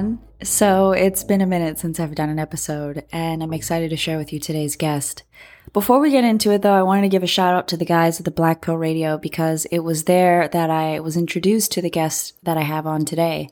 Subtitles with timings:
[0.00, 0.18] Everyone.
[0.42, 4.16] So it's been a minute since I've done an episode, and I'm excited to share
[4.16, 5.24] with you today's guest.
[5.74, 7.84] Before we get into it though, I wanted to give a shout out to the
[7.84, 11.82] guys at the Black Pill Radio because it was there that I was introduced to
[11.82, 13.50] the guest that I have on today.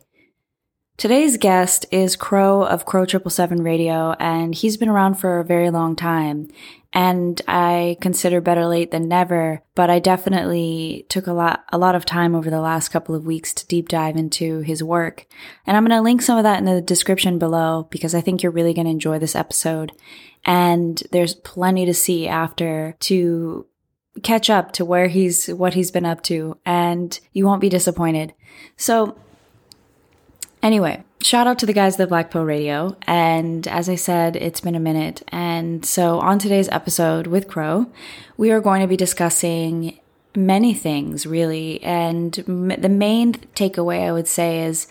[0.97, 5.71] Today's guest is Crow of Crow 777 Radio, and he's been around for a very
[5.71, 6.49] long time.
[6.93, 11.95] And I consider better late than never, but I definitely took a lot, a lot
[11.95, 15.27] of time over the last couple of weeks to deep dive into his work.
[15.67, 18.43] And I'm going to link some of that in the description below because I think
[18.43, 19.93] you're really going to enjoy this episode.
[20.47, 23.67] And there's plenty to see after to
[24.23, 28.33] catch up to where he's, what he's been up to, and you won't be disappointed.
[28.77, 29.19] So
[30.63, 32.97] Anyway, shout out to the guys at Black Pill Radio.
[33.07, 35.23] And as I said, it's been a minute.
[35.29, 37.87] And so on today's episode with Crow,
[38.37, 39.99] we are going to be discussing
[40.37, 41.83] many things really.
[41.83, 44.87] And the main takeaway I would say is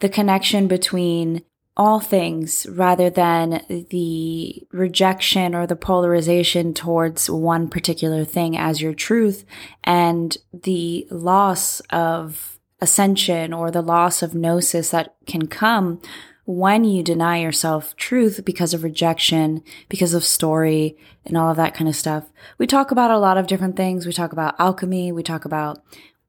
[0.00, 1.42] the connection between
[1.76, 8.94] all things rather than the rejection or the polarization towards one particular thing as your
[8.94, 9.44] truth
[9.84, 16.00] and the loss of ascension or the loss of gnosis that can come
[16.44, 21.74] when you deny yourself truth because of rejection, because of story, and all of that
[21.74, 22.24] kind of stuff.
[22.56, 24.06] We talk about a lot of different things.
[24.06, 25.12] We talk about alchemy.
[25.12, 25.84] We talk about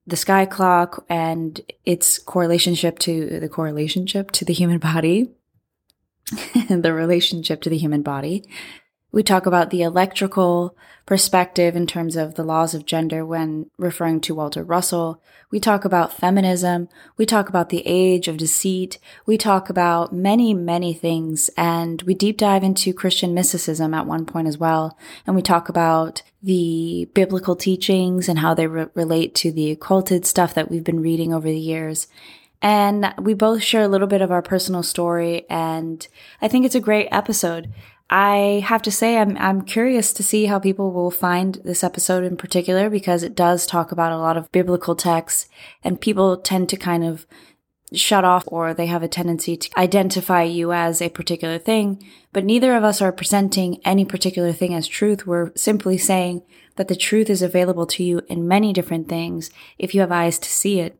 [0.05, 5.31] the sky clock and its correlationship to the correlationship to the human body,
[6.69, 8.43] the relationship to the human body.
[9.11, 10.75] We talk about the electrical
[11.07, 15.19] perspective in terms of the laws of gender when referring to Walter Russell.
[15.49, 16.89] We talk about feminism.
[17.17, 18.99] We talk about the age of deceit.
[19.25, 21.49] We talk about many, many things.
[21.57, 24.95] And we deep dive into Christian mysticism at one point as well.
[25.25, 30.27] And we talk about the biblical teachings and how they re- relate to the occulted
[30.27, 32.07] stuff that we've been reading over the years.
[32.61, 35.47] And we both share a little bit of our personal story.
[35.49, 36.07] And
[36.41, 37.73] I think it's a great episode.
[38.09, 42.23] I have to say I'm I'm curious to see how people will find this episode
[42.23, 45.47] in particular because it does talk about a lot of biblical texts
[45.83, 47.27] and people tend to kind of
[47.93, 52.45] shut off or they have a tendency to identify you as a particular thing, but
[52.45, 55.25] neither of us are presenting any particular thing as truth.
[55.25, 56.43] We're simply saying
[56.75, 60.39] that the truth is available to you in many different things if you have eyes
[60.39, 60.99] to see it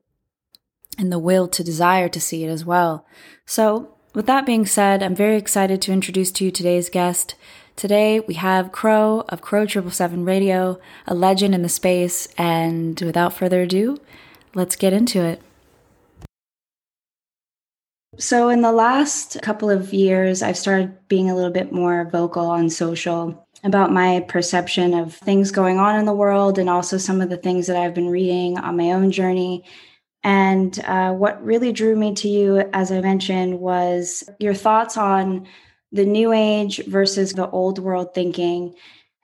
[0.98, 3.06] and the will to desire to see it as well.
[3.46, 7.36] So with that being said, I'm very excited to introduce to you today's guest.
[7.76, 13.34] Today we have Crow of Crow 777 Radio, a legend in the space, and without
[13.34, 14.00] further ado,
[14.54, 15.42] let's get into it.
[18.18, 22.48] So, in the last couple of years, I've started being a little bit more vocal
[22.48, 27.22] on social about my perception of things going on in the world and also some
[27.22, 29.64] of the things that I've been reading on my own journey
[30.24, 35.48] and uh, what really drew me to you, as I mentioned, was your thoughts on
[35.92, 38.76] the new age versus the old world thinking.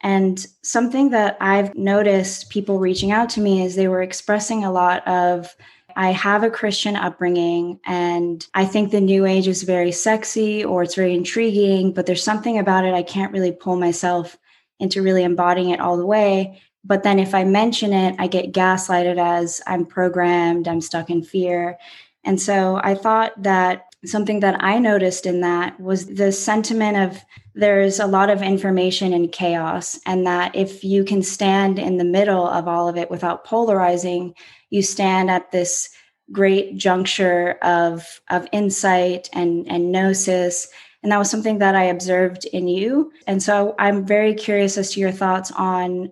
[0.02, 4.72] And something that I've noticed people reaching out to me is they were expressing a
[4.72, 5.56] lot of,
[5.96, 10.84] I have a Christian upbringing and I think the new age is very sexy or
[10.84, 14.38] it's very intriguing, but there's something about it I can't really pull myself
[14.80, 16.62] into really embodying it all the way.
[16.85, 21.23] But then if I mention it, I get gaslighted as I'm programmed, I'm stuck in
[21.23, 21.78] fear.
[22.23, 27.23] And so I thought that something that I noticed in that was the sentiment of
[27.56, 32.03] there's a lot of information and chaos, and that if you can stand in the
[32.03, 34.35] middle of all of it without polarizing,
[34.70, 35.90] you stand at this
[36.31, 40.67] great juncture of of insight and and gnosis
[41.03, 44.91] and that was something that i observed in you and so i'm very curious as
[44.91, 46.09] to your thoughts on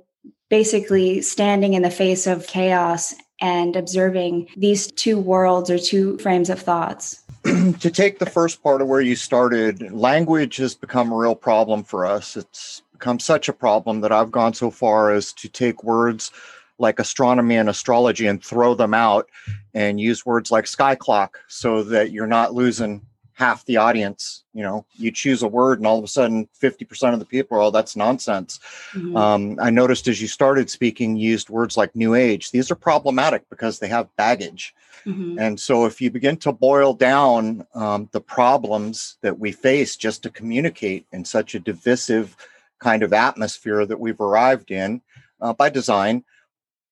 [0.54, 6.48] basically standing in the face of chaos and observing these two worlds or two frames
[6.48, 7.24] of thoughts.
[7.44, 11.84] to take the first part of where you started, language has become a real problem
[11.84, 12.38] for us.
[12.38, 16.30] It's become such a problem that I've gone so far as to take words
[16.78, 19.28] like astronomy and astrology and throw them out
[19.74, 23.02] and use words like sky clock so that you're not losing
[23.34, 27.14] half the audience you know you choose a word and all of a sudden 50%
[27.14, 28.60] of the people are oh that's nonsense
[28.92, 29.16] mm-hmm.
[29.16, 32.76] um, i noticed as you started speaking you used words like new age these are
[32.76, 34.74] problematic because they have baggage
[35.06, 35.38] mm-hmm.
[35.40, 40.24] and so if you begin to boil down um, the problems that we face just
[40.24, 42.36] to communicate in such a divisive
[42.80, 45.02] kind of atmosphere that we've arrived in
[45.42, 46.24] uh, by design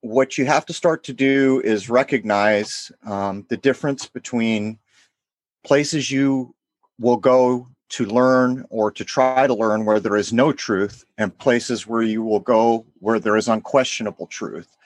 [0.01, 4.79] what you have to start to do is recognize um, the difference between
[5.63, 6.53] places you
[6.99, 11.37] will go to learn or to try to learn where there is no truth, and
[11.37, 14.77] places where you will go where there is unquestionable truth.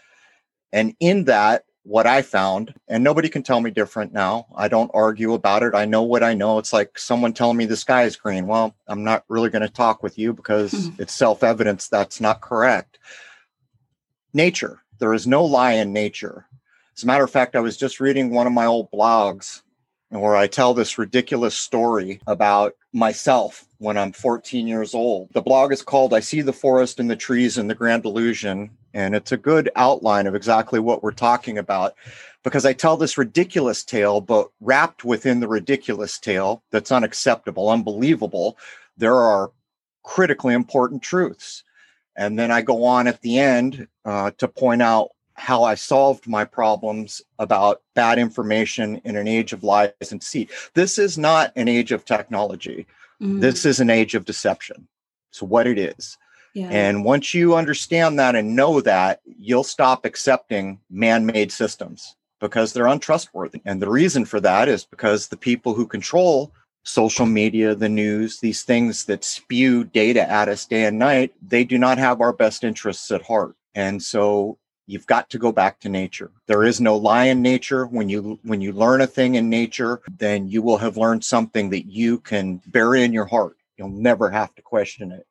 [0.74, 4.48] And in that, what I found, and nobody can tell me different now.
[4.56, 5.75] I don't argue about it.
[5.75, 6.57] I know what I know.
[6.57, 8.48] It's like someone telling me the sky is green.
[8.48, 11.01] Well, I'm not really going to talk with you because mm-hmm.
[11.01, 12.98] it's self evidence that's not correct.
[14.33, 16.48] Nature, there is no lie in nature.
[16.98, 19.62] As a matter of fact, I was just reading one of my old blogs
[20.10, 25.30] where I tell this ridiculous story about myself when I'm 14 years old.
[25.34, 28.72] The blog is called I See the Forest and the Trees in the Grand Illusion.
[28.94, 31.96] And it's a good outline of exactly what we're talking about
[32.44, 38.58] because I tell this ridiculous tale, but wrapped within the ridiculous tale that's unacceptable, unbelievable,
[38.98, 39.51] there are
[40.04, 41.63] critically important truths.
[42.16, 46.28] And then I go on at the end uh, to point out how I solved
[46.28, 50.50] my problems about bad information in an age of lies and deceit.
[50.74, 52.88] This is not an age of technology.
[53.22, 53.42] Mm.
[53.42, 54.88] This is an age of deception.
[55.32, 56.18] It's what it is.
[56.54, 56.70] Yeah.
[56.70, 62.72] And once you understand that and know that, you'll stop accepting man made systems because
[62.72, 63.62] they're untrustworthy.
[63.66, 66.54] And the reason for that is because the people who control
[66.84, 71.66] social media, the news, these things that spew data at us day and night, they
[71.66, 73.56] do not have our best interests at heart.
[73.74, 76.32] And so you've got to go back to nature.
[76.48, 77.86] There is no lie in nature.
[77.86, 81.70] When you when you learn a thing in nature then you will have learned something
[81.72, 83.58] that you can bury in your heart.
[83.78, 85.26] You'll never have to question it.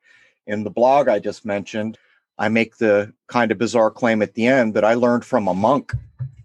[0.47, 1.99] In the blog i just mentioned
[2.39, 5.55] i make the kind of bizarre claim at the end that i learned from a
[5.55, 5.93] monk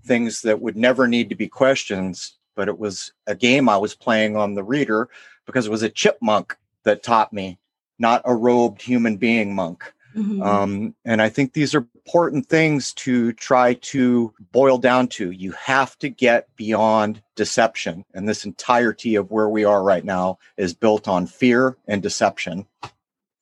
[0.06, 3.96] things that would never need to be questions but it was a game i was
[3.96, 5.10] playing on the reader
[5.46, 7.60] because it was a chipmunk that taught me
[7.98, 10.42] not a robed human being monk Mm-hmm.
[10.42, 15.32] Um, and I think these are important things to try to boil down to.
[15.32, 18.04] You have to get beyond deception.
[18.14, 22.66] And this entirety of where we are right now is built on fear and deception.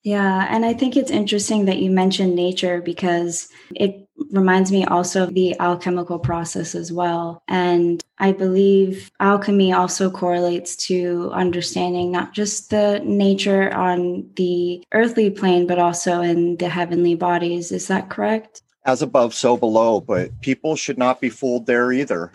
[0.07, 5.24] Yeah, and I think it's interesting that you mentioned nature because it reminds me also
[5.24, 7.44] of the alchemical process as well.
[7.50, 15.30] And I believe alchemy also correlates to understanding not just the nature on the earthly
[15.30, 17.74] plane, but also in the heavenly bodies.
[17.74, 18.62] Is that correct?
[18.86, 22.31] As above, so below, but people should not be fooled there either.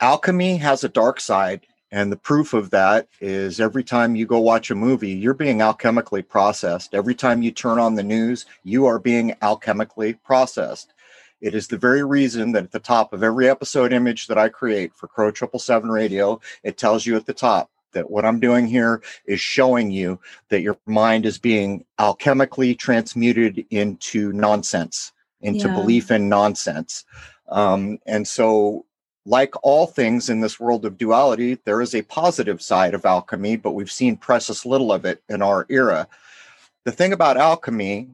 [0.00, 4.40] Alchemy has a dark side and the proof of that is every time you go
[4.40, 6.94] watch a movie, you're being alchemically processed.
[6.94, 10.92] Every time you turn on the news, you are being alchemically processed.
[11.40, 14.48] It is the very reason that at the top of every episode image that I
[14.48, 18.66] create for Crow 777 Radio, it tells you at the top that what I'm doing
[18.66, 20.18] here is showing you
[20.48, 25.74] that your mind is being alchemically transmuted into nonsense, into yeah.
[25.74, 27.04] belief in nonsense.
[27.48, 28.85] Um, and so
[29.26, 33.56] like all things in this world of duality, there is a positive side of alchemy,
[33.56, 36.06] but we've seen precious little of it in our era.
[36.84, 38.08] The thing about alchemy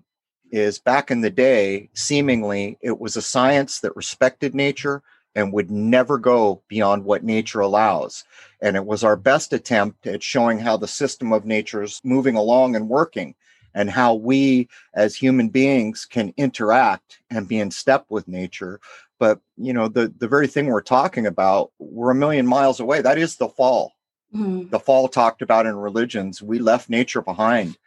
[0.51, 5.03] is back in the day, seemingly it was a science that respected nature
[5.35, 8.25] and would never go beyond what nature allows.
[8.61, 12.37] And it was our best attempt at showing how the system of nature is moving
[12.37, 13.35] along and working
[13.75, 18.81] and how we as human beings can interact and be in step with nature
[19.23, 23.01] but you know the the very thing we're talking about we're a million miles away.
[23.01, 23.93] That is the fall.
[24.35, 24.71] Mm-hmm.
[24.71, 26.43] the fall talked about in religions.
[26.43, 27.79] We left nature behind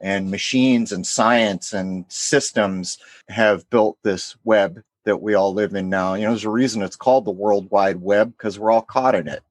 [0.00, 2.98] and machines and science and systems
[3.28, 6.14] have built this web that we all live in now.
[6.14, 9.16] You know there's a reason it's called the world wide web because we're all caught
[9.16, 9.42] in it.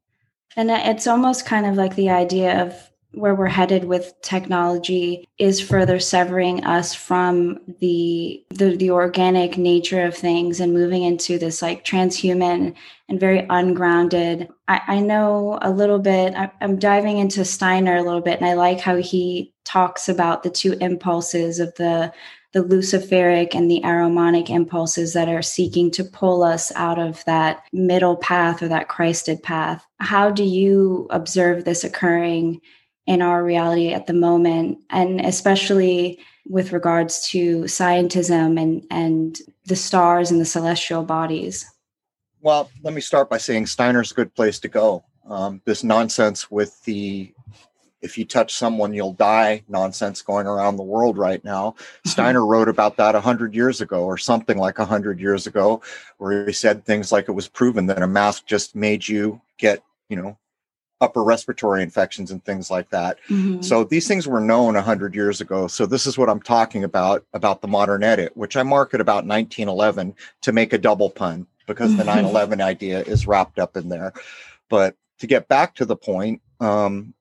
[0.55, 2.73] And it's almost kind of like the idea of
[3.13, 10.03] where we're headed with technology is further severing us from the, the the organic nature
[10.03, 12.73] of things and moving into this like transhuman
[13.09, 18.21] and very ungrounded i, I know a little bit i'm diving into steiner a little
[18.21, 22.11] bit and i like how he talks about the two impulses of the
[22.53, 27.63] the luciferic and the Ahrimanic impulses that are seeking to pull us out of that
[27.73, 29.83] middle path or that Christed path.
[29.99, 32.61] How do you observe this occurring
[33.05, 39.75] in our reality at the moment and especially with regards to scientism and and the
[39.75, 41.65] stars and the celestial bodies.
[42.41, 45.03] Well let me start by saying steiner's a good place to go.
[45.27, 47.33] Um, this nonsense with the
[48.01, 51.75] if you touch someone you'll die nonsense going around the world right now.
[52.05, 55.81] Steiner wrote about that 100 years ago or something like 100 years ago
[56.17, 59.83] where he said things like it was proven that a mask just made you get
[60.09, 60.37] you know
[61.01, 63.19] upper respiratory infections and things like that.
[63.29, 63.61] Mm-hmm.
[63.61, 65.67] So these things were known 100 years ago.
[65.67, 69.25] So this is what I'm talking about about the modern edit, which I market about
[69.25, 74.13] 1911 to make a double pun because the 9/11 idea is wrapped up in there.
[74.69, 77.13] But to get back to the point, um,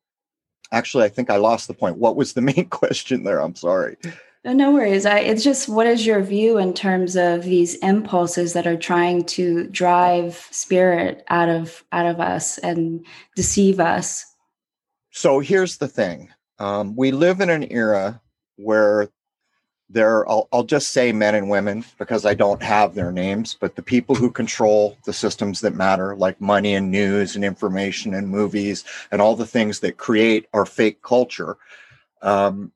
[0.70, 1.98] actually, I think I lost the point.
[1.98, 3.40] What was the main question there?
[3.40, 3.96] I'm sorry.
[4.44, 5.06] No worries.
[5.06, 9.24] I, it's just what is your view in terms of these impulses that are trying
[9.26, 13.06] to drive spirit out of out of us and
[13.36, 14.26] deceive us?
[15.10, 18.20] So here's the thing: um, we live in an era
[18.56, 19.08] where
[19.92, 23.76] there, I'll, I'll just say men and women because I don't have their names, but
[23.76, 28.28] the people who control the systems that matter, like money and news and information and
[28.28, 31.58] movies and all the things that create our fake culture,
[32.22, 32.72] um,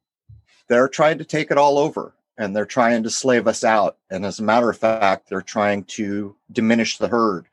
[0.68, 3.96] they're trying to take it all over and they're trying to slave us out.
[4.10, 7.46] And as a matter of fact, they're trying to diminish the herd.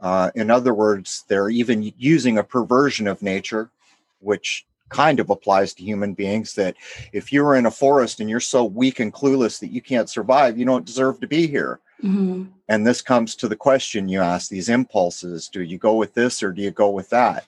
[0.00, 3.70] Uh, in other words, they're even using a perversion of nature,
[4.20, 6.76] which kind of applies to human beings that
[7.12, 10.58] if you're in a forest and you're so weak and clueless that you can't survive,
[10.58, 11.80] you don't deserve to be here.
[12.02, 12.44] Mm-hmm.
[12.68, 16.42] And this comes to the question you ask these impulses do you go with this
[16.42, 17.46] or do you go with that?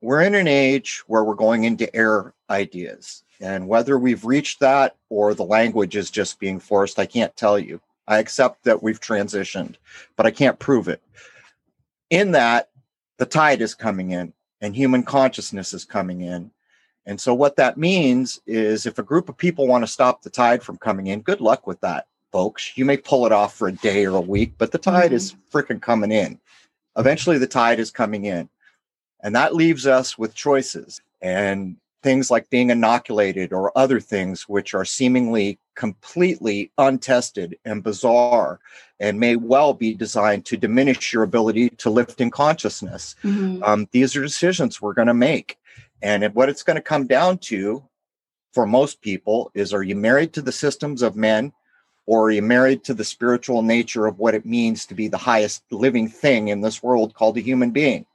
[0.00, 3.22] We're in an age where we're going into air ideas.
[3.40, 7.58] And whether we've reached that or the language is just being forced, I can't tell
[7.58, 7.80] you.
[8.08, 9.74] I accept that we've transitioned,
[10.16, 11.02] but I can't prove it.
[12.08, 12.70] In that,
[13.18, 16.50] the tide is coming in and human consciousness is coming in
[17.06, 20.30] and so, what that means is if a group of people want to stop the
[20.30, 22.76] tide from coming in, good luck with that, folks.
[22.76, 25.14] You may pull it off for a day or a week, but the tide mm-hmm.
[25.14, 26.40] is freaking coming in.
[26.96, 28.48] Eventually, the tide is coming in.
[29.22, 34.74] And that leaves us with choices and things like being inoculated or other things which
[34.74, 38.60] are seemingly completely untested and bizarre
[39.00, 43.14] and may well be designed to diminish your ability to lift in consciousness.
[43.22, 43.62] Mm-hmm.
[43.62, 45.58] Um, these are decisions we're going to make.
[46.02, 47.82] And what it's going to come down to
[48.52, 51.52] for most people is are you married to the systems of men
[52.06, 55.18] or are you married to the spiritual nature of what it means to be the
[55.18, 58.06] highest living thing in this world called a human being?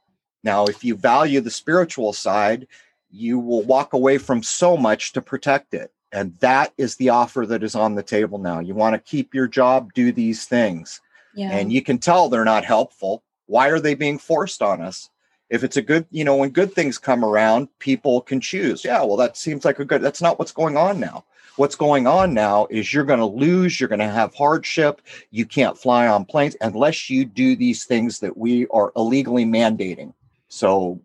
[0.42, 2.66] Now, if you value the spiritual side,
[3.12, 5.92] you will walk away from so much to protect it.
[6.12, 8.58] And that is the offer that is on the table now.
[8.58, 11.00] You want to keep your job, do these things.
[11.34, 11.50] Yeah.
[11.50, 13.22] And you can tell they're not helpful.
[13.46, 15.08] Why are they being forced on us?
[15.52, 19.02] if it's a good you know when good things come around people can choose yeah
[19.02, 21.24] well that seems like a good that's not what's going on now
[21.56, 25.44] what's going on now is you're going to lose you're going to have hardship you
[25.44, 30.12] can't fly on planes unless you do these things that we are illegally mandating
[30.48, 30.98] so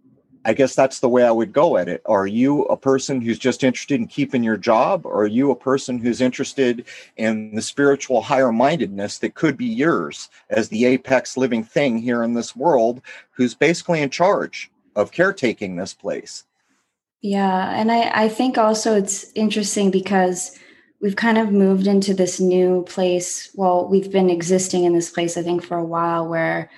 [0.48, 2.02] I guess that's the way I would go at it.
[2.06, 5.06] Are you a person who's just interested in keeping your job?
[5.06, 6.86] Or are you a person who's interested
[7.18, 12.24] in the spiritual higher mindedness that could be yours as the apex living thing here
[12.24, 13.02] in this world
[13.32, 16.46] who's basically in charge of caretaking this place?
[17.20, 17.78] Yeah.
[17.78, 20.58] And I, I think also it's interesting because
[21.02, 23.52] we've kind of moved into this new place.
[23.54, 26.70] Well, we've been existing in this place, I think, for a while where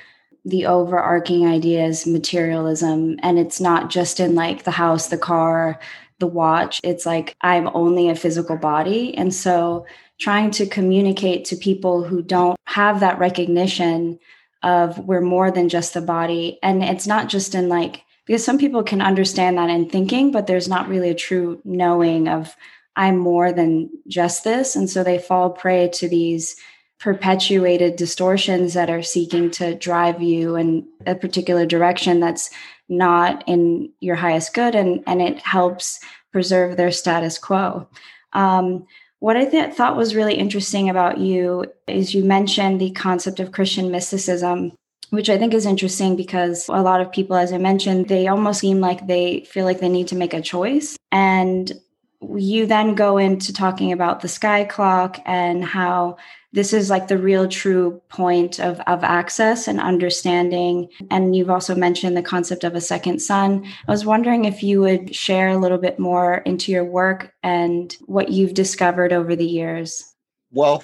[0.49, 3.17] the overarching idea is materialism.
[3.21, 5.79] And it's not just in like the house the car
[6.19, 6.81] the watch.
[6.83, 9.15] It's like i'm only a physical body.
[9.15, 9.85] And so
[10.19, 14.19] trying to communicate to people who don't have that recognition
[14.61, 16.59] of we're more than just the body.
[16.61, 20.47] And it's not just in like because some people can understand that in thinking but
[20.47, 22.55] there's not really a true knowing of
[22.95, 24.75] i'm more than just this.
[24.75, 26.57] And so they fall prey to these
[26.99, 32.49] perpetuated distortions that are seeking to drive you in a particular direction that's
[32.89, 35.99] not in your highest good and, and it helps
[36.31, 37.87] preserve their status quo.
[38.33, 38.85] Um,
[39.19, 43.51] what I th- thought was really interesting about you is you mentioned the concept of
[43.51, 44.71] Christian mysticism,
[45.09, 48.61] which I think is interesting because a lot of people, as I mentioned, they almost
[48.61, 50.97] seem like they feel like they need to make a choice.
[51.11, 51.71] And
[52.21, 56.17] you then go into talking about the sky clock and how
[56.51, 60.89] this is like the real true point of, of access and understanding.
[61.11, 63.65] And you've also mentioned the concept of a second sun.
[63.87, 67.95] I was wondering if you would share a little bit more into your work and
[68.05, 70.15] what you've discovered over the years.
[70.51, 70.83] Well,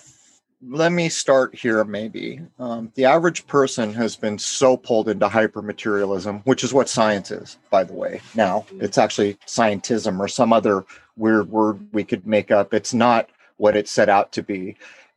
[0.67, 6.41] let me start here maybe um, the average person has been so pulled into hypermaterialism
[6.45, 10.83] which is what science is by the way now it's actually scientism or some other
[11.17, 14.75] weird word we could make up it's not what it set out to be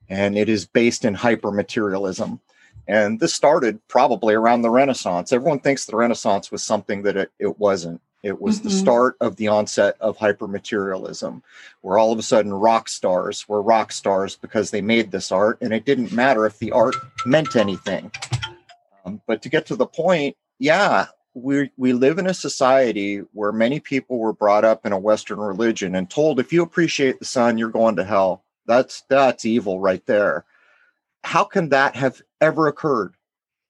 [0.09, 2.41] and it is based in hypermaterialism.
[2.87, 5.33] And this started probably around the Renaissance.
[5.33, 8.01] Everyone thinks the Renaissance was something that it, it wasn't.
[8.23, 8.69] It was mm-hmm.
[8.69, 11.43] the start of the onset of hypermaterialism,
[11.83, 15.59] where all of a sudden rock stars were rock stars because they made this art,
[15.61, 16.97] and it didn't matter if the art
[17.27, 18.11] meant anything.
[19.05, 23.53] Um, but to get to the point, yeah, we we live in a society where
[23.53, 27.25] many people were brought up in a Western religion and told if you appreciate the
[27.25, 28.43] sun, you're going to hell.
[28.69, 30.45] That's that's evil right there.
[31.25, 33.15] How can that have ever occurred?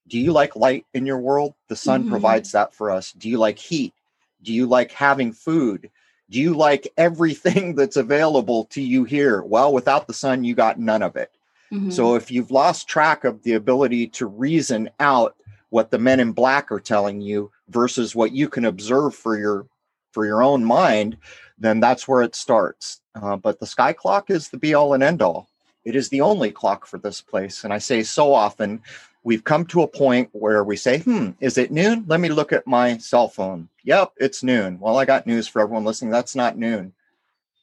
[0.09, 1.55] Do you like light in your world?
[1.69, 2.11] The sun mm-hmm.
[2.11, 3.13] provides that for us.
[3.13, 3.95] Do you like heat?
[4.43, 5.91] Do you like having food?
[6.31, 9.43] Do you like everything that's available to you here?
[9.43, 11.31] Well, without the sun, you got none of it.
[11.73, 11.91] Mm-hmm.
[11.91, 15.37] So if you've lost track of the ability to reason out
[15.71, 19.67] what the men in black are telling you versus what you can observe for your
[20.13, 21.19] for your own mind,
[21.59, 23.01] then that's where it starts.
[23.23, 25.49] Uh, but the sky clock is the be all and end all.
[25.85, 27.65] It is the only clock for this place.
[27.65, 28.83] And I say so often,
[29.23, 32.05] we've come to a point where we say, hmm, is it noon?
[32.07, 33.69] Let me look at my cell phone.
[33.85, 34.79] Yep, it's noon.
[34.81, 36.11] Well, I got news for everyone listening.
[36.11, 36.93] That's not noon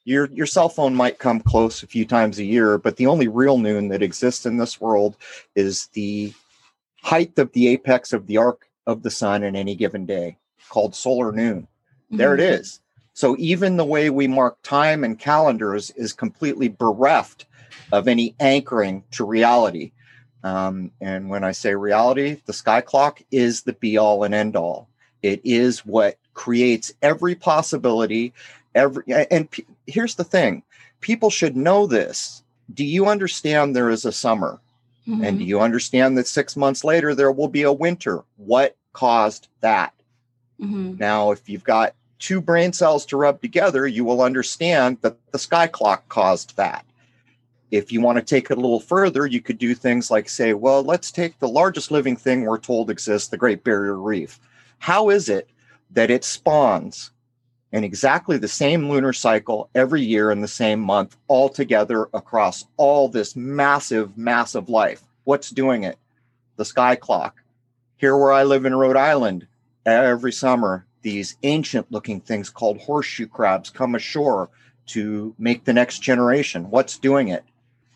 [0.05, 3.27] your your cell phone might come close a few times a year, but the only
[3.27, 5.17] real noon that exists in this world
[5.55, 6.31] is the
[7.01, 10.37] height of the apex of the arc of the sun in any given day,
[10.69, 11.63] called solar noon.
[11.63, 12.17] Mm-hmm.
[12.17, 12.61] There it mm-hmm.
[12.61, 12.79] is.
[13.15, 17.45] So even the way we mark time and calendars is completely bereft
[17.93, 19.93] of any anchoring to reality.
[20.43, 24.57] Um, and when I say reality, the sky clock is the be all and end
[24.57, 24.89] all.
[25.23, 28.33] It is what creates every possibility
[28.75, 30.61] every and p- here's the thing
[30.99, 32.43] people should know this
[32.73, 34.59] do you understand there is a summer
[35.07, 35.23] mm-hmm.
[35.23, 39.47] and do you understand that six months later there will be a winter what caused
[39.61, 39.93] that
[40.59, 40.97] mm-hmm.
[40.97, 45.39] now if you've got two brain cells to rub together you will understand that the
[45.39, 46.85] sky clock caused that
[47.71, 50.53] if you want to take it a little further you could do things like say
[50.53, 54.39] well let's take the largest living thing we're told exists the great barrier reef
[54.79, 55.49] how is it
[55.91, 57.11] that it spawns
[57.75, 62.65] in exactly the same lunar cycle every year in the same month, all together across
[62.77, 65.01] all this massive, massive life.
[65.25, 65.97] What's doing it?
[66.55, 67.43] The sky clock.
[67.97, 69.45] Here, where I live in Rhode Island,
[69.85, 74.49] every summer, these ancient looking things called horseshoe crabs come ashore
[74.87, 76.69] to make the next generation.
[76.69, 77.43] What's doing it?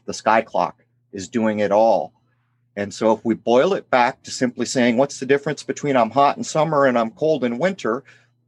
[0.05, 2.13] The sky clock is doing it all.
[2.75, 6.11] And so, if we boil it back to simply saying, what's the difference between I'm
[6.11, 8.03] hot in summer and I'm cold in winter?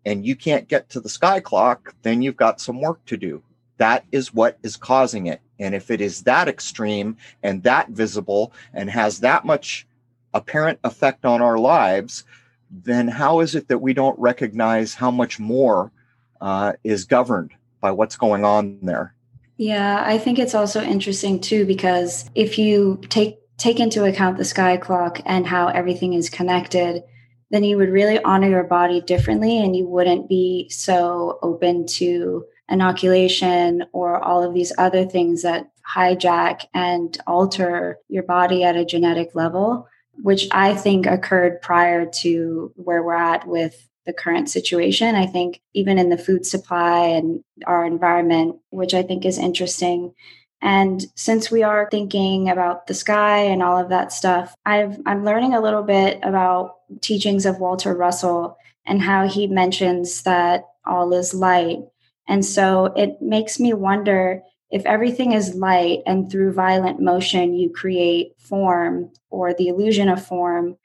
[0.05, 3.43] and you can't get to the sky clock, then you've got some work to do.
[3.77, 5.41] That is what is causing it.
[5.59, 9.87] And if it is that extreme and that visible and has that much
[10.33, 12.23] apparent effect on our lives,
[12.71, 15.91] then how is it that we don't recognize how much more
[16.39, 19.13] uh, is governed by what's going on there?
[19.57, 24.45] Yeah, I think it's also interesting too because if you take take into account the
[24.45, 27.03] sky clock and how everything is connected,
[27.51, 32.43] then you would really honor your body differently and you wouldn't be so open to
[32.69, 38.85] inoculation or all of these other things that hijack and alter your body at a
[38.85, 45.15] genetic level, which I think occurred prior to where we're at with the current situation.
[45.15, 50.13] I think even in the food supply and our environment, which I think is interesting,
[50.61, 55.25] and since we are thinking about the sky and all of that stuff, I've, I'm
[55.25, 61.13] learning a little bit about teachings of Walter Russell and how he mentions that all
[61.13, 61.79] is light.
[62.27, 67.69] And so it makes me wonder if everything is light and through violent motion you
[67.69, 70.77] create form or the illusion of form,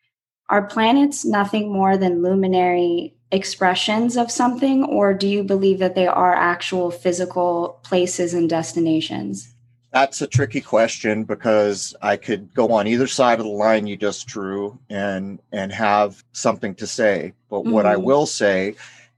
[0.49, 6.07] are planets nothing more than luminary expressions of something, or do you believe that they
[6.07, 9.53] are actual physical places and destinations?
[9.93, 13.97] That's a tricky question because I could go on either side of the line you
[13.97, 17.33] just drew and and have something to say.
[17.49, 17.71] But mm-hmm.
[17.71, 18.05] what I mm-hmm.
[18.05, 18.75] will say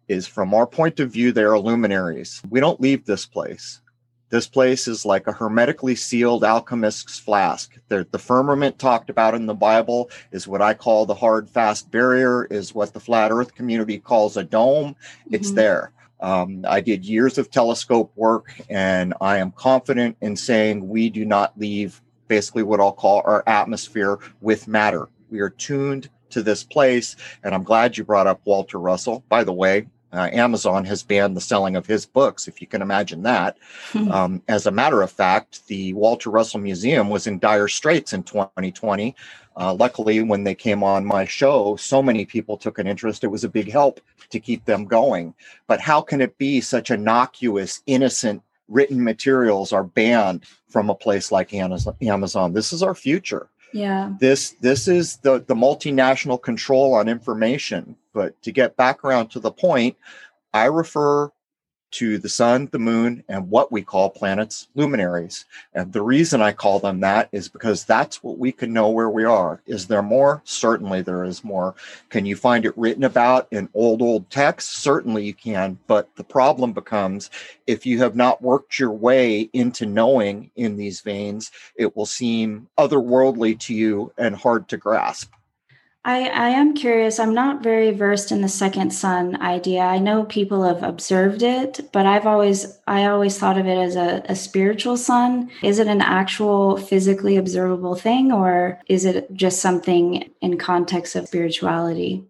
[0.08, 2.40] is from our point of view, they are luminaries.
[2.48, 3.80] We don't leave this place.
[4.30, 7.78] This place is like a hermetically sealed alchemist's flask.
[7.88, 11.90] The, the firmament talked about in the Bible is what I call the hard, fast
[11.90, 14.96] barrier, is what the flat earth community calls a dome.
[15.30, 15.56] It's mm-hmm.
[15.56, 15.92] there.
[16.20, 21.24] Um, I did years of telescope work, and I am confident in saying we do
[21.24, 25.08] not leave basically what I'll call our atmosphere with matter.
[25.30, 29.24] We are tuned to this place, and I'm glad you brought up Walter Russell.
[29.28, 32.82] By the way, uh, Amazon has banned the selling of his books, if you can
[32.82, 33.58] imagine that.
[34.10, 38.22] um, as a matter of fact, the Walter Russell Museum was in dire straits in
[38.22, 39.14] 2020
[39.58, 43.24] uh, luckily, when they came on my show, so many people took an interest.
[43.24, 45.34] It was a big help to keep them going.
[45.66, 51.32] But how can it be such innocuous, innocent written materials are banned from a place
[51.32, 52.52] like Amazon?
[52.52, 53.48] This is our future.
[53.72, 54.12] Yeah.
[54.18, 57.96] This this is the the multinational control on information.
[58.12, 59.96] But to get back around to the point,
[60.52, 61.30] I refer
[61.90, 65.44] to the sun, the moon, and what we call planets luminaries.
[65.74, 69.10] And the reason I call them that is because that's what we can know where
[69.10, 69.60] we are.
[69.66, 70.42] Is there more?
[70.44, 71.74] Certainly there is more.
[72.10, 74.76] Can you find it written about in old, old texts?
[74.76, 75.78] Certainly you can.
[75.86, 77.30] But the problem becomes
[77.66, 82.68] if you have not worked your way into knowing in these veins, it will seem
[82.78, 85.32] otherworldly to you and hard to grasp.
[86.04, 87.18] I, I am curious.
[87.18, 89.80] I'm not very versed in the second sun idea.
[89.80, 93.96] I know people have observed it, but I've always I always thought of it as
[93.96, 95.50] a, a spiritual sun.
[95.62, 101.28] Is it an actual physically observable thing, or is it just something in context of
[101.28, 102.24] spirituality?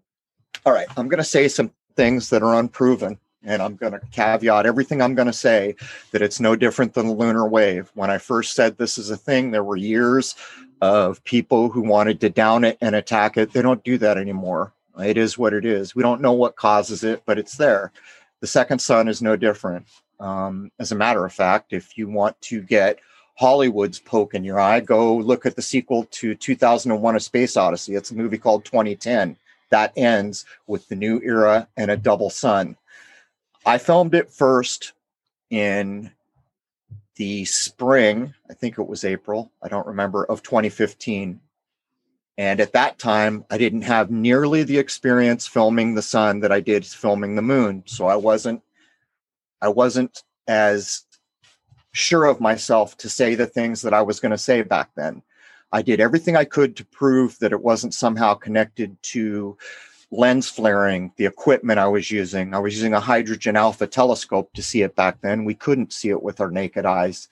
[0.66, 4.00] All right, I'm going to say some things that are unproven and I'm going to
[4.10, 5.76] caveat everything I'm going to say
[6.10, 7.90] that it's no different than the lunar wave.
[7.94, 10.34] When I first said this is a thing, there were years
[10.80, 13.52] of people who wanted to down it and attack it.
[13.52, 14.72] They don't do that anymore.
[14.98, 15.94] It is what it is.
[15.94, 17.92] We don't know what causes it, but it's there.
[18.40, 19.86] The second sun is no different.
[20.20, 22.98] Um, as a matter of fact, if you want to get
[23.36, 27.94] Hollywood's poke in your eye, go look at the sequel to 2001 A Space Odyssey.
[27.94, 29.36] It's a movie called 2010.
[29.70, 32.76] That ends with the new era and a double sun.
[33.64, 34.92] I filmed it first
[35.50, 36.10] in
[37.18, 41.40] the spring, I think it was April, I don't remember, of 2015.
[42.38, 46.60] And at that time, I didn't have nearly the experience filming the sun that I
[46.60, 47.82] did filming the moon.
[47.86, 48.62] So I wasn't
[49.60, 51.02] I wasn't as
[51.90, 55.22] sure of myself to say the things that I was going to say back then.
[55.72, 59.58] I did everything I could to prove that it wasn't somehow connected to
[60.10, 62.54] lens flaring, the equipment I was using.
[62.54, 65.44] I was using a hydrogen alpha telescope to see it back then.
[65.44, 67.28] We couldn't see it with our naked eyes.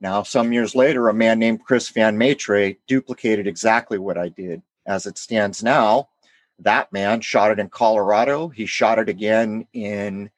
[0.00, 4.62] Now, some years later, a man named Chris Van Matre duplicated exactly what I did.
[4.86, 6.08] As it stands now,
[6.58, 8.48] that man shot it in Colorado.
[8.48, 10.30] He shot it again in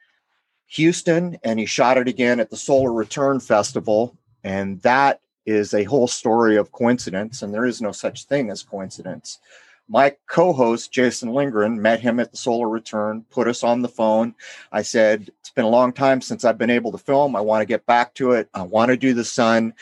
[0.66, 4.16] Houston, and he shot it again at the Solar Return Festival.
[4.42, 8.62] And that is a whole story of coincidence, and there is no such thing as
[8.62, 9.38] coincidence.
[9.88, 13.88] My co host, Jason Lindgren, met him at the Solar Return, put us on the
[13.88, 14.34] phone.
[14.72, 17.36] I said, It's been a long time since I've been able to film.
[17.36, 18.48] I want to get back to it.
[18.54, 19.74] I want to do the sun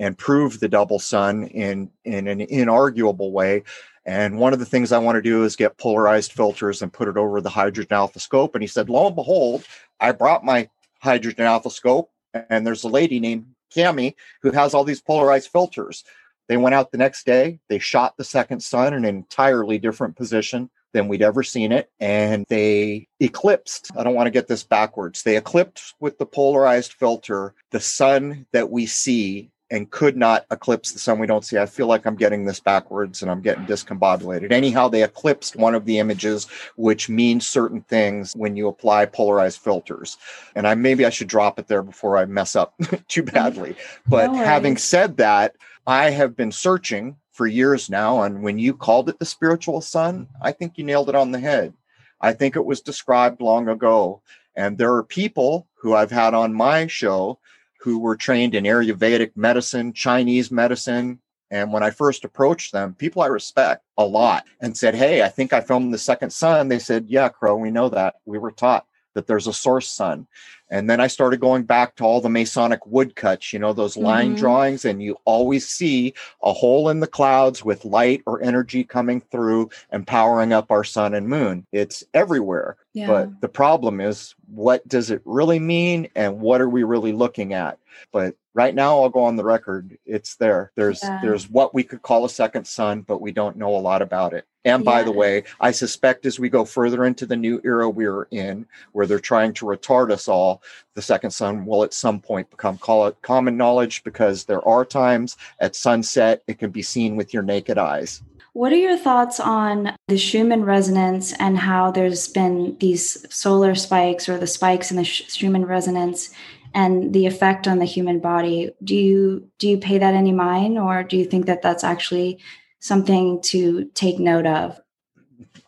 [0.00, 3.62] and prove the double sun in, in an inarguable way.
[4.04, 7.08] And one of the things I want to do is get polarized filters and put
[7.08, 8.54] it over the hydrogen alpha scope.
[8.54, 9.64] And he said, Lo and behold,
[10.00, 10.68] I brought my
[11.00, 12.10] hydrogen alpha scope,
[12.50, 16.04] and there's a lady named Cami who has all these polarized filters.
[16.48, 17.60] They went out the next day.
[17.68, 21.90] They shot the second sun in an entirely different position than we'd ever seen it.
[22.00, 26.92] And they eclipsed, I don't want to get this backwards, they eclipsed with the polarized
[26.94, 31.58] filter the sun that we see and could not eclipse the sun we don't see.
[31.58, 34.52] I feel like I'm getting this backwards and I'm getting discombobulated.
[34.52, 39.60] Anyhow, they eclipsed one of the images, which means certain things when you apply polarized
[39.60, 40.18] filters.
[40.54, 42.74] And I maybe I should drop it there before I mess up
[43.08, 43.74] too badly.
[44.06, 48.22] But no having said that, I have been searching for years now.
[48.22, 51.38] And when you called it the spiritual sun, I think you nailed it on the
[51.38, 51.74] head.
[52.20, 54.22] I think it was described long ago.
[54.56, 57.38] And there are people who I've had on my show
[57.78, 61.20] who were trained in Ayurvedic medicine, Chinese medicine.
[61.50, 65.28] And when I first approached them, people I respect a lot and said, Hey, I
[65.28, 66.66] think I filmed the second sun.
[66.66, 68.16] They said, Yeah, Crow, we know that.
[68.24, 70.26] We were taught that there's a source sun.
[70.70, 74.30] And then I started going back to all the Masonic woodcuts, you know, those line
[74.30, 74.40] mm-hmm.
[74.40, 79.20] drawings, and you always see a hole in the clouds with light or energy coming
[79.20, 81.66] through and powering up our sun and moon.
[81.72, 82.76] It's everywhere.
[82.94, 83.06] Yeah.
[83.06, 86.08] But the problem is, what does it really mean?
[86.16, 87.78] And what are we really looking at?
[88.10, 89.98] But right now I'll go on the record.
[90.06, 90.72] It's there.
[90.74, 91.20] There's yeah.
[91.22, 94.32] there's what we could call a second sun, but we don't know a lot about
[94.32, 94.46] it.
[94.64, 95.04] And by yeah.
[95.04, 99.06] the way, I suspect as we go further into the new era we're in, where
[99.06, 100.55] they're trying to retard us all,
[100.94, 105.76] the second sun will at some point become common knowledge because there are times at
[105.76, 108.22] sunset it can be seen with your naked eyes.
[108.52, 114.28] What are your thoughts on the Schumann resonance and how there's been these solar spikes
[114.28, 116.30] or the spikes in the Schumann resonance
[116.74, 118.70] and the effect on the human body?
[118.82, 122.38] Do you do you pay that any mind or do you think that that's actually
[122.86, 124.80] something to take note of.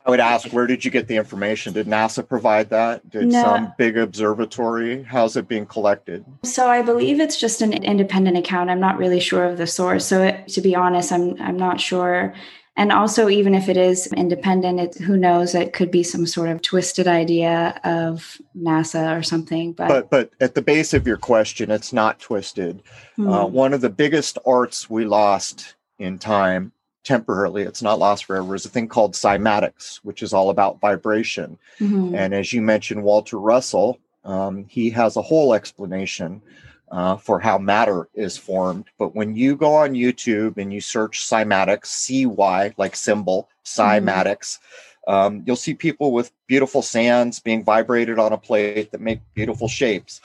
[0.08, 1.74] I would ask, where did you get the information?
[1.74, 3.10] Did NASA provide that?
[3.10, 3.42] Did no.
[3.42, 5.02] some big observatory?
[5.02, 6.24] How's it being collected?
[6.44, 8.70] So I believe it's just an independent account.
[8.70, 10.06] I'm not really sure of the source.
[10.06, 12.32] So it, to be honest, I'm I'm not sure.
[12.74, 15.54] And also, even if it is independent, it, who knows?
[15.54, 19.74] It could be some sort of twisted idea of NASA or something.
[19.74, 22.82] But but, but at the base of your question, it's not twisted.
[23.16, 23.28] Hmm.
[23.28, 26.72] Uh, one of the biggest arts we lost in time
[27.14, 31.58] temporarily, it's not lost forever, is a thing called cymatics, which is all about vibration.
[31.80, 32.14] Mm-hmm.
[32.14, 36.42] And as you mentioned, Walter Russell, um, he has a whole explanation
[36.96, 38.86] uh, for how matter is formed.
[39.00, 44.48] But when you go on YouTube and you search cymatics, C Y, like symbol, cymatics,
[44.58, 45.14] mm-hmm.
[45.14, 49.68] um, you'll see people with beautiful sands being vibrated on a plate that make beautiful
[49.68, 50.20] shapes.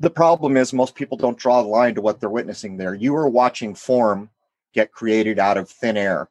[0.00, 2.94] The problem is, most people don't draw the line to what they're witnessing there.
[3.06, 4.30] You are watching form
[4.72, 6.28] get created out of thin air.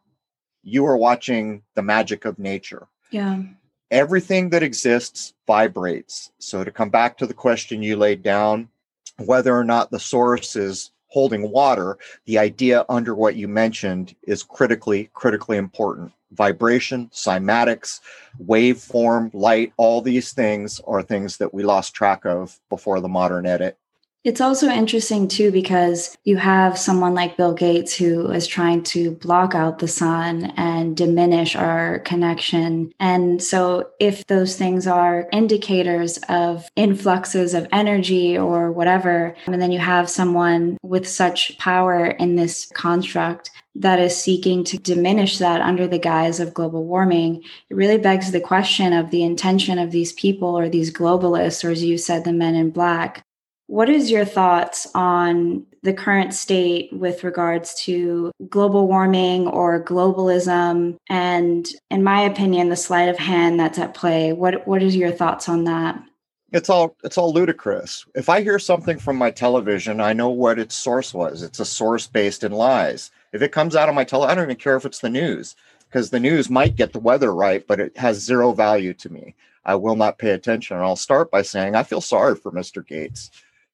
[0.64, 2.88] you are watching the magic of nature.
[3.10, 3.42] Yeah.
[3.90, 6.32] Everything that exists vibrates.
[6.40, 8.70] So, to come back to the question you laid down,
[9.18, 14.44] whether or not the source is holding water, the idea under what you mentioned is
[14.44, 16.12] critically, critically important.
[16.32, 18.00] Vibration, cymatics,
[18.42, 23.46] waveform, light, all these things are things that we lost track of before the modern
[23.46, 23.78] edit.
[24.24, 29.14] It's also interesting too because you have someone like Bill Gates who is trying to
[29.14, 32.94] block out the sun and diminish our connection.
[33.00, 39.72] And so, if those things are indicators of influxes of energy or whatever, and then
[39.72, 45.62] you have someone with such power in this construct that is seeking to diminish that
[45.62, 49.90] under the guise of global warming, it really begs the question of the intention of
[49.90, 53.26] these people or these globalists, or as you said, the men in black
[53.72, 60.98] what is your thoughts on the current state with regards to global warming or globalism?
[61.08, 65.10] And in my opinion the sleight of hand that's at play what what is your
[65.10, 66.04] thoughts on that?
[66.52, 68.06] It's all it's all ludicrous.
[68.14, 71.42] If i hear something from my television i know what its source was.
[71.42, 73.10] It's a source based in lies.
[73.32, 75.56] If it comes out of my tele i don't even care if it's the news
[75.88, 79.34] because the news might get the weather right but it has zero value to me.
[79.64, 82.86] I will not pay attention and i'll start by saying i feel sorry for mr
[82.86, 83.32] gates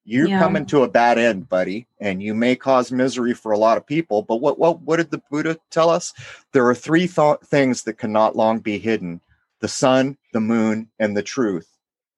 [0.08, 0.38] you're yeah.
[0.38, 3.86] coming to a bad end, buddy, and you may cause misery for a lot of
[3.86, 4.22] people.
[4.22, 6.14] But what what what did the Buddha tell us?
[6.52, 9.20] There are three th- things that cannot long be hidden:
[9.60, 11.68] the sun, the moon, and the truth.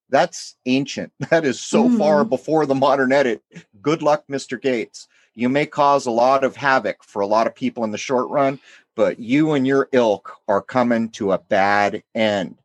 [0.09, 1.13] That's ancient.
[1.31, 1.99] That is so mm.
[1.99, 3.43] far before the modern edit.
[3.83, 4.61] Good luck, Mr.
[4.61, 5.09] Gates.
[5.35, 8.29] You may cause a lot of havoc for a lot of people in the short
[8.31, 8.61] run,
[8.95, 12.60] but you and your ilk are coming to a bad end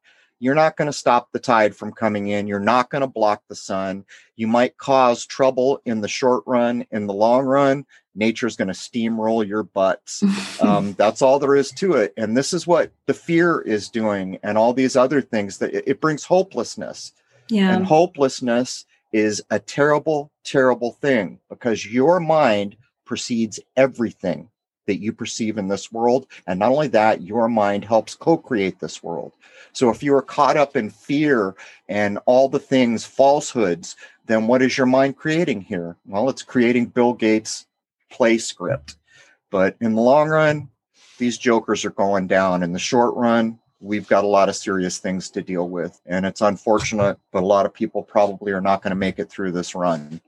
[0.45, 2.45] you're not going to stop the tide from coming in.
[2.45, 4.05] You're not going to block the sun.
[4.35, 6.85] You might cause trouble in the short run.
[6.91, 10.23] In the long run, nature's going to steamroll your butts.
[10.61, 12.13] um, that's all there is to it.
[12.15, 15.83] And this is what the fear is doing, and all these other things that it,
[15.87, 17.11] it brings hopelessness.
[17.49, 17.75] Yeah.
[17.75, 24.49] And hopelessness is a terrible, terrible thing because your mind precedes everything
[24.87, 26.27] that you perceive in this world.
[26.47, 29.33] And not only that, your mind helps co create this world.
[29.73, 31.55] So if you are caught up in fear
[31.89, 33.95] and all the things, falsehoods,
[34.25, 35.97] then what is your mind creating here?
[36.05, 37.65] Well, it's creating Bill Gates'
[38.09, 38.97] play script.
[39.51, 40.69] But in the long run,
[41.17, 42.63] these jokers are going down.
[42.63, 45.99] In the short run, we've got a lot of serious things to deal with.
[46.05, 49.29] And it's unfortunate, but a lot of people probably are not going to make it
[49.29, 50.21] through this run.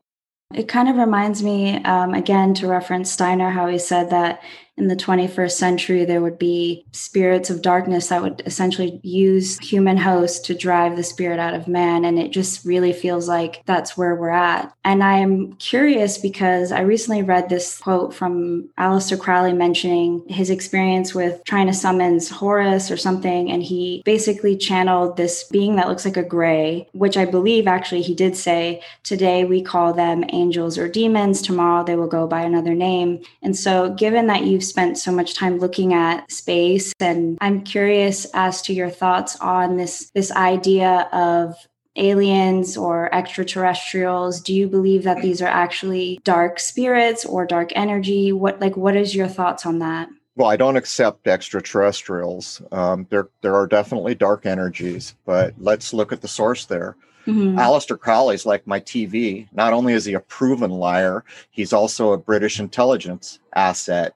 [0.53, 4.41] It kind of reminds me, um, again, to reference Steiner, how he said that
[4.77, 9.97] in the 21st century, there would be spirits of darkness that would essentially use human
[9.97, 12.05] hosts to drive the spirit out of man.
[12.05, 14.71] And it just really feels like that's where we're at.
[14.85, 20.51] And I am curious because I recently read this quote from Aleister Crowley mentioning his
[20.51, 23.49] experience with trying to summons Horus or something.
[23.49, 28.03] And he basically channeled this being that looks like a gray, which I believe actually
[28.03, 31.41] he did say, today we call them angels or demons.
[31.41, 33.23] Tomorrow they will go by another name.
[33.41, 38.27] And so, given that you've spent so much time looking at space and I'm curious
[38.33, 41.55] as to your thoughts on this this idea of
[41.95, 48.31] aliens or extraterrestrials do you believe that these are actually dark spirits or dark energy
[48.31, 52.61] what like what is your thoughts on that well, I don't accept extraterrestrials.
[52.71, 56.95] Um, there, there are definitely dark energies, but let's look at the source there.
[57.25, 57.57] Mm-hmm.
[57.57, 59.47] Aleister Crowley's like my TV.
[59.51, 64.13] Not only is he a proven liar, he's also a British intelligence asset.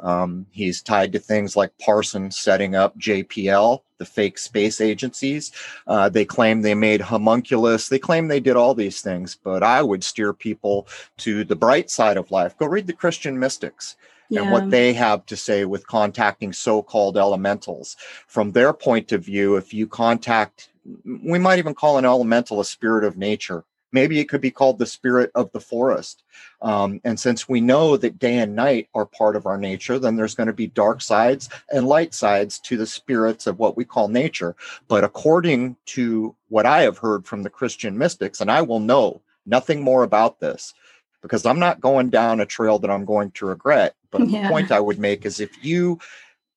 [0.00, 5.52] Um, he's tied to things like Parson setting up JPL, the fake space agencies.
[5.86, 7.88] Uh, they claim they made homunculus.
[7.88, 11.90] They claim they did all these things, but I would steer people to the bright
[11.90, 12.56] side of life.
[12.58, 13.96] Go read the Christian mystics.
[14.30, 14.42] Yeah.
[14.42, 17.96] And what they have to say with contacting so called elementals.
[18.26, 20.70] From their point of view, if you contact,
[21.04, 24.78] we might even call an elemental a spirit of nature Maybe it could be called
[24.78, 26.24] the spirit of the forest.
[26.60, 30.16] Um, and since we know that day and night are part of our nature, then
[30.16, 33.84] there's going to be dark sides and light sides to the spirits of what we
[33.84, 34.56] call nature.
[34.88, 39.22] But according to what I have heard from the Christian mystics, and I will know
[39.46, 40.74] nothing more about this
[41.22, 43.94] because I'm not going down a trail that I'm going to regret.
[44.10, 44.42] But yeah.
[44.42, 46.00] the point I would make is if you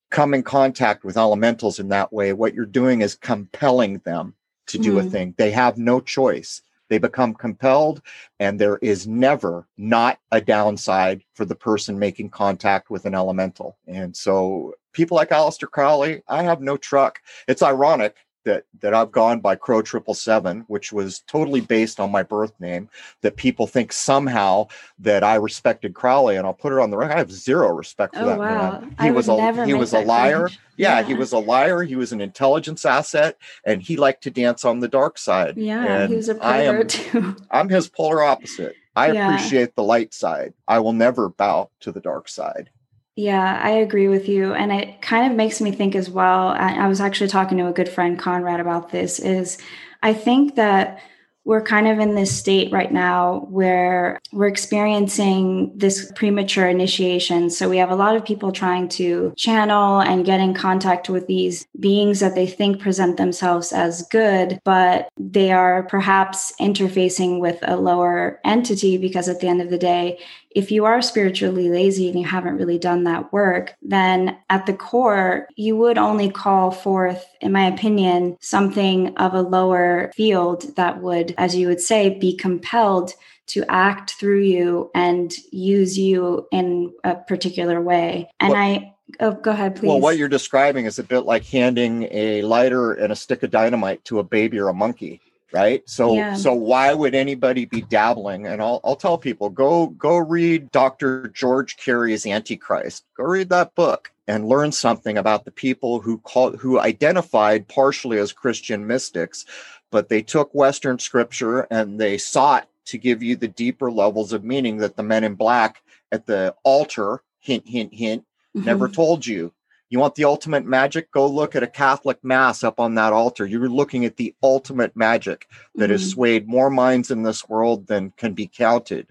[0.09, 4.33] come in contact with elementals in that way, what you're doing is compelling them
[4.67, 4.97] to do mm.
[4.97, 5.09] a mm-hmm.
[5.09, 5.35] thing.
[5.37, 6.61] They have no choice.
[6.89, 8.01] They become compelled,
[8.39, 13.77] and there is never not a downside for the person making contact with an elemental.
[13.87, 17.19] And so, people like Aleister Crowley, I have no truck.
[17.47, 18.15] It's ironic
[18.47, 22.53] that that I've gone by Crow Triple Seven, which was totally based on my birth
[22.59, 22.89] name.
[23.21, 24.67] That people think somehow
[24.99, 27.13] that I respected Crowley, and I'll put it on the record.
[27.15, 28.71] I have zero respect for Oh, that wow.
[28.71, 28.95] man.
[28.97, 30.47] I He was a he was a liar.
[30.47, 30.59] claim.
[30.77, 31.83] Yeah, he was a liar.
[31.83, 35.57] He was an intelligence asset, and he liked to dance on the dark side.
[35.57, 37.35] Yeah, and he was a I am pervert too.
[37.51, 38.75] I'm his polar opposite.
[38.95, 39.25] I Yeah.
[39.25, 40.53] appreciate the light side.
[40.67, 42.69] I will never bow to the dark side.
[43.17, 44.53] Yeah, I agree with you.
[44.53, 46.49] And it kind of makes me think as well.
[46.49, 49.17] I, was actually talking to a good friend, Conrad, about this.
[49.17, 49.57] Is
[50.03, 51.01] I think that
[51.43, 57.49] we're kind of in this state right now where we're experiencing this premature initiation.
[57.49, 61.25] So we have a lot of people trying to channel and get in contact with
[61.25, 67.57] these beings that they think present themselves as good, but they are perhaps interfacing with
[67.61, 70.19] a lower entity because at the end of the day,
[70.51, 74.73] if you are spiritually lazy and you haven't really done that work, then at the
[74.73, 81.01] core, you would only call forth, in my opinion, something of a lower field that
[81.01, 83.13] would, as you would say, be compelled
[83.47, 88.29] to act through you and use you in a particular way.
[88.39, 89.87] And Well- I, oh, go ahead, please.
[89.87, 93.51] Well, what you're describing is a bit like handing a lighter and a stick of
[93.51, 95.21] dynamite to a baby or a monkey,
[95.53, 95.81] right?
[95.87, 96.33] So, Yeah.
[96.33, 98.47] so why would anybody be dabbling?
[98.47, 101.29] And I'll, I'll tell people go go read Dr.
[101.29, 103.05] George Carey's Antichrist.
[103.15, 108.17] Go read that book and learn something about the people who call who identified partially
[108.17, 109.45] as Christian mystics,
[109.91, 114.43] but they took Western scripture and they sought to give you the deeper levels of
[114.43, 115.81] meaning that the men in black
[116.11, 118.23] at the altar hint hint hint
[118.55, 118.63] Mhm.
[118.65, 119.53] never told you.
[119.89, 121.11] You want the ultimate magic?
[121.11, 123.45] Go look at a Catholic mass up on that altar.
[123.45, 126.13] You're looking at the ultimate magic that has Mhm.
[126.13, 129.07] swayed more minds in this world than can be counted.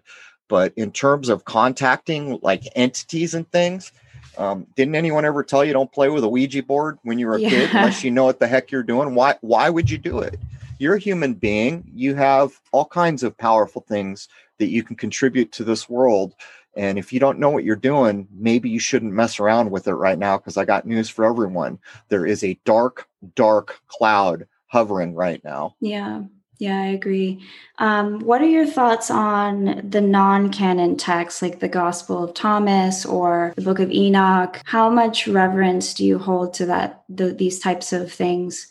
[0.49, 3.91] But in terms of contacting like entities and things,
[4.39, 7.37] um, didn't anyone ever tell you don't play with a Ouija board when you were
[7.37, 9.15] a kid unless you know what the heck you're doing?
[9.15, 10.39] Why why would you do it?
[10.79, 11.85] You're a human being.
[11.95, 16.35] You have all kinds of powerful things that you can contribute to this world.
[16.77, 19.95] And if you don't know what you're doing, maybe you shouldn't mess around with it
[19.95, 21.79] right now because I got news for everyone.
[22.09, 25.75] There is a dark, dark cloud hovering right now.
[25.81, 26.25] Yeah,
[26.59, 27.43] yeah, I agree.
[27.79, 33.05] Um, what are your thoughts on the non canon texts like the Gospel of Thomas
[33.05, 34.61] or the Book of Enoch?
[34.65, 38.69] How much reverence do you hold to that, the, these types of things?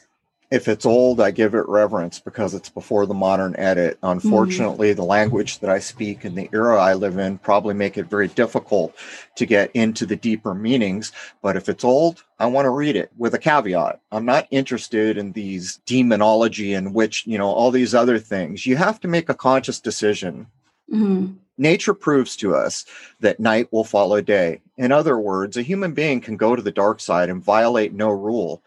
[0.52, 3.98] If it's old, I give it reverence because it's before the modern edit.
[4.04, 8.06] Unfortunately, the language that I speak and the era I live in probably make it
[8.06, 8.96] very difficult
[9.36, 11.12] to get into the deeper meanings.
[11.42, 14.00] But if it's old, I want to read it with a caveat.
[14.12, 18.68] I'm not interested in these demonology and which, you know, all these other things.
[18.68, 20.48] You have to make a conscious decision
[20.92, 21.38] Mhm.
[21.58, 22.86] nature proves to us
[23.20, 24.62] that night will follow day.
[24.78, 28.10] In other words, a human being can go to the dark side and violate no
[28.10, 28.62] rule.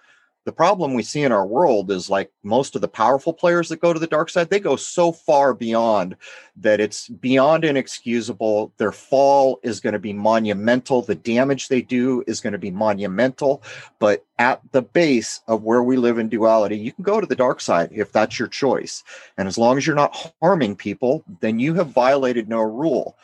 [0.48, 3.82] The problem we see in our world is like most of the powerful players that
[3.82, 6.16] go to the dark side, they go so far beyond
[6.56, 8.72] that it's beyond inexcusable.
[8.78, 11.02] Their fall is going to be monumental.
[11.02, 13.62] The damage they do is going to be monumental.
[13.98, 17.36] But at the base of where we live in duality, you can go to the
[17.36, 19.04] dark side if that's your choice.
[19.36, 23.18] And as long as you're not harming people, then you have violated no rule.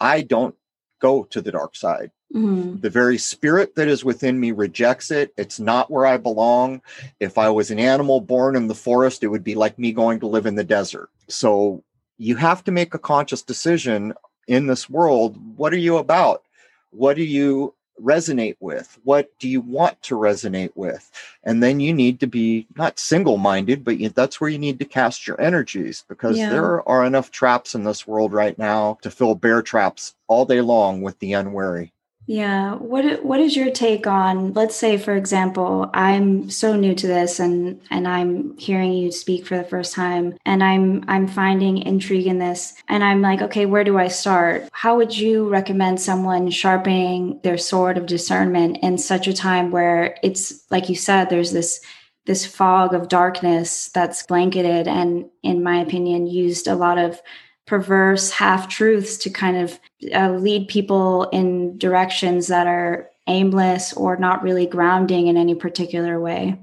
[0.00, 0.56] I don't
[0.98, 2.10] go to the dark side.
[2.34, 2.80] Mhm.
[2.80, 5.32] The very spirit that is within me rejects it.
[5.36, 6.82] It's not where I belong.
[7.20, 10.20] If I was an animal born in the forest, it would be like me going
[10.20, 11.08] to live in the desert.
[11.28, 11.82] So
[12.18, 14.12] you have to make a conscious decision
[14.48, 15.36] in this world.
[15.56, 16.42] What are you about?
[16.90, 18.98] What do you resonate with?
[19.04, 21.10] What do you want to resonate with?
[21.44, 24.78] And then you need to be not single minded, but you, that's where you need
[24.80, 26.50] to cast your energies because Yeah.
[26.50, 30.60] there are enough traps in this world right now to fill bear traps all day
[30.60, 31.92] long with the unwary.
[32.28, 32.74] Yeah.
[32.74, 37.38] What what is your take on let's say for example, I'm so new to this
[37.38, 42.26] and and I'm hearing you speak for the first time and I'm I'm finding intrigue
[42.26, 44.68] in this and I'm like, okay, where do I start?
[44.72, 50.16] How would you recommend someone sharpening their sword of discernment in such a time where
[50.24, 51.80] it's like you said there's this
[52.24, 57.22] this fog of darkness that's blanketed and in my opinion used a lot of
[57.66, 59.78] perverse half truths to kind of
[60.14, 66.20] uh, lead people in directions that are aimless or not really grounding in any particular
[66.20, 66.58] way.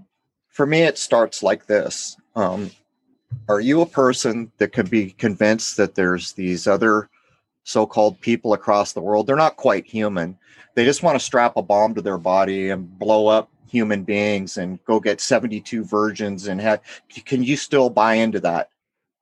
[0.48, 2.16] For me, it starts like this.
[2.36, 2.72] Um,
[3.50, 7.10] are you a person that can be convinced that there's these other
[7.64, 9.28] so called people across the world?
[9.28, 10.38] They're not quite human.
[10.76, 14.58] They just want to strap a bomb to their body and blow up human beings
[14.58, 16.80] and go get 72 virgins and have
[17.26, 18.70] can you still buy into that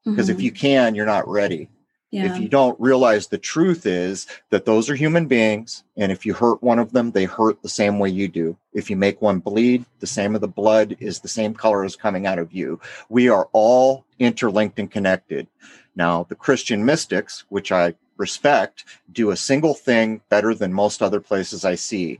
[0.05, 0.43] because if Mhm.
[0.43, 1.69] you can you're not ready
[2.13, 2.25] Yeah.
[2.25, 6.33] If you don't realize the truth is that those are human beings, and if you
[6.33, 8.57] hurt one of them, they hurt the same way you do.
[8.73, 11.95] If you make one bleed, the same of the blood is the same color as
[11.95, 12.81] coming out of you.
[13.07, 15.47] We are all interlinked and connected.
[15.95, 18.83] Now, the Christian mystics, which I respect,
[19.13, 22.19] do a single thing better than most other places I see.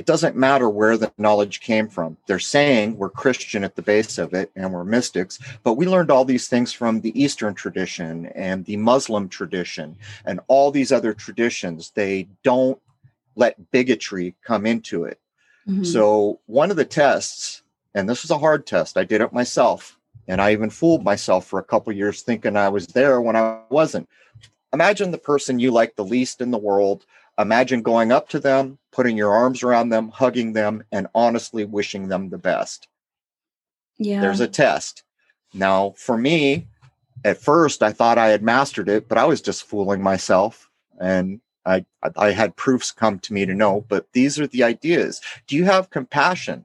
[0.00, 2.16] It doesn't matter where the knowledge came from.
[2.26, 6.10] They're saying we're Christian at the base of it and we're mystics, but we learned
[6.10, 9.94] all these things from the Eastern tradition and the Muslim tradition
[10.24, 11.90] and all these other traditions.
[11.90, 12.80] They don't
[13.36, 15.20] let bigotry come into it.
[15.68, 15.84] Mm-hmm.
[15.84, 17.60] So, one of the tests,
[17.94, 21.46] and this was a hard test, I did it myself, and I even fooled myself
[21.46, 24.08] for a couple years thinking I was there when I wasn't.
[24.72, 27.04] Imagine the person you like the least in the world.
[27.40, 32.08] Imagine going up to them, putting your arms around them, hugging them, and honestly wishing
[32.08, 32.88] them the best.
[33.98, 34.20] Yeah.
[34.20, 35.04] There's a test.
[35.54, 36.66] Now, for me,
[37.24, 40.70] at first I thought I had mastered it, but I was just fooling myself.
[41.00, 41.84] And I,
[42.16, 45.20] I had proofs come to me to know, but these are the ideas.
[45.46, 46.64] Do you have compassion?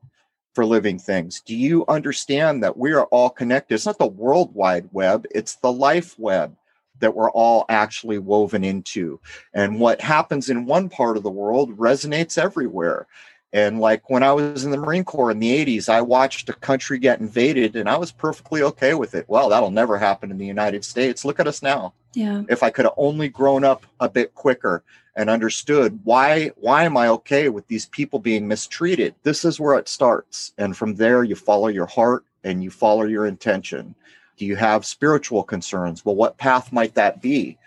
[0.54, 1.42] for living things?
[1.42, 3.76] Do you understand that we are all connected?
[3.76, 6.56] It's not the world wide web, it's the life web
[7.00, 9.20] that we're all actually woven into.
[9.54, 13.08] And what happens in one part of the world resonates everywhere.
[13.54, 16.54] And like when I was in the Marine Corps in the 80s, I watched a
[16.54, 19.26] country get invaded and I was perfectly okay with it.
[19.30, 21.24] Well, that'll never happen in the United States.
[21.24, 21.94] Look at us now.
[22.14, 22.44] Yeah.
[22.50, 24.84] If I could have only grown up a bit quicker
[25.16, 29.16] and understood why why am I okay with these people being mistreated?
[29.24, 30.54] This is where it starts.
[30.58, 33.96] And from there you follow your heart and you follow your intention.
[34.38, 36.04] Do you have spiritual concerns?
[36.04, 37.58] Well, what path might that be?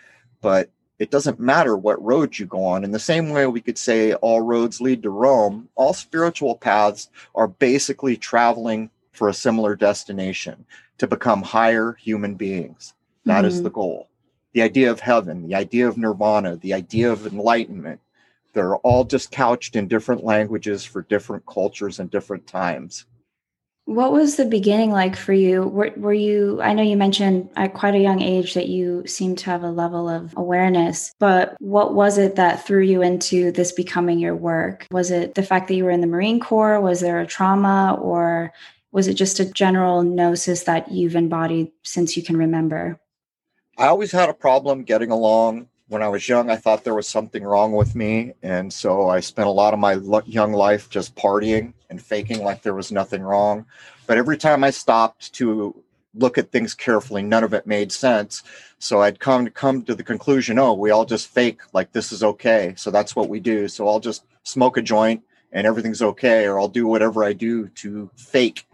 [0.41, 2.85] But it doesn't matter what road you go on.
[2.85, 7.09] In the same way we could say all roads lead to Rome, all spiritual paths
[7.35, 10.65] are basically traveling for a similar destination
[10.99, 12.95] to become higher human beings.
[13.25, 13.47] That mm-hmm.
[13.47, 14.09] is the goal
[14.53, 18.01] the idea of heaven, the idea of nirvana, the idea of enlightenment.
[18.55, 23.05] They're all just couched in different languages for different cultures and different times.
[23.89, 25.63] What was the beginning like for you?
[25.63, 29.39] Were, were you, I know you mentioned at quite a young age that you seemed
[29.39, 33.73] to have a level of awareness, but what was it that threw you into this
[33.73, 34.87] becoming your work?
[34.91, 36.83] Was it the fact that you were in the Marine Corps?
[36.83, 38.53] Was there a trauma or
[38.93, 43.01] was it just a general gnosis that you've embodied since you can remember?
[43.79, 45.69] I always had a problem getting along.
[45.89, 48.35] When I was young, I thought there was something wrong with me.
[48.43, 49.95] And so I spent a lot of my
[50.27, 53.65] young life just partying and faking like there was nothing wrong.
[54.07, 55.75] But every time I stopped to
[56.15, 58.43] look at things carefully, none of it made sense.
[58.79, 62.13] So I'd come to come to the conclusion, oh, we all just fake like this
[62.13, 62.75] is okay.
[62.77, 63.69] So that's what we do.
[63.69, 65.23] So I'll just smoke a joint
[65.53, 68.67] and everything's okay, or I'll do whatever I do to fake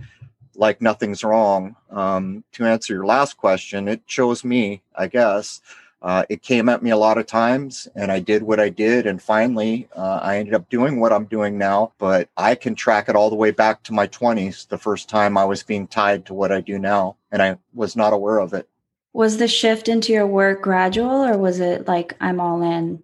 [0.56, 1.76] like nothing's wrong.
[1.90, 5.60] Um, to answer your last question, it chose me, I guess.
[6.04, 9.06] Uh, it came at me a lot of times, and I did what I did.
[9.06, 11.92] And finally, uh, I ended up doing what I'm doing now.
[11.96, 15.38] But I can track it all the way back to my 20s, the first time
[15.38, 18.52] I was being tied to what I do now, and I was not aware of
[18.52, 18.68] it.
[19.14, 23.02] Was the shift into your work gradual, or was it like I'm all in?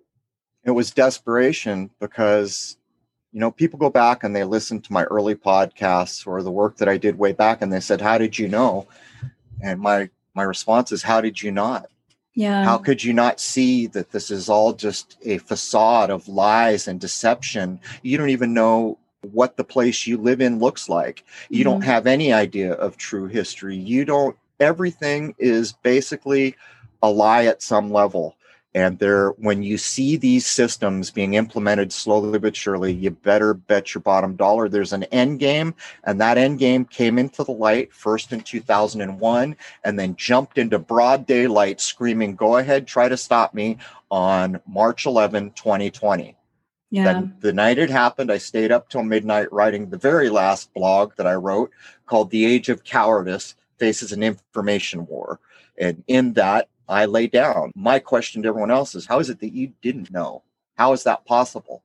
[0.64, 2.76] It was desperation because
[3.32, 6.76] you know, people go back and they listen to my early podcasts or the work
[6.78, 8.88] that I did way back and they said, How did you know?
[9.62, 11.88] And my my response is, How did you not?
[12.34, 12.64] Yeah.
[12.64, 17.00] How could you not see that this is all just a facade of lies and
[17.00, 17.80] deception?
[18.02, 18.98] You don't even know
[19.32, 21.24] what the place you live in looks like.
[21.48, 21.72] You mm-hmm.
[21.72, 23.76] don't have any idea of true history.
[23.76, 26.56] You don't, everything is basically
[27.02, 28.36] a lie at some level.
[28.74, 33.94] And there, when you see these systems being implemented slowly but surely, you better bet
[33.94, 35.74] your bottom dollar there's an end game.
[36.04, 40.78] And that end game came into the light first in 2001 and then jumped into
[40.78, 46.36] broad daylight screaming, Go ahead, try to stop me on March 11, 2020.
[46.90, 47.04] Yeah.
[47.04, 51.14] Then the night it happened, I stayed up till midnight writing the very last blog
[51.16, 51.70] that I wrote
[52.06, 55.40] called The Age of Cowardice Faces an Information War.
[55.78, 57.70] And in that, I lay down.
[57.74, 60.42] My question to everyone else is how is it that you didn't know?
[60.76, 61.82] How is that possible?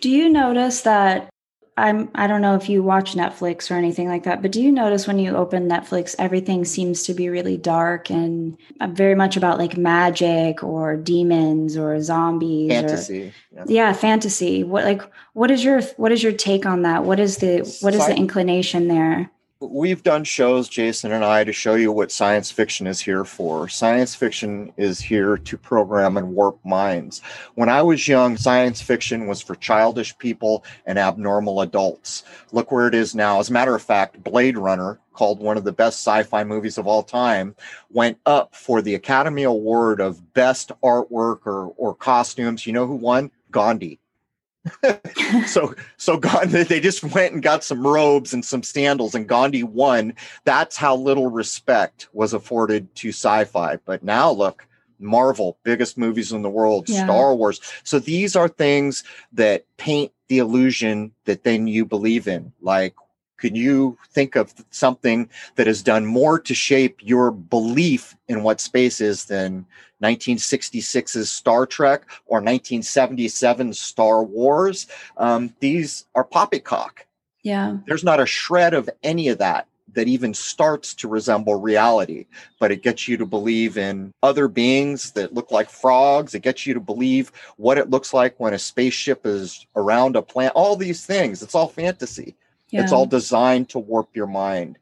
[0.00, 1.30] Do you notice that
[1.76, 4.70] I'm I don't know if you watch Netflix or anything like that, but do you
[4.70, 9.36] notice when you open Netflix everything seems to be really dark and uh, very much
[9.36, 13.22] about like magic or demons or zombies fantasy.
[13.22, 13.64] Or, yeah.
[13.66, 14.62] yeah, fantasy.
[14.62, 15.02] What like
[15.32, 17.02] what is your what is your take on that?
[17.04, 19.30] What is the what is the inclination there?
[19.60, 23.68] We've done shows, Jason and I, to show you what science fiction is here for.
[23.68, 27.22] Science fiction is here to program and warp minds.
[27.54, 32.24] When I was young, science fiction was for childish people and abnormal adults.
[32.50, 33.38] Look where it is now.
[33.38, 36.88] As a matter of fact, Blade Runner, called one of the best sci-fi movies of
[36.88, 37.54] all time,
[37.90, 42.66] went up for the Academy Award of Best Artwork or, or Costumes.
[42.66, 43.30] You know who won?
[43.52, 44.00] Gandhi.
[45.46, 49.62] so so Gandhi, they just went and got some robes and some sandals and Gandhi
[49.62, 50.14] won.
[50.44, 53.76] That's how little respect was afforded to sci-fi.
[53.84, 54.66] But now look,
[54.98, 57.04] Marvel, biggest movies in the world, yeah.
[57.04, 57.60] Star Wars.
[57.82, 62.52] So these are things that paint the illusion that then you believe in.
[62.60, 62.94] Like
[63.44, 68.58] can you think of something that has done more to shape your belief in what
[68.58, 69.66] space is than
[70.02, 74.86] 1966's Star Trek or 1977's Star Wars?
[75.18, 77.04] Um, these are poppycock.
[77.42, 77.76] Yeah.
[77.86, 82.24] There's not a shred of any of that that even starts to resemble reality,
[82.58, 86.34] but it gets you to believe in other beings that look like frogs.
[86.34, 90.22] It gets you to believe what it looks like when a spaceship is around a
[90.22, 90.54] planet.
[90.54, 92.34] All these things, it's all fantasy.
[92.74, 92.82] Yeah.
[92.82, 94.78] It's all designed to warp your mind.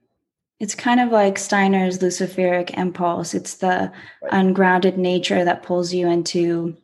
[0.58, 3.34] It's kind of like Steiner's Luciferic impulse.
[3.34, 4.32] It's the right.
[4.32, 6.74] ungrounded nature that pulls you into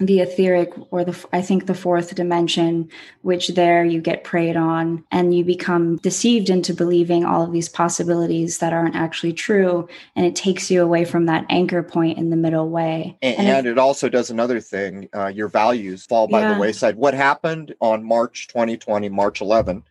[0.00, 2.88] the etheric or the i think the fourth dimension
[3.22, 7.68] which there you get preyed on and you become deceived into believing all of these
[7.68, 12.30] possibilities that aren't actually true and it takes you away from that anchor point in
[12.30, 16.04] the middle way and, and, and it, it, also does another thing uh, your values
[16.04, 16.54] fall by yeah.
[16.54, 19.84] the wayside what happened on march 2020 march 11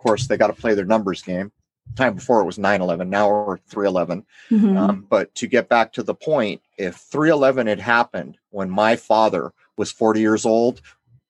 [0.00, 1.52] course, they got to play their numbers game.
[1.96, 4.24] Time before it was 9 11, now we're 3 11.
[4.50, 4.76] Mm-hmm.
[4.76, 8.96] Um, but to get back to the point, if 3 11 had happened when my
[8.96, 10.80] father was 40 years old,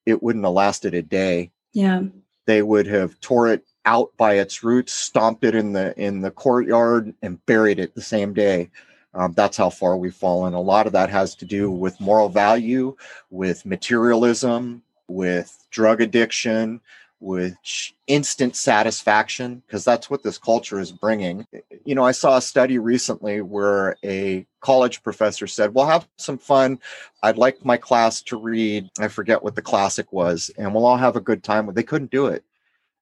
[0.05, 1.51] it wouldn't have lasted a day.
[1.73, 2.03] Yeah.
[2.45, 6.31] They would have tore it out by its roots, stomped it in the in the
[6.31, 8.69] courtyard, and buried it the same day.
[9.13, 10.53] Um, that's how far we've fallen.
[10.53, 12.95] A lot of that has to do with moral value,
[13.29, 16.79] with materialism, with drug addiction,
[17.21, 17.55] with
[18.07, 21.45] instant satisfaction because that's what this culture is bringing.
[21.85, 26.37] You know, I saw a study recently where a college professor said, "We'll have some
[26.37, 26.79] fun.
[27.23, 30.97] I'd like my class to read, I forget what the classic was, and we'll all
[30.97, 32.43] have a good time." But they couldn't do it.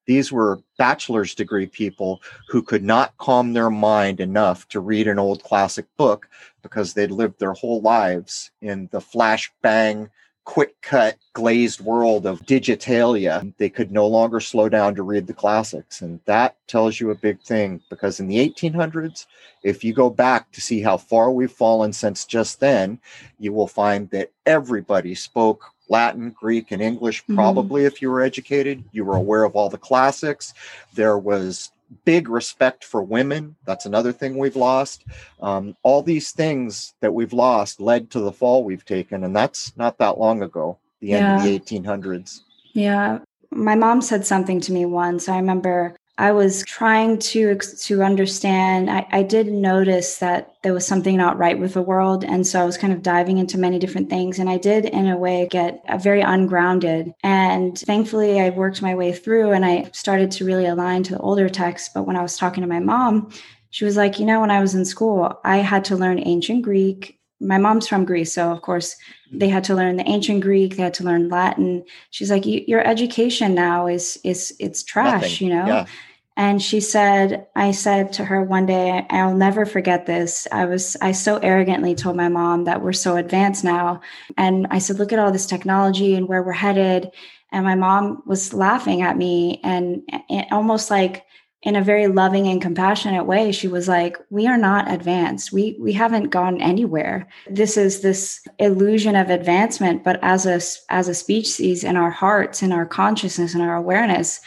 [0.06, 5.18] These were bachelor's degree people who could not calm their mind enough to read an
[5.18, 6.28] old classic book
[6.62, 10.10] because they'd lived their whole lives in the flash bang
[10.50, 15.32] quick cut glazed world of digitalia they could no longer slow down to read the
[15.32, 19.26] classics and that tells you a big thing because in the 1800s
[19.62, 22.98] if you go back to see how far we've fallen since just then
[23.38, 27.24] you will find that everybody spoke Latin, Greek, and English.
[27.24, 27.34] Mm-hmm.
[27.34, 27.88] Probably, mm-hmm.
[27.88, 30.54] if you were educated, you were aware of all the classics.
[30.94, 31.72] There was
[32.04, 33.56] big respect for women.
[33.64, 35.04] That's another thing we've lost.
[35.40, 39.76] Um, all these things that we've lost led to the fall we've taken, and that's
[39.76, 41.16] not that long ago, the yeah.
[41.16, 42.40] end of the 1800s.
[42.72, 43.18] Yeah.
[43.50, 45.28] My mom said something to me once.
[45.28, 48.90] I remember I was trying to to understand.
[48.90, 52.60] I, I did notice that there was something not right with the world, and so
[52.60, 54.38] I was kind of diving into many different things.
[54.38, 57.14] And I did, in a way, get uh, very ungrounded.
[57.22, 61.20] And thankfully, I worked my way through, and I started to really align to the
[61.20, 61.88] older texts.
[61.94, 63.30] But when I was talking to my mom,
[63.70, 66.60] she was like, "You know, when I was in school, I had to learn ancient
[66.60, 68.94] Greek." My mom's from Greece, so of course
[69.32, 70.76] they had to learn the ancient Greek.
[70.76, 71.82] They had to learn Latin.
[72.10, 75.48] She's like, "Your education now is is it's trash," Nothing.
[75.48, 75.66] you know.
[75.66, 75.86] Yeah
[76.36, 80.46] and she said i said to her one day i'll never forget this.
[80.52, 84.00] I was i so arrogantly told my mom that we're so advanced now.
[84.36, 87.10] And i said look at all this technology and where we're headed.
[87.52, 90.02] And my mom was laughing at me and,
[90.52, 91.24] almost like
[91.62, 93.52] in a very loving and compassionate way.
[93.52, 95.52] She was like we are not advanced.
[95.52, 97.28] We we haven't gone anywhere.
[97.50, 100.60] This is this illusion of advancement but as a
[100.92, 104.40] as a species in our hearts in our consciousness in our awareness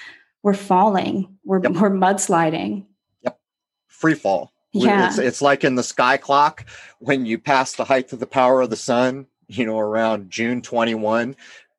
[0.44, 1.72] we're falling, we're, yep.
[1.72, 2.86] we're mudsliding.
[3.24, 3.40] Yep.
[3.88, 4.52] Free fall.
[4.74, 5.08] Yeah.
[5.08, 6.66] It's, it's like in the sky clock
[7.00, 10.62] when you pass the height of the power of the sun, you know, around June
[10.62, 11.36] 21.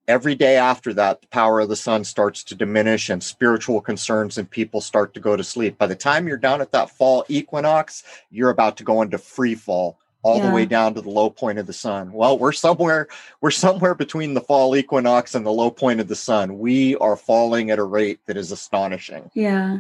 [0.07, 4.39] Every day after that, the power of the sun starts to diminish and spiritual concerns
[4.39, 5.79] and people start to go to sleep.
[5.79, 9.55] By the time you're down at that fall equinox, you're about to go into free
[9.55, 10.49] fall all yeah.
[10.49, 12.13] the way down to the low point of the sun.
[12.13, 13.07] Well, we're somewhere
[13.41, 16.59] we're somewhere between the fall equinox and the low point of the sun.
[16.59, 19.31] We are falling at a rate that is astonishing.
[19.35, 19.79] Yeah.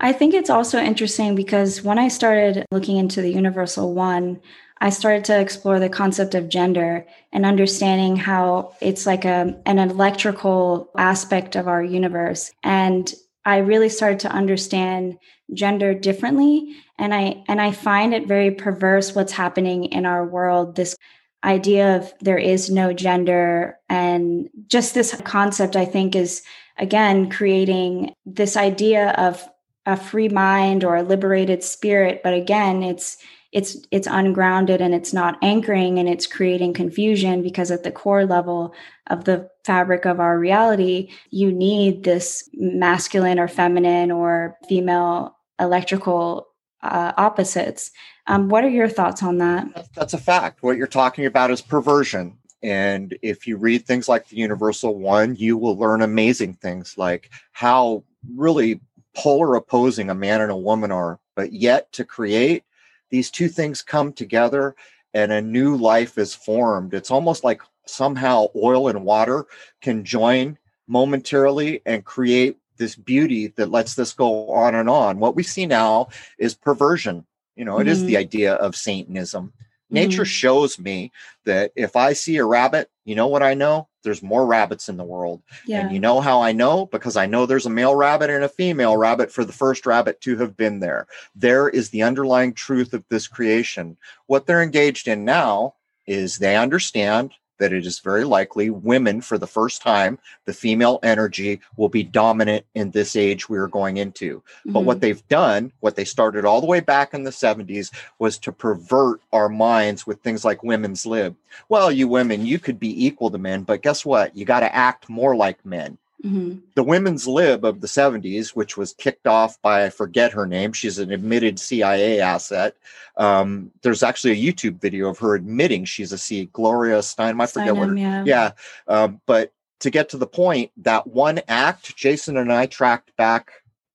[0.00, 4.40] I think it's also interesting because when I started looking into the universal one,
[4.80, 9.78] I started to explore the concept of gender and understanding how it's like a an
[9.78, 13.14] electrical aspect of our universe and
[13.44, 15.18] I really started to understand
[15.52, 20.76] gender differently and I and I find it very perverse what's happening in our world
[20.76, 20.96] this
[21.42, 23.76] idea of there is no gender.
[23.88, 26.42] And just this concept I think is
[26.78, 29.46] again creating this idea of
[29.84, 32.22] a free mind or a liberated spirit.
[32.22, 33.18] But again it's
[33.50, 38.24] it's it's ungrounded and it's not anchoring and it's creating confusion because at the core
[38.24, 38.72] level
[39.08, 46.46] of the fabric of our reality you need this masculine or feminine or female electrical
[46.82, 47.90] uh, opposites.
[48.26, 49.88] Um, what are your thoughts on that?
[49.94, 50.62] That's a fact.
[50.62, 52.38] What you're talking about is perversion.
[52.62, 57.30] And if you read things like the universal one you will learn amazing things like
[57.50, 58.04] how
[58.36, 58.80] really
[59.16, 61.18] polar opposing a man and a woman are.
[61.34, 62.64] But yet to create
[63.10, 64.76] these two things come together
[65.12, 66.94] and a new life is formed.
[66.94, 69.46] It's almost like somehow oil and water
[69.80, 70.56] can join
[70.86, 75.18] momentarily and create this beauty that lets this go on and on.
[75.18, 76.08] What we see now
[76.38, 77.26] is perversion.
[77.56, 77.90] You know, it mm-hmm.
[77.90, 78.20] is the mm-hmm.
[78.20, 79.52] idea of Satanism.
[79.90, 80.24] Nature mm-hmm.
[80.24, 81.12] shows me
[81.44, 83.88] that if I see a rabbit, you know what I know?
[84.02, 85.42] There's more rabbits in the world.
[85.66, 85.80] Yeah.
[85.80, 86.86] And you know how I know?
[86.86, 90.20] Because I know there's a male rabbit and a female rabbit for the first rabbit
[90.22, 91.06] to have been there.
[91.36, 93.98] There is the underlying truth of this creation.
[94.26, 95.74] What they're engaged in now
[96.06, 97.32] is they understand
[97.62, 102.02] that it is very likely women, for the first time, the female energy will be
[102.02, 104.38] dominant in this age we are going into.
[104.38, 104.72] Mm-hmm.
[104.72, 105.00] But what mm-hmm.
[105.02, 109.20] they've done, what they started all the way back in the 70s, was to pervert
[109.32, 111.36] our minds with things like women's lib.
[111.68, 114.36] Well, you women, you could be equal to men, but guess what?
[114.36, 115.98] You got to act more like men.
[116.24, 116.58] Mm-hmm.
[116.74, 120.72] The women's lib of the 70s, which was kicked off by, I forget her name,
[120.72, 122.76] she's an admitted CIA asset.
[123.16, 127.42] Um, there's actually a YouTube video of her admitting she's a C, Gloria Steinem.
[127.42, 128.24] I forget Steinem, what her, yeah.
[128.24, 128.50] yeah
[128.86, 133.50] um, but to get to the point, that one act, Jason and I tracked back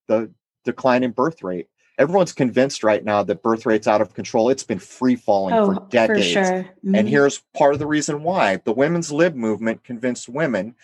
[0.07, 0.29] the
[0.65, 1.67] decline in birth rate.
[1.97, 4.49] Everyone's convinced right now that birth rate's out of control.
[4.49, 6.27] It's been free falling oh, for decades.
[6.27, 6.43] For sure.
[6.43, 6.93] mm-hmm.
[6.93, 10.75] And here's part of the reason why the women's lib movement convinced women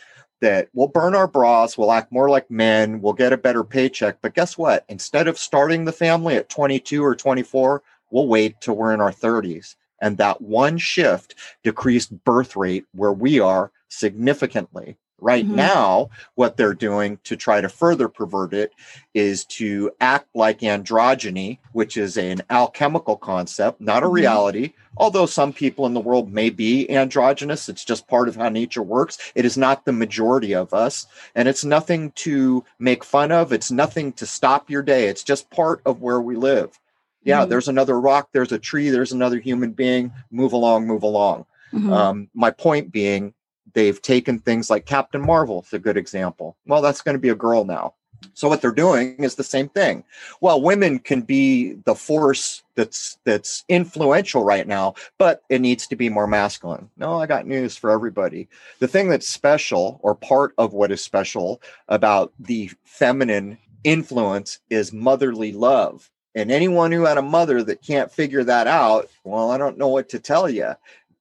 [0.43, 4.17] that we'll burn our bras, we'll act more like men, we'll get a better paycheck.
[4.21, 4.83] But guess what?
[4.89, 7.81] Instead of starting the family at 22 or 24,
[8.11, 9.75] we'll wait till we're in our 30s.
[10.01, 14.97] And that one shift decreased birth rate where we are significantly.
[15.23, 15.55] Right mm-hmm.
[15.55, 18.73] now, what they're doing to try to further pervert it
[19.13, 24.15] is to act like androgyny, which is an alchemical concept, not a mm-hmm.
[24.15, 24.73] reality.
[24.97, 28.83] Although some people in the world may be androgynous, it's just part of how nature
[28.83, 29.17] works.
[29.33, 33.53] It is not the majority of us, and it's nothing to make fun of.
[33.53, 35.07] It's nothing to stop your day.
[35.07, 36.77] It's just part of where we live.
[37.23, 37.49] Yeah, mm-hmm.
[37.49, 40.11] there's another rock, there's a tree, there's another human being.
[40.31, 41.45] Move along, move along.
[41.71, 41.93] Mm-hmm.
[41.93, 43.33] Um, my point being,
[43.73, 46.57] They've taken things like Captain Marvel, it's a good example.
[46.65, 47.93] Well, that's going to be a girl now.
[48.33, 50.03] So what they're doing is the same thing.
[50.41, 55.95] Well, women can be the force that's that's influential right now, but it needs to
[55.95, 56.89] be more masculine.
[56.97, 58.47] No, I got news for everybody.
[58.79, 64.93] The thing that's special or part of what is special about the feminine influence is
[64.93, 66.09] motherly love.
[66.35, 69.89] And anyone who had a mother that can't figure that out, well, I don't know
[69.89, 70.73] what to tell you.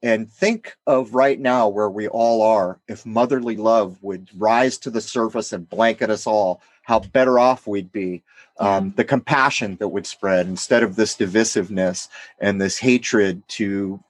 [0.03, 2.81] And think of right now where we all are.
[2.89, 7.67] If motherly love would rise to the surface and blanket us all, how better off
[7.67, 8.23] we'd be.
[8.59, 14.03] Um, the compassion that would spread instead of this divisiveness and this hatred to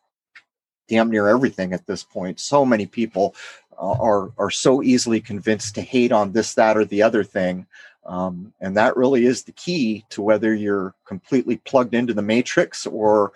[0.89, 2.41] damn near everything at this point.
[2.41, 3.35] So many people
[3.81, 7.67] uh, are are so easily convinced to hate on this, that, or the other thing.
[8.05, 12.85] Um, and that really is the key to whether you're completely plugged into the matrix
[12.87, 13.33] or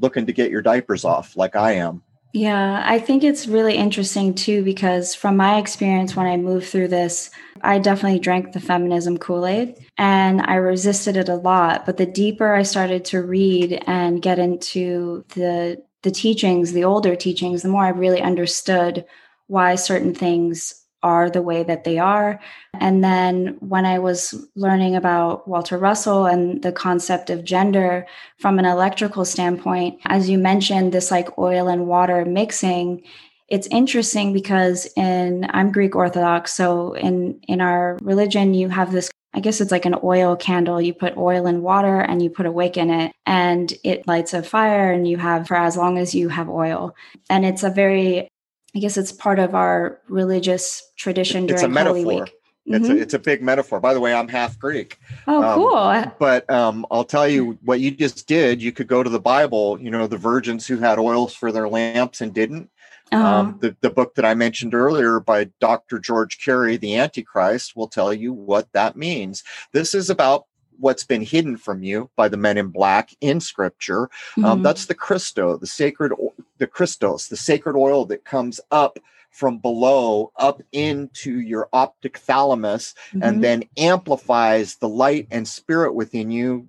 [0.00, 2.02] looking to get your diapers off like I am.
[2.32, 6.88] Yeah, I think it's really interesting too because from my experience when I moved through
[6.88, 7.30] this,
[7.62, 11.86] I definitely drank the feminism Kool Aid and I resisted it a lot.
[11.86, 17.14] But the deeper I started to read and get into the the teachings, the older
[17.14, 19.04] teachings, the more I really understood
[19.48, 22.40] why certain things are the way that they are.
[22.74, 28.06] And then when I was learning about Walter Russell and the concept of gender
[28.38, 33.02] from an electrical standpoint, as you mentioned, this like oil and water mixing,
[33.48, 39.10] it's interesting because in I'm Greek Orthodox, so in in our religion you have this
[39.32, 40.80] I guess it's like an oil candle.
[40.80, 44.34] You put oil and water and you put a wick in it and it lights
[44.34, 46.96] a fire and you have for as long as you have oil.
[47.28, 48.28] And it's a very
[48.74, 52.02] I guess it's part of our religious tradition during it's a metaphor.
[52.02, 52.34] Holy Week.
[52.66, 52.98] It's, mm-hmm.
[52.98, 53.80] a, it's a big metaphor.
[53.80, 54.98] By the way, I'm half Greek.
[55.26, 56.14] Oh, um, cool.
[56.18, 58.62] But um, I'll tell you what you just did.
[58.62, 61.68] You could go to the Bible, you know, the virgins who had oils for their
[61.68, 62.70] lamps and didn't.
[63.12, 63.26] Uh-huh.
[63.26, 65.98] Um, the, the book that I mentioned earlier by Dr.
[65.98, 69.42] George Carey, The Antichrist, will tell you what that means.
[69.72, 70.46] This is about
[70.80, 74.02] what's been hidden from you by the men in black in scripture.
[74.02, 74.44] Um, mm-hmm.
[74.44, 76.12] Um, that's the Christo, the sacred,
[76.58, 78.98] the Christos, the sacred oil that comes up
[79.30, 83.22] from below up into your optic thalamus mm-hmm.
[83.22, 86.68] and then amplifies the light and spirit within you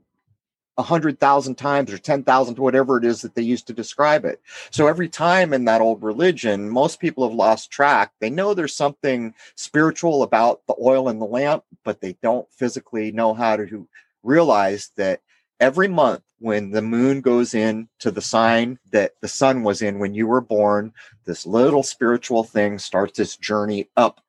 [0.82, 4.26] a hundred thousand times or ten thousand, whatever it is that they used to describe
[4.26, 4.42] it.
[4.72, 8.14] So every time in that old religion, most people have lost track.
[8.20, 13.12] They know there's something spiritual about the oil in the lamp, but they don't physically
[13.12, 13.88] know how to
[14.24, 15.22] realize that
[15.60, 20.00] every month when the moon goes in to the sign that the sun was in
[20.00, 20.92] when you were born,
[21.26, 24.20] this little spiritual thing starts its journey up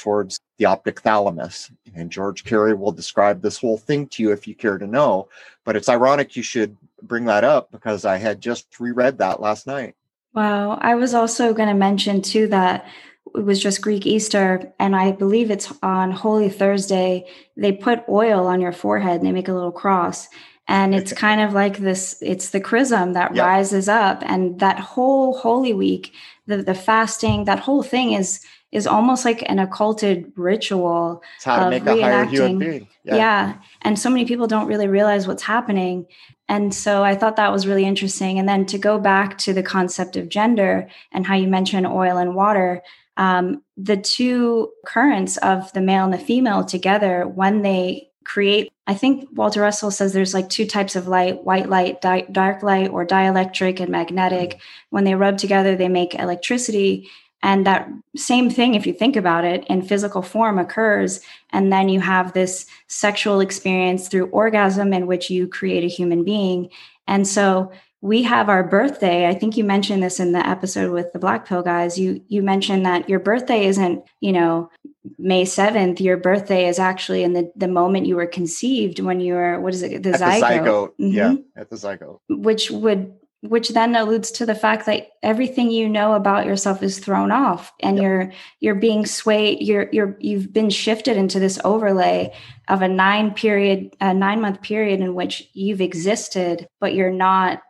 [0.00, 1.70] towards the optic thalamus.
[1.94, 5.28] And George Carey will describe this whole thing to you if you care to know.
[5.64, 9.66] But it's ironic you should bring that up because I had just reread that last
[9.66, 9.94] night.
[10.34, 10.78] Wow.
[10.80, 12.86] I was also going to mention too that
[13.34, 17.28] it was just Greek Easter, and I believe it's on Holy Thursday.
[17.56, 20.28] They put oil on your forehead and they make a little cross.
[20.66, 23.44] And it's kind of like this it's the chrism that yep.
[23.44, 24.22] rises up.
[24.24, 26.12] And that whole Holy Week,
[26.46, 28.40] the, the fasting, that whole thing is
[28.72, 32.88] is almost like an occulted ritual it's how to make a higher human being.
[33.04, 33.16] Yeah.
[33.16, 33.54] yeah.
[33.82, 36.06] And so many people don't really realize what's happening.
[36.48, 38.38] And so I thought that was really interesting.
[38.38, 42.16] And then to go back to the concept of gender and how you mentioned oil
[42.16, 42.82] and water,
[43.16, 48.94] um, the two currents of the male and the female together, when they create, I
[48.94, 52.90] think Walter Russell says there's like two types of light white light, di- dark light,
[52.90, 54.50] or dielectric and magnetic.
[54.50, 54.58] Mm-hmm.
[54.90, 57.08] When they rub together, they make electricity.
[57.42, 61.20] And that same thing, if you think about it, in physical form occurs.
[61.50, 66.22] And then you have this sexual experience through orgasm in which you create a human
[66.24, 66.70] being.
[67.06, 67.72] And so
[68.02, 69.26] we have our birthday.
[69.26, 71.98] I think you mentioned this in the episode with the Black Pill guys.
[71.98, 74.70] You you mentioned that your birthday isn't, you know,
[75.18, 76.00] May 7th.
[76.00, 79.74] Your birthday is actually in the, the moment you were conceived when you were, what
[79.74, 80.40] is it, the at zygote.
[80.40, 80.88] The zygote.
[80.88, 81.12] Mm-hmm.
[81.12, 82.20] Yeah, at the zygote.
[82.28, 83.12] Which would
[83.42, 87.72] which then alludes to the fact that everything you know about yourself is thrown off
[87.80, 88.02] and yep.
[88.02, 92.32] you're you're being swayed you're you're you've been shifted into this overlay
[92.68, 97.62] of a nine period a nine month period in which you've existed but you're not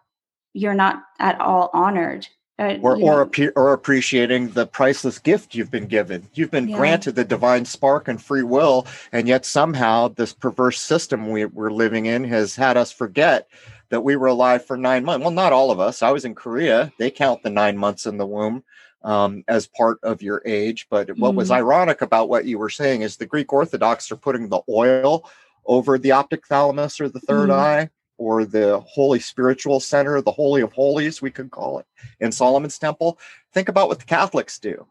[0.55, 2.27] you're not at all honored
[2.59, 6.29] uh, or or, or appreciating the priceless gift you've been given.
[6.35, 6.77] You've been yeah.
[6.77, 11.71] granted the divine spark and free will, and yet somehow this perverse system we, we're
[11.71, 13.49] living in has had us forget
[13.91, 15.22] that we were alive for nine months.
[15.22, 16.03] Well, not all of us.
[16.03, 16.93] I was in Korea.
[16.99, 18.64] They count the nine months in the womb
[19.03, 20.86] um, as part of your age.
[20.88, 21.18] But mm.
[21.18, 21.59] what was mm-hmm.
[21.59, 25.28] ironic about what you were saying is the Greek Orthodox are putting the oil
[25.66, 27.55] over the optic thalamus or the third mm.
[27.55, 31.86] eye or the holy spiritual center, the Holy of Holies, we could call it,
[32.20, 33.18] in Solomon's Temple.
[33.53, 34.86] Think about what the Catholics do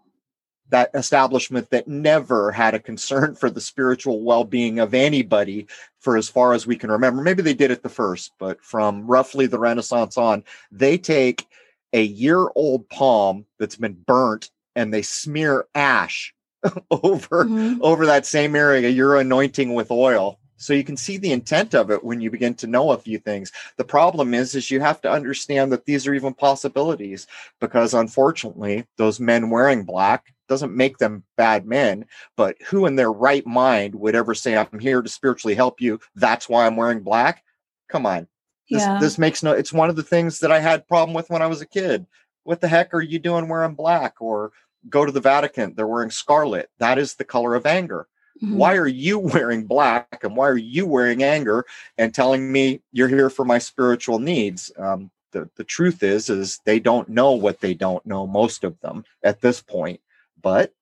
[0.69, 5.67] that establishment that never had a concern for the spiritual well-being of anybody
[5.99, 7.21] for as far as we can remember.
[7.21, 11.45] Maybe they did it the first but from roughly the renaissance on they take
[11.93, 16.33] a year old palm that's been burnt and they smear ash
[16.91, 17.79] over mm-hmm.
[17.81, 20.39] over that same area you're anointing with oil.
[20.57, 23.17] So you can see the intent of it when you begin to know a few
[23.17, 23.53] things.
[23.77, 27.27] The problem is is you have to understand that these are even possibilities
[27.61, 33.11] because unfortunately those men wearing black doesn't make them bad men but who in their
[33.11, 35.99] right mind would ever say i'm here to spiritually help you.
[36.15, 37.43] That's why i'm wearing black?
[37.87, 38.27] Come on.
[38.69, 38.99] This, yeah.
[38.99, 41.47] this makes no it's one of the things that i had problem with when i
[41.47, 42.05] was a kid.
[42.43, 44.15] What the heck are you doing wearing black?
[44.19, 44.51] Or
[44.89, 46.69] go to the vatican they're wearing scarlet.
[46.79, 48.07] That is the color of anger.
[48.41, 48.55] Mm-hmm.
[48.55, 51.65] why are you wearing black and why are you wearing anger
[51.97, 54.71] and telling me you're here for my spiritual needs?
[54.77, 58.79] Um, the, the truth is is they don't know what they don't know most of
[58.79, 59.99] them at this point
[60.41, 60.73] but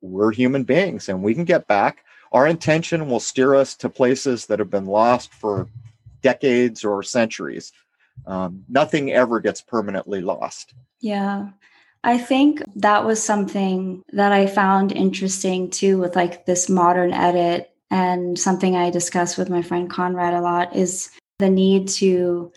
[0.00, 2.04] we're human beings and we can get back.
[2.32, 5.68] Our intention will steer us to places that have been lost for
[6.22, 7.72] decades or centuries.
[8.26, 10.74] Um, nothing ever gets permanently lost.
[11.00, 11.50] Yeah.
[12.02, 17.70] I think that was something that I found interesting too with like this modern edit
[17.90, 22.52] and something I discuss with my friend Conrad a lot is the need to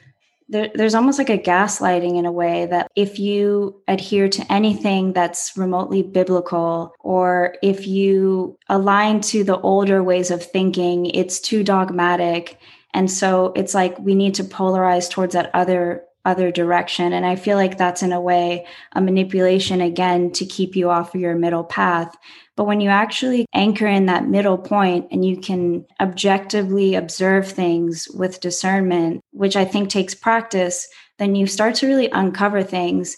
[0.49, 5.13] there, there's almost like a gaslighting in a way that if you adhere to anything
[5.13, 11.63] that's remotely biblical or if you align to the older ways of thinking it's too
[11.63, 12.59] dogmatic.
[12.93, 17.35] And so it's like we need to polarize towards that other other direction and i
[17.35, 21.35] feel like that's in a way a manipulation again to keep you off of your
[21.35, 22.15] middle path
[22.59, 28.09] but when you actually anchor in that middle point and you can objectively observe things
[28.09, 30.89] with discernment, which I think takes practice,
[31.19, 33.15] then you start to really uncover things.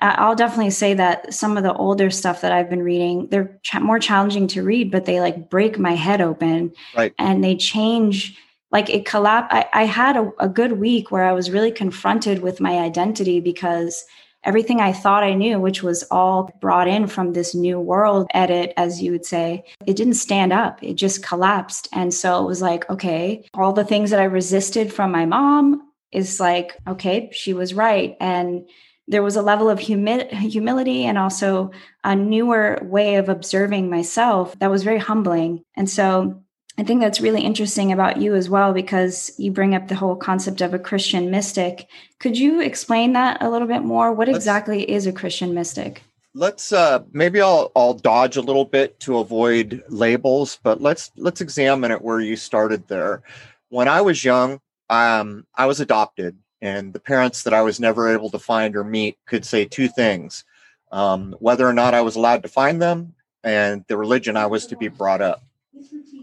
[0.00, 3.80] I'll definitely say that some of the older stuff that I've been reading, they're ch-
[3.80, 6.72] more challenging to read, but they like break my head open.
[6.96, 7.12] Right.
[7.18, 8.38] And they change,
[8.72, 9.52] like it collapsed.
[9.52, 13.40] I, I had a, a good week where I was really confronted with my identity
[13.40, 14.04] because
[14.44, 18.72] everything I thought I knew, which was all brought in from this new world edit,
[18.76, 20.82] as you would say, it didn't stand up.
[20.82, 21.88] It just collapsed.
[21.92, 25.82] And so it was like, okay, all the things that I resisted from my mom
[26.12, 28.16] is like, okay, she was right.
[28.20, 28.68] And
[29.08, 31.72] there was a level of humi- humility and also
[32.04, 35.64] a newer way of observing myself that was very humbling.
[35.76, 36.42] And so
[36.80, 40.16] I think that's really interesting about you as well because you bring up the whole
[40.16, 41.86] concept of a Christian mystic.
[42.18, 44.14] Could you explain that a little bit more?
[44.14, 46.02] What let's, exactly is a Christian mystic?
[46.34, 51.42] Let's uh maybe I'll I'll dodge a little bit to avoid labels, but let's let's
[51.42, 53.22] examine it where you started there.
[53.68, 58.10] When I was young, um I was adopted and the parents that I was never
[58.10, 60.44] able to find or meet could say two things
[60.92, 64.66] um, whether or not I was allowed to find them and the religion I was
[64.66, 65.42] to be brought up,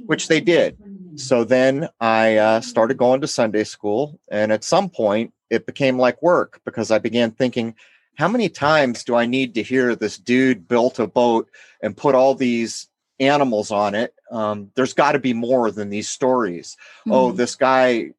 [0.06, 0.78] which they did.
[1.16, 4.20] So then I uh, started going to Sunday school.
[4.30, 7.76] And at some point, it became like work because I began thinking,
[8.16, 11.50] how many times do I need to hear this dude built a boat
[11.82, 12.90] and put all these
[13.20, 14.14] animals on it.
[14.32, 16.78] Um, there's got to be more than these stories.
[16.80, 17.12] Oh, mm-hmm.
[17.14, 18.12] Oh, this guy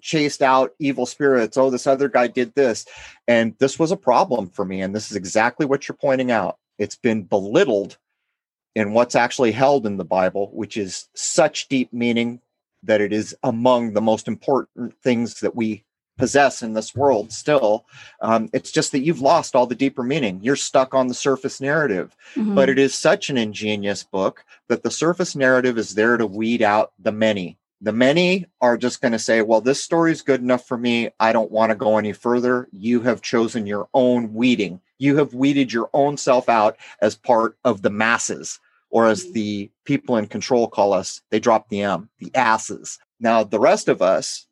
[0.00, 1.56] chased out evil spirits.
[1.56, 2.86] Oh, this other guy did this.
[3.26, 4.82] And this was a problem for me.
[4.82, 6.58] And this is exactly what you're pointing out.
[6.78, 7.98] It's been belittled
[8.74, 12.40] in what's actually held in the Bible, which is such deep meaning
[12.82, 15.84] that it is among the most important things that we
[16.18, 17.86] possess in this world still.
[18.20, 20.40] Um, it's just that you've lost all the deeper meaning.
[20.42, 22.14] You're stuck on the surface narrative.
[22.34, 22.54] Mm-hmm.
[22.54, 26.62] But it is such an ingenious book that the surface narrative is there to weed
[26.62, 27.58] out the many.
[27.80, 31.10] The many are just going to say, well, this story is good enough for me.
[31.18, 32.68] I don't want to go any further.
[32.70, 34.80] You have chosen your own weeding.
[34.98, 38.60] You have weeded your own self out as part of the masses,
[38.92, 39.32] or as mm-hmm.
[39.32, 42.98] the people in control call us, they drop the M, the asses.
[43.18, 44.46] Now, the rest of us,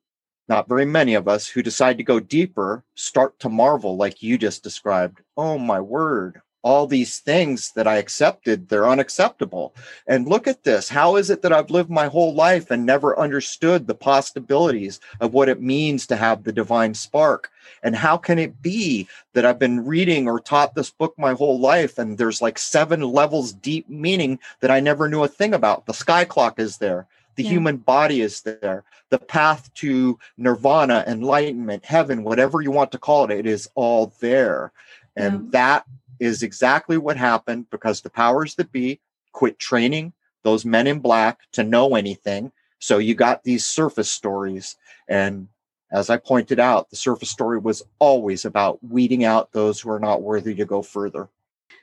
[0.48, 4.36] not very many of us who decide to go deeper start to marvel like you
[4.36, 9.74] just described oh my word all these things that i accepted they're unacceptable
[10.06, 13.18] and look at this how is it that i've lived my whole life and never
[13.18, 17.50] understood the possibilities of what it means to have the divine spark
[17.82, 21.58] and how can it be that i've been reading or taught this book my whole
[21.58, 25.86] life and there's like seven levels deep meaning that i never knew a thing about
[25.86, 27.06] the sky clock is there
[27.40, 27.50] the yeah.
[27.52, 28.84] human body is there.
[29.08, 34.12] The path to nirvana, enlightenment, heaven, whatever you want to call it, it is all
[34.20, 34.72] there.
[35.16, 35.48] And yeah.
[35.52, 35.86] that
[36.20, 39.00] is exactly what happened because the powers that be
[39.32, 40.12] quit training
[40.42, 42.52] those men in black to know anything.
[42.78, 44.76] So you got these surface stories.
[45.08, 45.48] And
[45.92, 50.00] as I pointed out, the surface story was always about weeding out those who are
[50.00, 51.28] not worthy to go further.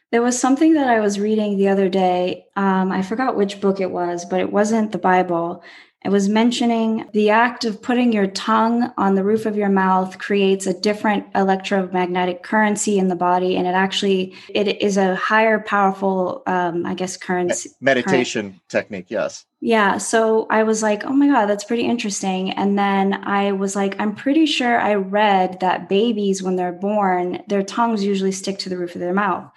[0.10, 2.46] There was something that I was reading the other day.
[2.56, 5.64] Um, I forgot which book it was, but it wasn't the Bible.
[6.08, 10.18] It was mentioning the act of putting your tongue on the roof of your mouth
[10.20, 15.60] creates a different electromagnetic currency in the body, and it actually it is a higher,
[15.60, 18.70] powerful, um, I guess, currency meditation current.
[18.70, 19.08] technique.
[19.10, 19.44] Yes.
[19.60, 19.98] Yeah.
[19.98, 22.52] So I was like, oh my God, that's pretty interesting.
[22.52, 27.44] And then I was like, I'm pretty sure I read that babies, when they're born,
[27.50, 29.52] their tongues usually stick to the roof of their mouth.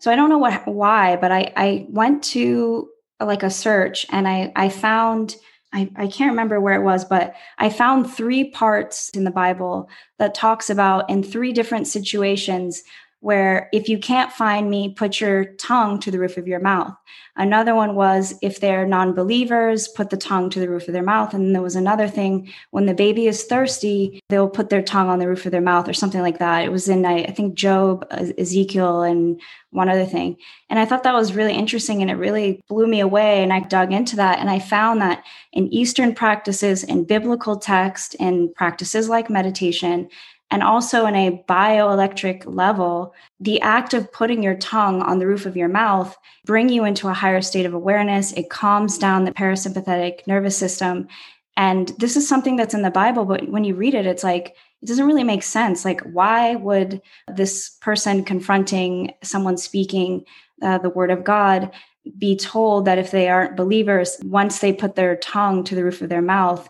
[0.00, 2.90] So I don't know what why, but I I went to
[3.20, 5.36] like a search and I I found
[5.74, 9.88] I, I can't remember where it was, but I found three parts in the Bible
[10.18, 12.82] that talks about in three different situations
[13.24, 16.94] where if you can't find me, put your tongue to the roof of your mouth.
[17.36, 21.02] Another one was if they're non believers, put the tongue to the roof of their
[21.02, 21.32] mouth.
[21.32, 25.20] And there was another thing when the baby is thirsty, they'll put their tongue on
[25.20, 26.66] the roof of their mouth or something like that.
[26.66, 30.36] It was in, I, I think, Job, Ezekiel, and one other thing.
[30.70, 33.42] And I thought that was really interesting and it really blew me away.
[33.42, 38.14] And I dug into that and I found that in Eastern practices, in biblical text,
[38.16, 40.08] in practices like meditation,
[40.50, 45.46] and also in a bioelectric level the act of putting your tongue on the roof
[45.46, 48.32] of your mouth bring you into a higher state of awareness.
[48.32, 51.08] It calms down the parasympathetic nervous system.
[51.56, 54.56] And this is something that's in the bible but when you read it it's like
[54.82, 55.84] it doesn't really make sense.
[55.84, 57.00] Like why would
[57.34, 60.24] this person confronting someone speaking
[60.62, 61.72] uh, the word of god
[62.18, 66.02] be told that if they aren't believers once they put their tongue to the roof
[66.02, 66.68] of their mouth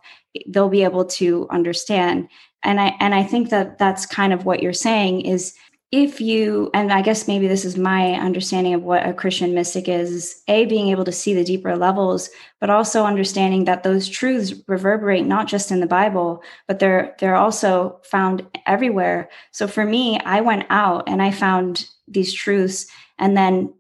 [0.49, 2.29] they'll be able to understand
[2.64, 5.54] and i and i think that that's kind of what you're saying is
[5.92, 9.88] if you and i guess maybe this is my understanding of what a christian mystic
[9.88, 14.08] is, is a being able to see the deeper levels but also understanding that those
[14.08, 19.28] truths reverberate not just in the bible but they're they're also found everywhere.
[19.52, 22.86] So for me i went out and i found these truths
[23.18, 23.72] and then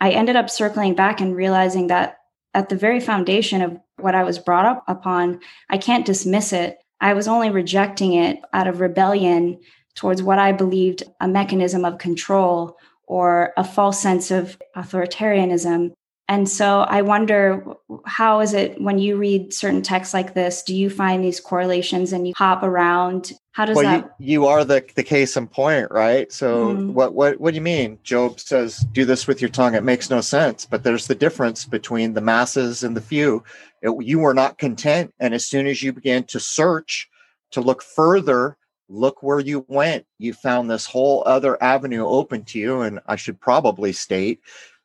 [0.00, 2.18] i ended up circling back and realizing that
[2.54, 5.40] at the very foundation of what i was brought up upon
[5.70, 9.58] i can't dismiss it i was only rejecting it out of rebellion
[9.94, 12.76] towards what I believed a mechanism of control
[13.06, 15.92] or a false sense of authoritarianism.
[16.28, 17.62] And so I wonder
[18.06, 22.12] how is it when you read certain texts like this, do you find these correlations
[22.12, 23.32] and you hop around?
[23.50, 26.32] How does well, that you, you are the, the case in point, right?
[26.32, 26.94] So mm-hmm.
[26.94, 27.98] what what what do you mean?
[28.02, 29.74] Job says, do this with your tongue.
[29.74, 30.64] It makes no sense.
[30.64, 33.44] But there's the difference between the masses and the few.
[33.82, 35.12] It, you were not content.
[35.20, 37.08] And as soon as you began to search
[37.50, 38.56] to look further
[38.92, 40.06] look where you went.
[40.18, 42.82] You found this whole other avenue open to you.
[42.82, 44.40] And I should probably state,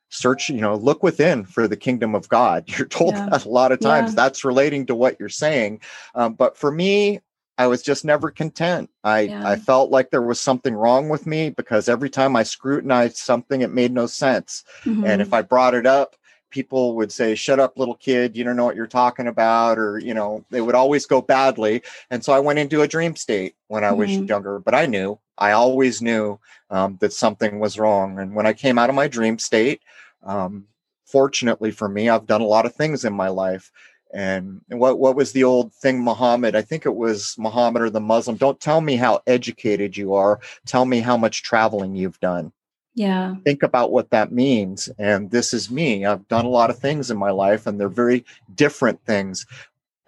[0.10, 2.64] search, you know, look within for the kingdom of God.
[2.78, 3.30] You're told yeah.
[3.30, 4.12] that a lot of times.
[4.12, 4.16] Yeah.
[4.16, 5.82] That's relating to what you're saying.
[6.16, 7.20] Um, but for me,
[7.60, 8.90] I was just never content.
[9.04, 9.48] I, yeah.
[9.48, 13.62] I felt like there was something wrong with me because every time I scrutinized something,
[13.62, 14.64] it made no sense.
[14.84, 15.06] Mm-hmm.
[15.06, 16.16] And if I brought it up,
[16.58, 20.00] people would say shut up little kid you don't know what you're talking about or
[20.00, 21.84] you know they would always go badly.
[22.10, 24.26] And so i went into a dream state when i was mm-hmm.
[24.26, 26.40] younger but i knew i always knew
[26.72, 28.18] um, that something was wrong.
[28.18, 29.82] And when i came out of my dream state
[30.24, 30.66] um,
[31.06, 33.72] fortunately for me i've done a lot of things in my life.
[34.12, 36.56] And what what was the old thing muhammad?
[36.56, 38.36] I think it was muhammad or the muslim.
[38.38, 40.40] Don't tell me how educated you are.
[40.66, 42.52] Tell me how much traveling you've done
[42.98, 43.36] yeah.
[43.46, 44.90] Think about what that means.
[44.98, 46.04] And this is me.
[46.04, 48.26] I've done a lot of things in my life, and they're very
[48.56, 49.46] different things.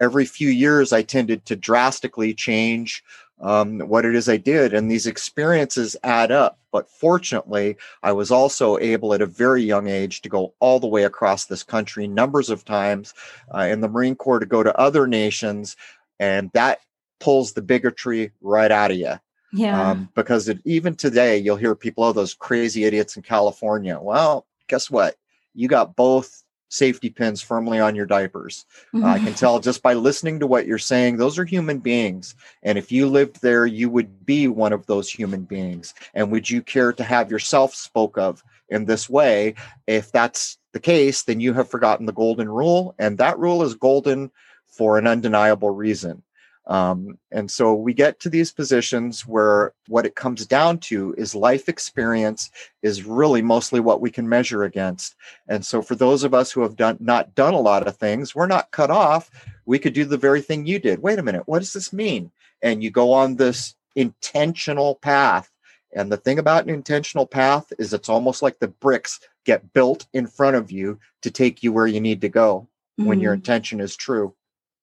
[0.00, 3.04] Every few years, I tended to drastically change
[3.40, 6.58] um, what it is I did, and these experiences add up.
[6.72, 10.88] But fortunately, I was also able at a very young age to go all the
[10.88, 13.14] way across this country, numbers of times
[13.54, 15.76] uh, in the Marine Corps to go to other nations,
[16.18, 16.80] and that
[17.20, 19.14] pulls the bigotry right out of you.
[19.52, 19.90] Yeah.
[19.90, 23.98] Um, because it, even today, you'll hear people, oh, those crazy idiots in California.
[24.00, 25.16] Well, guess what?
[25.54, 28.64] You got both safety pins firmly on your diapers.
[28.94, 29.04] Mm-hmm.
[29.04, 32.36] Uh, I can tell just by listening to what you're saying, those are human beings.
[32.62, 35.94] And if you lived there, you would be one of those human beings.
[36.14, 39.56] And would you care to have yourself spoke of in this way?
[39.88, 42.94] If that's the case, then you have forgotten the golden rule.
[43.00, 44.30] And that rule is golden
[44.68, 46.22] for an undeniable reason.
[46.66, 51.34] Um, and so we get to these positions where what it comes down to is
[51.34, 52.50] life experience
[52.82, 55.16] is really mostly what we can measure against.
[55.48, 58.34] And so for those of us who have done not done a lot of things,
[58.34, 59.30] we're not cut off.
[59.64, 61.02] We could do the very thing you did.
[61.02, 62.30] Wait a minute, what does this mean?
[62.62, 65.50] And you go on this intentional path.
[65.92, 70.06] And the thing about an intentional path is it's almost like the bricks get built
[70.12, 73.08] in front of you to take you where you need to go mm-hmm.
[73.08, 73.38] when your mm-hmm.
[73.38, 74.34] intention is true.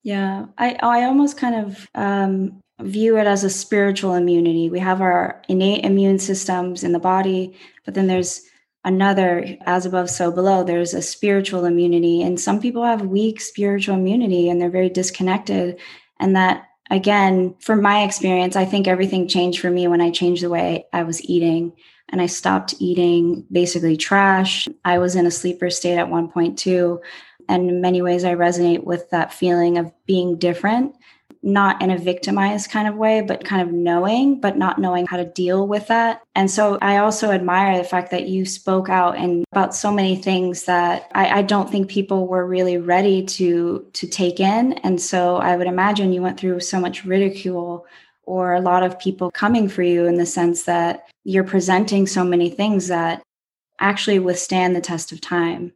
[0.07, 4.69] Yeah, I I almost kind of um, view it as a spiritual immunity.
[4.69, 8.41] We have our innate immune systems in the body, but then there's
[8.85, 12.21] another as above so below there's a spiritual immunity.
[12.21, 15.77] And some people have weak spiritual immunity and they're very disconnected.
[16.21, 20.41] And that again from my experience i think everything changed for me when i changed
[20.41, 21.73] the way i was eating.
[22.07, 24.69] And i stopped eating basically trash.
[24.85, 27.01] I was in a sleeper state at one point too
[27.49, 30.95] and in many ways, I resonate with that feeling of being different,
[31.43, 35.17] not in a victimized kind of way, but kind of knowing, but not knowing how
[35.17, 36.21] to deal with that.
[36.35, 40.15] And so I also admire the fact that you spoke out and about so many
[40.15, 44.73] things that I, I don't think people were really ready to to take in.
[44.73, 47.85] And so I would imagine you went through so much ridicule
[48.23, 52.23] or a lot of people coming for you in the sense that you're presenting so
[52.23, 53.23] many things that
[53.79, 55.71] actually withstand the test of time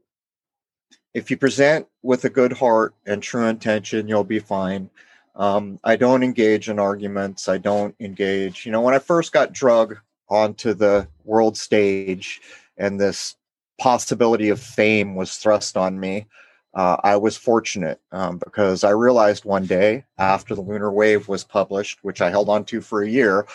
[1.14, 4.90] if you present with a good heart and true intention, you'll be fine.
[5.36, 7.48] Um, I don't engage in arguments.
[7.48, 8.66] I don't engage.
[8.66, 9.98] You know, when I first got drug
[10.30, 12.42] onto the world stage
[12.78, 13.36] and this
[13.80, 16.28] possibility of fame was thrust on me,
[16.74, 21.44] uh, I was fortunate um, because I realized one day after the Lunar Wave was
[21.44, 23.46] published, which I held on to for a year,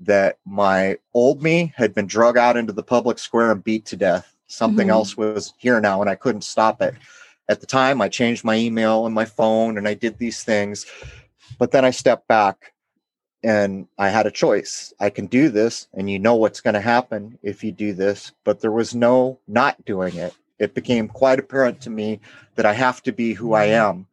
[0.00, 3.96] that my old me had been drug out into the public square and beat to
[3.96, 4.92] death something mm-hmm.
[4.92, 6.94] else was here now and I couldn't stop it.
[7.48, 10.84] At the time, I changed my email and my phone and I did these things.
[11.58, 12.72] But then I stepped back
[13.42, 14.92] and I had a choice.
[15.00, 18.32] I can do this, and you know what's going to happen if you do this.
[18.44, 20.34] But there was no not doing it.
[20.58, 22.20] It became quite apparent to me
[22.56, 24.06] that I have to be who I am.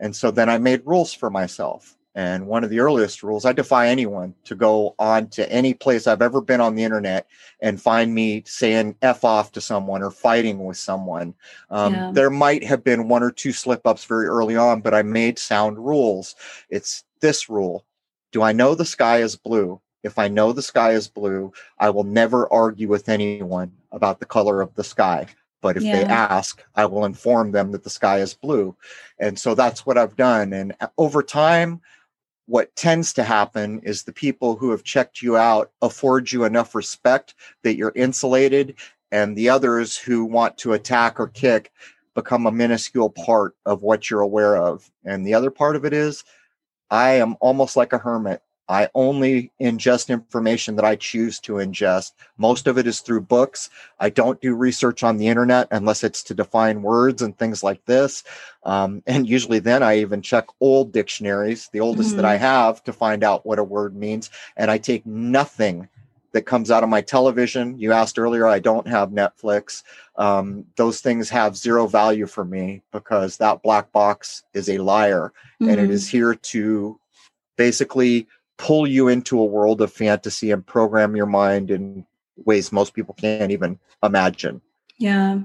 [0.00, 1.96] And so then I made rules for myself.
[2.14, 6.06] And one of the earliest rules, I defy anyone to go on to any place
[6.06, 7.26] I've ever been on the internet
[7.60, 11.34] and find me saying F off to someone or fighting with someone.
[11.70, 12.10] Um, yeah.
[12.14, 15.38] There might have been one or two slip ups very early on, but I made
[15.40, 16.36] sound rules.
[16.70, 17.84] It's this rule
[18.30, 19.80] Do I know the sky is blue?
[20.04, 24.26] If I know the sky is blue, I will never argue with anyone about the
[24.26, 25.26] color of the sky.
[25.62, 25.96] But if yeah.
[25.96, 28.76] they ask, I will inform them that the sky is blue.
[29.18, 30.52] And so that's what I've done.
[30.52, 31.80] And uh, over time,
[32.46, 36.74] what tends to happen is the people who have checked you out afford you enough
[36.74, 38.74] respect that you're insulated,
[39.10, 41.72] and the others who want to attack or kick
[42.14, 44.90] become a minuscule part of what you're aware of.
[45.04, 46.24] And the other part of it is,
[46.90, 48.42] I am almost like a hermit.
[48.68, 52.12] I only ingest information that I choose to ingest.
[52.38, 53.68] Most of it is through books.
[54.00, 57.84] I don't do research on the internet unless it's to define words and things like
[57.84, 58.24] this.
[58.62, 62.16] Um, and usually then I even check old dictionaries, the oldest mm-hmm.
[62.18, 64.30] that I have, to find out what a word means.
[64.56, 65.88] And I take nothing
[66.32, 67.78] that comes out of my television.
[67.78, 69.84] You asked earlier, I don't have Netflix.
[70.16, 75.32] Um, those things have zero value for me because that black box is a liar
[75.60, 75.70] mm-hmm.
[75.70, 76.16] and it mm-hmm.
[76.16, 76.98] here to
[77.56, 78.26] basically
[78.56, 83.14] pull you into a world of fantasy and program your mind in ways most people
[83.14, 84.60] can't even imagine.
[84.98, 85.40] Yeah.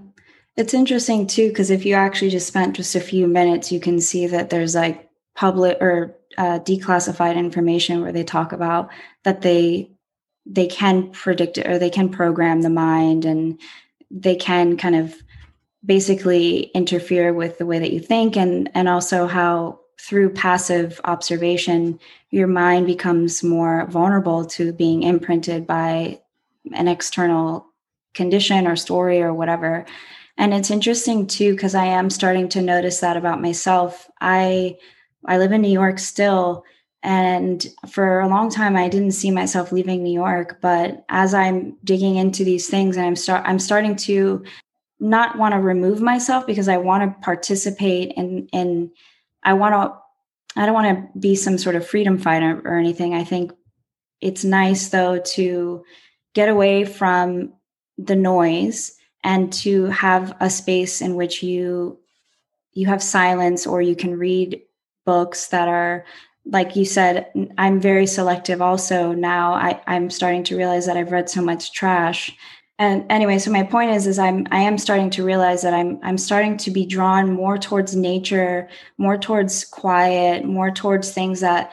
[0.55, 4.01] It's interesting too, because if you actually just spent just a few minutes, you can
[4.01, 8.89] see that there's like public or uh, declassified information where they talk about
[9.23, 9.91] that they
[10.45, 13.59] they can predict it or they can program the mind and
[14.09, 15.15] they can kind of
[15.85, 21.99] basically interfere with the way that you think and and also how through passive observation,
[22.31, 26.19] your mind becomes more vulnerable to being imprinted by
[26.73, 27.65] an external
[28.13, 29.85] condition or story or whatever.
[30.37, 34.09] And it's interesting too, because I am starting to notice that about myself.
[34.21, 34.77] I
[35.25, 36.63] I live in New York still.
[37.01, 40.59] And for a long time, I didn't see myself leaving New York.
[40.61, 44.43] But as I'm digging into these things, and I'm start, I'm starting to
[44.99, 48.91] not want to remove myself because I want to participate in in
[49.43, 49.97] I want to,
[50.55, 53.13] I don't want to be some sort of freedom fighter or anything.
[53.13, 53.51] I think
[54.21, 55.83] it's nice though to
[56.33, 57.53] get away from
[57.97, 61.99] the noise and to have a space in which you
[62.73, 64.61] you have silence or you can read
[65.05, 66.05] books that are
[66.45, 71.11] like you said i'm very selective also now I, i'm starting to realize that i've
[71.11, 72.31] read so much trash
[72.79, 75.99] and anyway so my point is is i'm i am starting to realize that i'm
[76.01, 78.67] i'm starting to be drawn more towards nature
[78.97, 81.71] more towards quiet more towards things that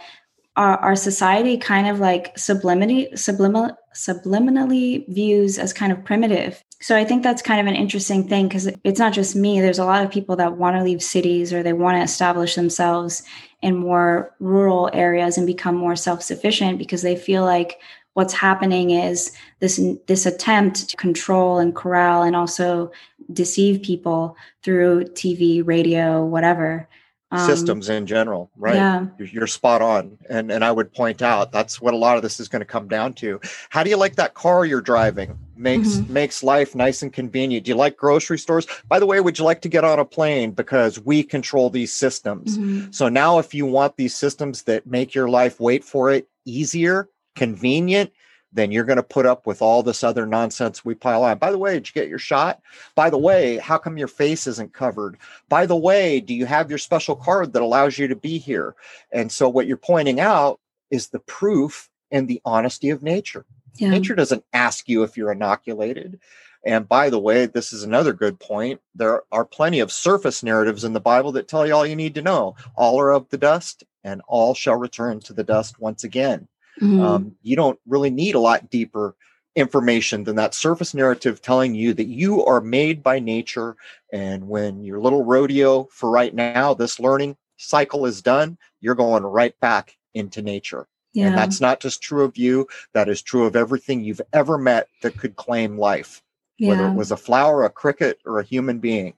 [0.57, 6.63] our, our society kind of like sublimity subliminal, subliminally views as kind of primitive.
[6.81, 9.61] So i think that's kind of an interesting thing because it's not just me.
[9.61, 12.55] There's a lot of people that want to leave cities or they want to establish
[12.55, 13.23] themselves
[13.63, 17.79] in more rural areas and become more self-sufficient because they feel like
[18.17, 22.91] what's happening is this this attempt to control and corral and also
[23.31, 26.89] deceive people through TV, radio, whatever.
[27.31, 28.77] Um, Systems in general, right?
[28.77, 29.07] Yeah.
[29.19, 30.17] You're spot on.
[30.31, 32.67] And and I would point out that's what a lot of this is going to
[32.67, 33.39] come down to.
[33.69, 35.39] How do you like that car you're driving?
[35.55, 36.11] Makes mm-hmm.
[36.11, 37.67] makes life nice and convenient.
[37.67, 38.67] Do you like grocery stores?
[38.89, 41.93] By the way, would you like to get on a plane because we control these
[41.93, 42.57] systems?
[42.57, 42.93] Mm-hmm.
[42.93, 47.11] So now if you want these systems that make your life wait for it easier,
[47.37, 48.11] convenient,
[48.53, 51.39] then you're going to put up with all this other nonsense we pile on.
[51.39, 52.61] By the way, did you get your shot?
[52.95, 55.19] By the way, how come your face isn't covered?
[55.49, 58.75] By the way, do you have your special card that allows you to be here?
[59.13, 60.59] And so, what you're pointing out
[60.91, 63.45] is the proof and the honesty of nature.
[63.77, 63.91] Yeah.
[63.91, 66.19] Nature doesn't ask you if you're inoculated.
[66.65, 68.81] And by the way, this is another good point.
[68.95, 72.15] There are plenty of surface narratives in the Bible that tell you all you need
[72.15, 72.57] to know.
[72.75, 76.49] All are of the dust, and all shall return to the dust once again.
[76.81, 77.01] Mm-hmm.
[77.01, 79.15] Um, you don't really need a lot deeper
[79.55, 83.77] information than that surface narrative telling you that you are made by nature.
[84.13, 89.23] And when your little rodeo for right now, this learning cycle is done, you're going
[89.23, 90.87] right back into nature.
[91.15, 91.29] Yeah.
[91.29, 94.89] And that's not just true of you, that is true of everything you've ever met
[95.01, 96.23] that could claim life,
[96.59, 96.69] yeah.
[96.69, 99.15] whether it was a flower, a cricket, or a human being.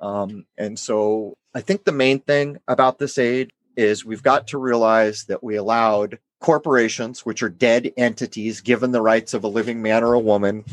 [0.00, 4.58] Um, and so I think the main thing about this aid is we've got to
[4.58, 9.80] realize that we allowed corporations, which are dead entities given the rights of a living
[9.82, 10.64] man or a woman,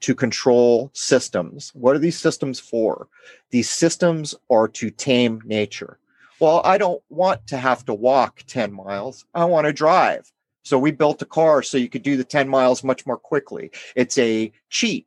[0.00, 1.72] to control systems.
[1.74, 3.08] What are these systems for?
[3.50, 5.98] These systems are to tame nature.
[6.38, 9.24] Well, I don't want to have to walk 10 miles.
[9.34, 10.30] I want to drive.
[10.64, 13.70] So we built a car so you could do the 10 miles much more quickly.
[13.94, 15.06] It's a cheat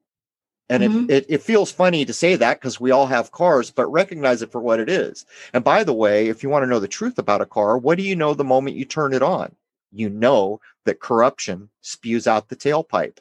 [0.69, 1.09] And mm-hmm.
[1.09, 4.41] it, it, it, feels funny to say that because we all have cars, but recognize
[4.41, 5.25] it for what it is.
[5.53, 7.97] And by the way, if you want to know the truth about a car, what
[7.97, 9.55] do you know the moment you turn it on?
[9.91, 13.17] You know that corruption spews out the tailpipe.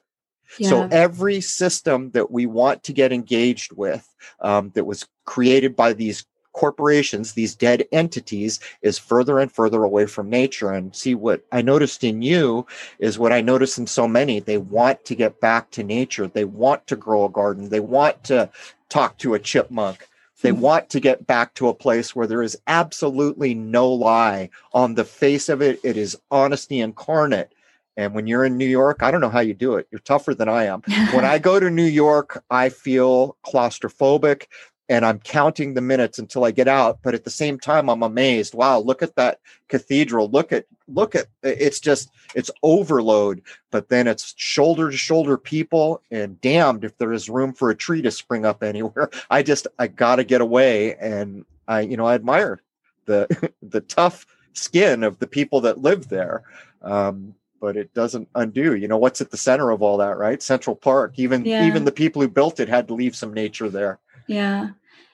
[0.59, 0.69] Yeah.
[0.71, 4.09] So every system that we want to get engaged with
[4.41, 10.07] um, that was created by these corporations, these dead entities, is further and further away
[10.07, 10.73] from nature.
[10.73, 12.67] And see what I noticed in you
[12.99, 14.41] is what I noticed in so many.
[14.41, 16.27] They want to get back to nature.
[16.27, 17.69] They want to grow a garden.
[17.69, 18.51] They want to
[18.89, 20.09] talk to a chipmunk.
[20.43, 20.61] They mm-hmm.
[20.61, 25.05] want to get back to a place where there is absolutely no lie on the
[25.05, 25.81] face of it.
[25.83, 27.53] It is honesty incarnate.
[27.97, 29.89] And when you're in New York, I don't know how you do it.
[29.91, 30.83] You're tougher than I am.
[31.13, 34.45] when I go to New York, I feel claustrophobic
[34.89, 37.01] and I'm counting the minutes until I get out.
[37.03, 38.55] But at the same time, I'm amazed.
[38.55, 40.31] Wow, look at that cathedral.
[40.31, 43.43] Look at, look at, it's just, it's overload.
[43.71, 47.77] But then it's shoulder to shoulder people, and damned if there is room for a
[47.77, 49.11] tree to spring up anywhere.
[49.31, 50.97] I just, I got to get away.
[50.97, 52.61] And I, you know, I admire
[53.05, 56.43] the, the tough skin of the people that live there.
[56.83, 60.45] Um, but it doesn't undo you know what's at the center of all that right
[60.45, 61.67] central park even yeah.
[61.67, 63.99] even the people who built it had to leave some nature there
[64.29, 64.69] yeah.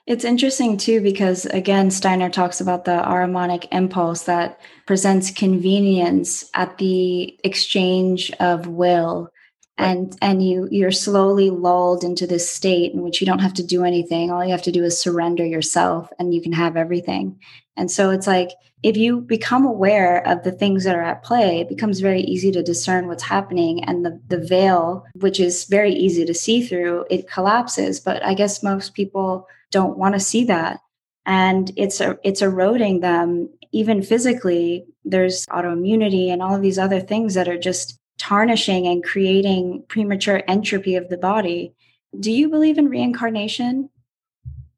[0.07, 6.77] It's interesting too, because again, Steiner talks about the Ahrimanic impulse that presents convenience at
[6.77, 9.31] the exchange of will.
[9.79, 9.89] Right.
[9.89, 13.63] And and you you're slowly lulled into this state in which you don't have to
[13.63, 14.31] do anything.
[14.31, 17.41] All you have to do is surrender yourself and you can have everything.
[17.77, 18.51] And so it's like
[18.85, 22.53] if you become aware of the things that are at play, it becomes very easy
[22.53, 23.83] to discern what's happening.
[23.83, 27.99] And the, the veil, which is very easy to see through, it collapses.
[27.99, 30.81] But I guess most people don't want to see that.
[31.25, 34.85] And it's it's eroding them even physically.
[35.07, 40.43] There's autoimmunity and all of these other things that are just tarnishing and creating premature
[40.49, 41.75] entropy of the body.
[42.19, 43.91] Do you believe in reincarnation?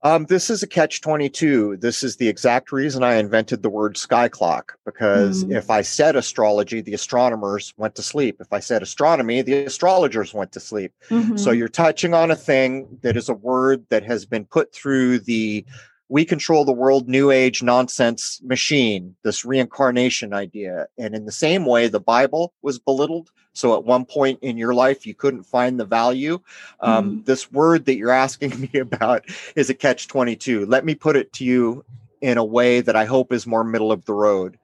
[0.02, 1.78] Um, this is a catch 22.
[1.78, 5.56] This is the exact reason I invented the word sky clock because mm.
[5.56, 8.36] if I said astrology, the astronomers went to sleep.
[8.40, 10.93] If I said astronomy, the astrologers went to sleep.
[11.09, 11.36] Mm-hmm.
[11.36, 15.20] So you're touching on a thing that is a word that has been put through
[15.20, 15.64] the
[16.08, 20.86] we control the world new age nonsense machine, this reincarnation idea.
[20.98, 23.30] And in the same way, the Bible was belittled.
[23.54, 26.40] So at one point in your life, you couldn't find the value.
[26.80, 27.22] Um, mm-hmm.
[27.24, 29.24] This word that you're asking me about
[29.56, 30.66] is a catch 22.
[30.66, 31.84] Let me put it to you
[32.20, 34.58] in a way that I hope is more middle of the road.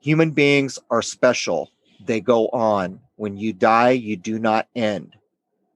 [0.00, 1.70] Human beings are special,
[2.04, 3.00] they go on.
[3.16, 5.14] When you die, you do not end.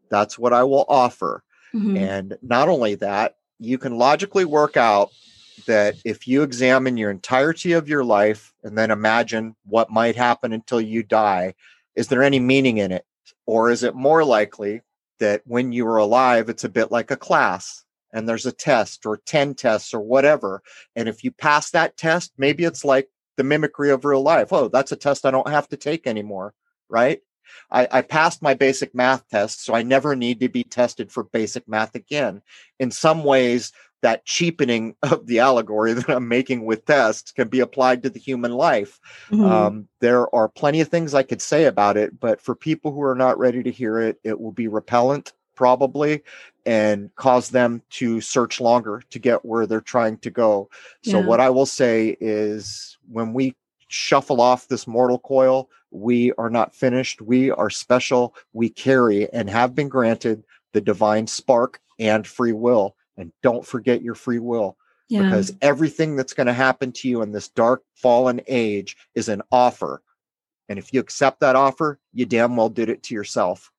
[0.09, 1.45] That's what I will offer.
[1.73, 1.97] Mm-hmm.
[1.97, 5.11] And not only that, you can logically work out
[5.67, 10.53] that if you examine your entirety of your life and then imagine what might happen
[10.53, 11.55] until you die,
[11.95, 13.05] is there any meaning in it?
[13.47, 14.83] Or is it more likely
[15.19, 19.07] that when you are alive, it's a bit like a class and there's a test
[19.07, 20.63] or 10 tests or whatever.
[20.95, 24.53] And if you pass that test, maybe it's like the mimicry of real life.
[24.53, 26.55] Oh, that's a test I don't have to take anymore.
[26.89, 27.21] Right.
[27.71, 31.25] I, I, passed my basic math test, so I never need to be tested for
[31.25, 32.43] basic math again.
[32.79, 37.61] In some ways, that cheapening of the allegory that I'm making with tests can be
[37.61, 39.01] applied to the human life.
[39.31, 39.45] Mm-hmm.
[39.45, 43.03] Um, there are plenty of things I could say about it, but for people who
[43.03, 46.23] are not ready to hear it, it will be repellent probably
[46.67, 50.69] and cause them to search longer to get where they're trying to go.
[51.03, 51.27] So, yeah.
[51.27, 53.55] what I will say is when we
[53.89, 57.23] shuffle off this mortal coil, we are not finished.
[57.23, 58.35] We are special.
[58.53, 62.97] We carry and have been granted the divine spark and free will.
[63.17, 64.77] And don't forget your free will
[65.09, 65.23] yeah.
[65.23, 69.43] because everything that's going to happen to you in this dark fallen age is an
[69.51, 70.03] offer.
[70.69, 73.71] And if you accept that offer, you damn well did it to yourself.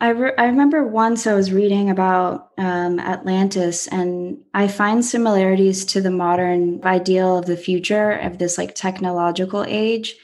[0.00, 5.84] I, re- I remember once I was reading about um, Atlantis, and I find similarities
[5.86, 10.14] to the modern ideal of the future of this like technological age.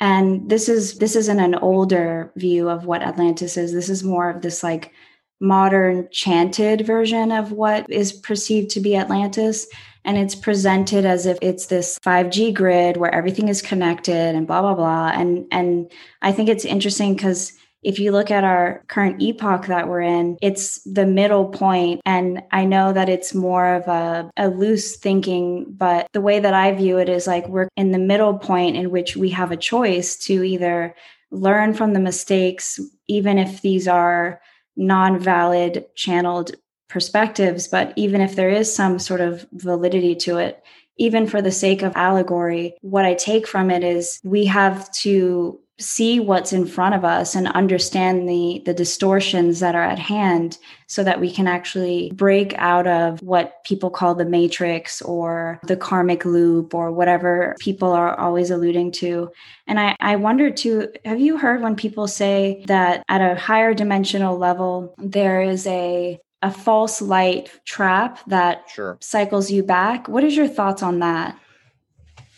[0.00, 3.72] And this is this isn't an older view of what atlantis is.
[3.72, 4.92] This is more of this like
[5.40, 9.66] modern chanted version of what is perceived to be atlantis.
[10.04, 14.62] And it's presented as if it's this 5g grid where everything is connected and blah
[14.62, 15.10] blah blah.
[15.12, 15.90] And and
[16.22, 17.52] i think it's interesting because
[17.82, 22.00] if you look at our current epoch that we're in, it's the middle point.
[22.04, 26.54] And I know that it's more of a, a, loose thinking, but the way that
[26.54, 29.56] I view it is like we're in the middle point in which we have a
[29.56, 30.94] choice to either
[31.30, 34.40] learn from the mistakes, even if these are
[34.76, 36.52] non valid channeled
[36.88, 40.62] perspectives, but even if there is some sort of validity to it,
[40.96, 45.60] even for the sake of allegory, what I take from it is we have to
[45.80, 50.58] see what's in front of us and understand the the distortions that are at hand
[50.86, 55.76] so that we can actually break out of what people call the matrix or the
[55.76, 59.30] karmic loop or whatever people are always alluding to.
[59.66, 63.74] And i i wonder too have you heard when people say that at a higher
[63.74, 68.96] dimensional level there is a a false light trap that sure.
[69.00, 70.08] cycles you back?
[70.08, 71.36] What is your thoughts on that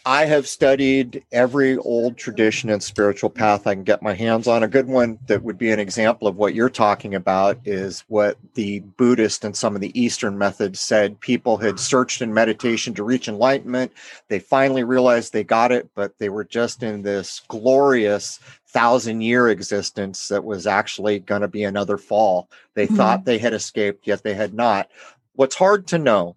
[0.06, 4.62] I have studied every old tradition and spiritual path I can get my hands on.
[4.62, 8.38] A good one that would be an example of what you're talking about is what
[8.54, 13.04] the Buddhist and some of the Eastern methods said people had searched in meditation to
[13.04, 13.92] reach enlightenment.
[14.28, 19.48] They finally realized they got it, but they were just in this glorious thousand year
[19.48, 22.48] existence that was actually going to be another fall.
[22.74, 22.96] They mm-hmm.
[22.96, 24.88] thought they had escaped, yet they had not.
[25.34, 26.36] What's hard to know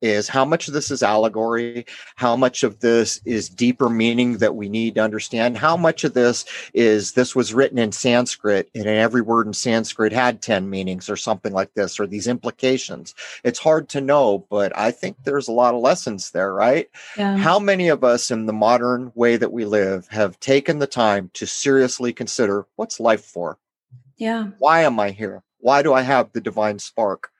[0.00, 4.54] is how much of this is allegory, how much of this is deeper meaning that
[4.54, 6.44] we need to understand, how much of this
[6.74, 11.16] is this was written in Sanskrit and every word in Sanskrit had 10 meanings or
[11.16, 13.14] something like this, or these implications.
[13.44, 16.88] It's hard to know, but I think there's a lot of lessons there, right?
[17.16, 17.36] Yeah.
[17.36, 21.30] How many of us in the modern way that we live have taken the time
[21.34, 23.58] to seriously consider what's life for?
[24.16, 24.48] Yeah.
[24.58, 25.42] Why am I here?
[25.60, 27.30] Why do I have the divine spark?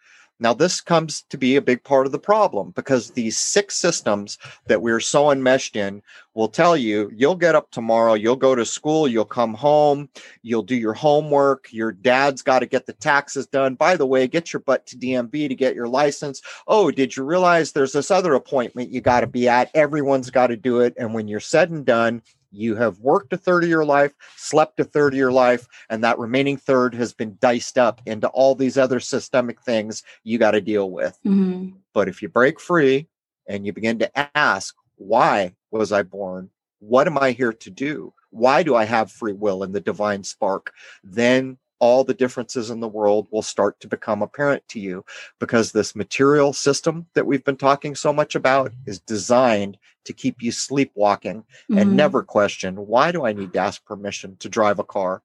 [0.41, 4.39] Now, this comes to be a big part of the problem because these six systems
[4.67, 6.03] that we're so enmeshed in
[6.35, 10.09] will tell you you'll get up tomorrow, you'll go to school, you'll come home,
[10.43, 13.75] you'll do your homework, your dad's got to get the taxes done.
[13.75, 16.41] By the way, get your butt to DMV to get your license.
[16.69, 19.73] Oh, did you realize there's this other appointment you got to be at?
[19.75, 20.95] Everyone's got to do it.
[20.97, 24.81] And when you're said and done, you have worked a third of your life, slept
[24.81, 28.55] a third of your life, and that remaining third has been diced up into all
[28.55, 31.19] these other systemic things you got to deal with.
[31.27, 31.77] Mm-hmm.
[31.93, 33.09] But if you break free
[33.49, 36.51] and you begin to ask, why was I born?
[36.81, 38.15] What am I here to do?
[38.31, 40.73] Why do I have free will and the divine spark?
[41.03, 45.05] Then all the differences in the world will start to become apparent to you
[45.39, 50.43] because this material system that we've been talking so much about is designed to keep
[50.43, 51.79] you sleepwalking mm-hmm.
[51.79, 55.23] and never question why do I need to ask permission to drive a car?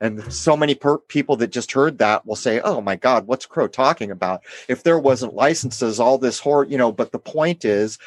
[0.00, 3.46] And so many per- people that just heard that will say, "Oh my God, what's
[3.46, 4.44] Crow talking about?
[4.68, 7.98] If there wasn't licenses, all this horror, you know." But the point is,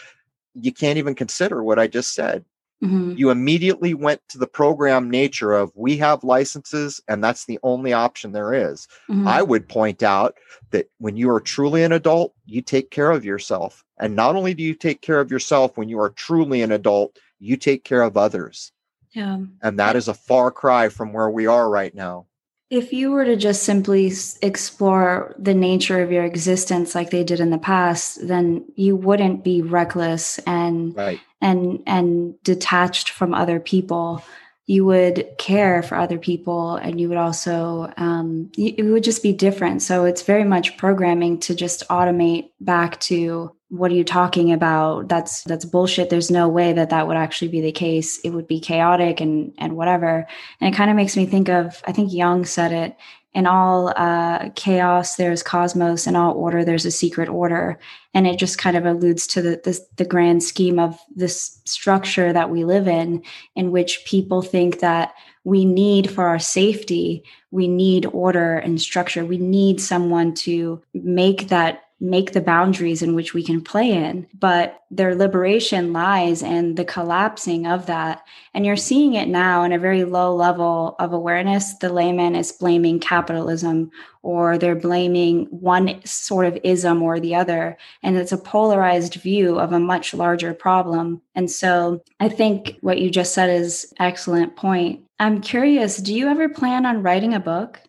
[0.54, 2.46] you can't even consider what I just said.
[2.84, 3.14] Mm-hmm.
[3.16, 7.94] You immediately went to the program nature of we have licenses and that's the only
[7.94, 8.88] option there is.
[9.10, 9.28] Mm-hmm.
[9.28, 10.36] I would point out
[10.72, 13.84] that when you are truly an adult, you take care of yourself.
[14.00, 17.18] And not only do you take care of yourself when you are truly an adult,
[17.40, 18.72] you take care of others.
[19.12, 19.40] Yeah.
[19.62, 22.26] And that is a far cry from where we are right now.
[22.72, 27.42] If you were to just simply explore the nature of your existence like they did
[27.42, 31.20] in the past, then you wouldn't be reckless and right.
[31.42, 34.24] and and detached from other people.
[34.68, 39.34] You would care for other people, and you would also um, it would just be
[39.34, 39.82] different.
[39.82, 45.08] So it's very much programming to just automate back to what are you talking about?
[45.08, 46.10] That's that's bullshit.
[46.10, 48.20] There's no way that that would actually be the case.
[48.20, 50.28] It would be chaotic and and whatever.
[50.60, 52.98] And it kind of makes me think of i think Jung said it
[53.34, 57.80] in all uh, chaos there's cosmos in all order there's a secret order.
[58.14, 62.34] And it just kind of alludes to the this, the grand scheme of this structure
[62.34, 63.24] that we live in
[63.56, 65.14] in which people think that
[65.46, 69.26] we need for our safety we need order and structure.
[69.26, 74.28] We need someone to make that make the boundaries in which we can play in.
[74.38, 78.24] But their liberation lies in the collapsing of that.
[78.56, 81.76] And you're seeing it now in a very low level of awareness.
[81.76, 83.92] The layman is blaming capitalism
[84.24, 87.78] or they're blaming one sort of ism or the other.
[88.02, 91.22] And it's a polarized view of a much larger problem.
[91.36, 95.02] And so I think what you just said is excellent point.
[95.20, 97.80] I'm curious, do you ever plan on writing a book?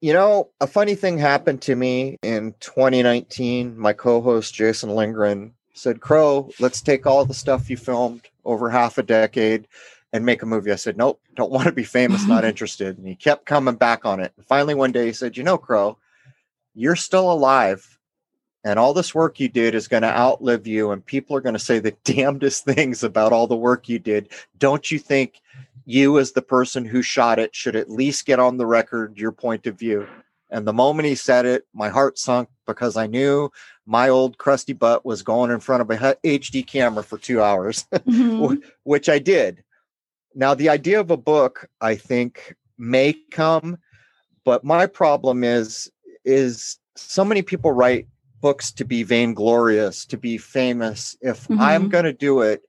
[0.00, 3.76] You know, a funny thing happened to me in 2019.
[3.76, 8.70] My co host, Jason Lindgren, said, Crow, let's take all the stuff you filmed over
[8.70, 9.66] half a decade
[10.12, 10.70] and make a movie.
[10.70, 12.96] I said, Nope, don't want to be famous, not interested.
[12.96, 14.32] And he kept coming back on it.
[14.36, 15.98] And finally, one day he said, You know, Crow,
[16.74, 17.98] you're still alive.
[18.64, 21.54] And all this work you did is going to outlive you, and people are going
[21.54, 24.28] to say the damnedest things about all the work you did.
[24.58, 25.40] Don't you think
[25.88, 29.32] you as the person who shot it should at least get on the record your
[29.32, 30.06] point of view
[30.50, 33.50] and the moment he said it my heart sunk because i knew
[33.86, 37.86] my old crusty butt was going in front of a hd camera for two hours
[37.92, 38.56] mm-hmm.
[38.84, 39.64] which i did
[40.34, 43.78] now the idea of a book i think may come
[44.44, 45.90] but my problem is
[46.22, 48.06] is so many people write
[48.42, 51.62] books to be vainglorious to be famous if mm-hmm.
[51.62, 52.62] i'm going to do it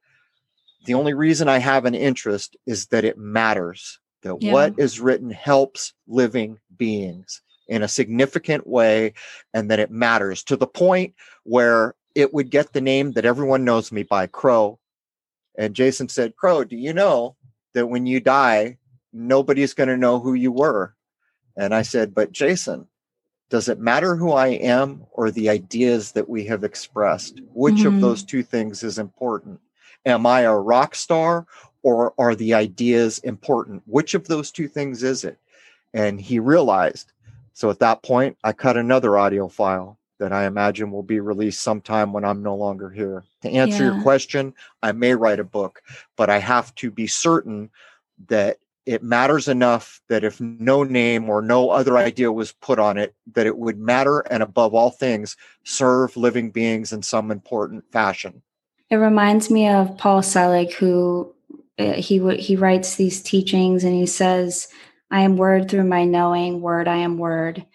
[0.86, 4.54] The only reason I have an interest is that it matters, that Yeah.
[4.54, 9.14] what is written helps living beings in a significant way,
[9.54, 13.64] and that it matters to the point where it would get the name that everyone
[13.64, 14.80] knows me by, Crow.
[15.58, 17.36] And Jason said, Crow, do you know
[17.74, 18.78] that when you die,
[19.14, 20.96] nobody's going to know who you were?
[21.56, 22.88] And I said, But Jason,
[23.50, 27.42] does it matter who I am or the ideas that we have expressed?
[27.54, 28.02] Which of Mhm.
[28.02, 29.60] those two things is important?
[30.10, 31.46] Am I a rock star
[31.84, 33.84] or are the ideas important?
[33.86, 35.38] Which of those two things is it?
[35.94, 37.12] And he realized.
[37.54, 41.62] So at that point, I cut another audio file that I imagine will be released
[41.62, 43.24] sometime when I'm no longer here.
[43.44, 44.54] To answer your question,
[44.84, 45.82] I may write a book,
[46.18, 47.70] but I have to be certain
[48.28, 52.98] that it matters enough that if no name or no other idea was put on
[52.98, 57.84] it, that it would matter and above all things, serve living beings in some important
[57.92, 58.42] fashion.
[58.90, 61.34] It reminds me of Paul Selig, who
[61.78, 64.68] uh, he he writes these teachings and he says,
[65.12, 67.66] "I am word through my knowing, word I am word,"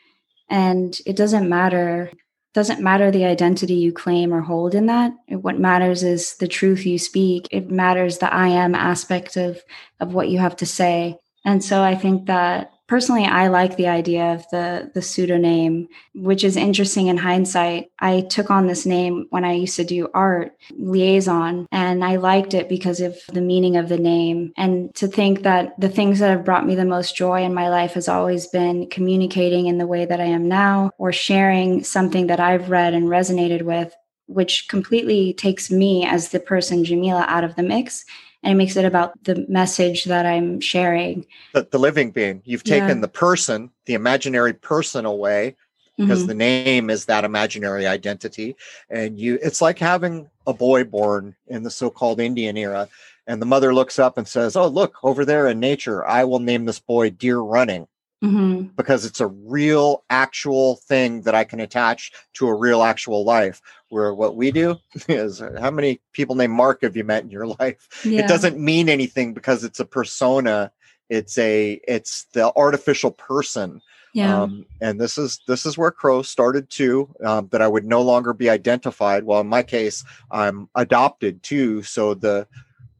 [0.51, 2.11] and it doesn't matter
[2.55, 5.13] doesn't matter the identity you claim or hold in that.
[5.29, 7.49] What matters is the truth you speak.
[7.51, 9.63] It matters the I am aspect of
[10.01, 11.19] of what you have to say.
[11.45, 16.45] And so I think that personally I like the idea of the the pseudonym, which
[16.45, 17.91] is interesting in hindsight.
[17.99, 22.55] I took on this name when I used to do art liaison and I liked
[22.55, 26.31] it because of the meaning of the name and to think that the things that
[26.31, 29.87] have brought me the most joy in my life has always been communicating in the
[29.87, 33.95] way that I am now or sharing something that I've read and resonated with
[34.27, 38.05] which completely takes me as the person Jamila out of the mix
[38.45, 41.27] and it makes it about the message that I'm sharing.
[41.55, 42.81] The, the living being, you've Yeah.
[42.81, 45.57] taken the person, the imaginary person away,
[45.97, 46.27] because Mhm.
[46.27, 48.57] the name is that imaginary identity
[48.91, 52.89] and you it's like having a boy born in the so-called indian era
[53.29, 56.41] and the mother looks up and says oh look over there in nature i will
[56.41, 57.87] name this boy deer running
[58.25, 58.75] Mhm.
[58.77, 63.61] because it's a real actual thing that i can attach to a real actual life
[63.91, 64.77] where what we do
[65.09, 68.21] is how many people named mark have you met in your life Yeah.
[68.21, 70.73] it doesn't mean anything because it's a persona
[71.11, 73.83] it's a it's the artificial person
[74.15, 74.43] yeah.
[74.43, 78.01] um, and this is this is where crow started too um, that i would no
[78.01, 82.47] longer be identified well in my case i'm adopted too so the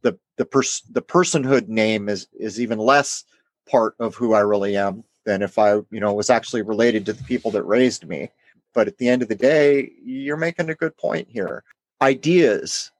[0.03, 3.23] the the pers- the personhood name is is even less
[3.65, 7.13] part of who i really am than if i you know was actually related to
[7.13, 8.29] the people that raised me.
[8.73, 11.63] But at the end of the day you're making a good point here.
[12.01, 12.91] Ideas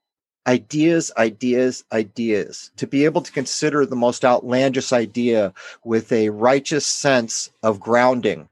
[0.46, 2.70] ideas ideas ideas.
[2.76, 5.52] To be able to consider the most outlandish idea
[5.84, 8.48] with a righteous sense of grounding.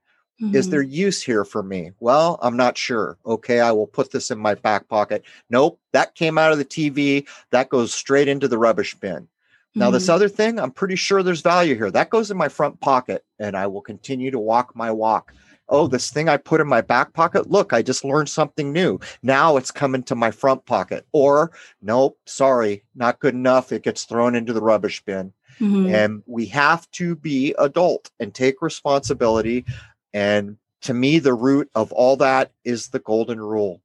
[0.53, 0.71] Is Mhm.
[0.71, 1.93] there use here for me?
[2.01, 3.17] Well i'm not sure.
[3.25, 5.23] Okay i will put this in my back pocket.
[5.51, 9.29] Nope that came out of the tv that goes straight into the rubbish bin
[9.75, 10.15] now this Mhm.
[10.15, 11.91] other thing i'm pretty sure there's value here.
[11.91, 15.33] That goes in my front pocket and i will continue to walk my walk.
[15.69, 17.51] Oh this thing i put in my back pocket?
[17.51, 18.99] Look i just learned something new.
[19.23, 21.07] Now it's coming to my front pocket.
[21.13, 21.51] Or
[21.83, 23.73] nope sorry not good enough.
[23.73, 25.33] It gets thrown into the rubbish bin.
[25.61, 25.89] Mhm.
[25.95, 29.65] and we have to be adult and take responsibility.
[30.13, 33.81] And to me the root of all that is the golden rule.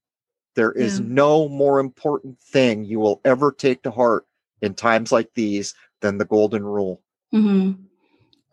[0.55, 1.05] There is Yeah.
[1.09, 4.25] no more important thing you will ever take to heart
[4.61, 7.71] in times like these than the golden rule hmm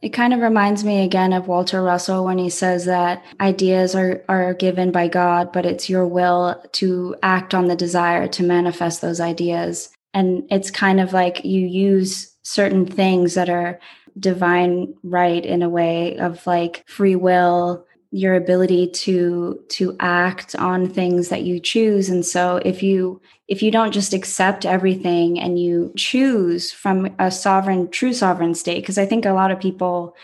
[0.03, 4.23] It kind of reminds me again of Walter Russell when he says that ideas are,
[4.29, 9.01] are given by God, but it's your will to act on the desire to manifest
[9.01, 9.91] those ideas.
[10.13, 13.81] And it's kind of like you use certain things that are
[14.19, 20.89] divine right in a way of like free will your ability to to act on
[20.89, 22.09] things that you choose.
[22.09, 27.31] And so if you if you don't just accept everything and you choose from a
[27.31, 30.17] sovereign true sovereign state because i think a lot of people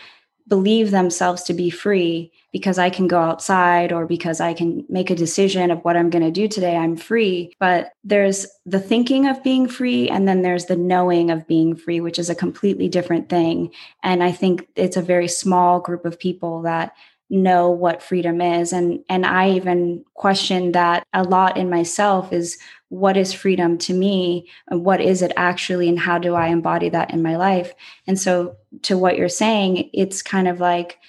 [0.49, 5.09] believe themselves to be free because i can go outside or because i can make
[5.09, 7.53] a decision of what i'm going to do today i'm free.
[7.59, 12.01] But there's the thinking of being free and then there's the knowing of being free
[12.01, 13.71] which is a completely different thing.
[14.03, 16.93] And i think it's a very small group of people that
[17.29, 18.73] know what freedom is.
[18.73, 22.57] And and I even question that a lot in myself is
[22.89, 24.47] what is freedom to me?
[24.67, 25.89] And what is it actually?
[25.89, 27.73] And how do I embody that in my life?
[28.05, 30.99] And so to what you're saying it's kind of like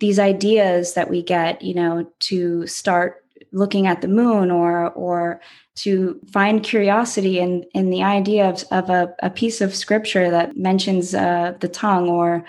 [0.00, 5.40] these ideas that we get you know to start looking at the moon or or
[5.76, 10.56] to find curiosity in in the idea of, of a, a piece of scripture that
[10.56, 12.44] mentions uh, the tongue or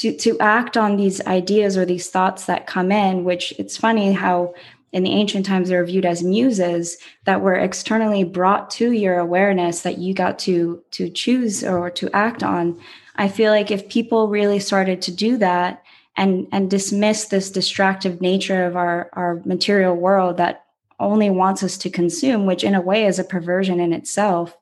[0.00, 4.12] to to act on these ideas or these thoughts that come in which it's funny
[4.12, 4.52] how
[4.92, 9.18] in the ancient times they were viewed as muses that were externally brought to your
[9.18, 12.80] awareness that you got to to choose or to act on.
[13.16, 15.82] I feel like if people really started to do that
[16.16, 20.64] and and dismiss this distractive nature of our our material world that
[20.98, 24.56] only wants us to consume which in a way is a perversion in itself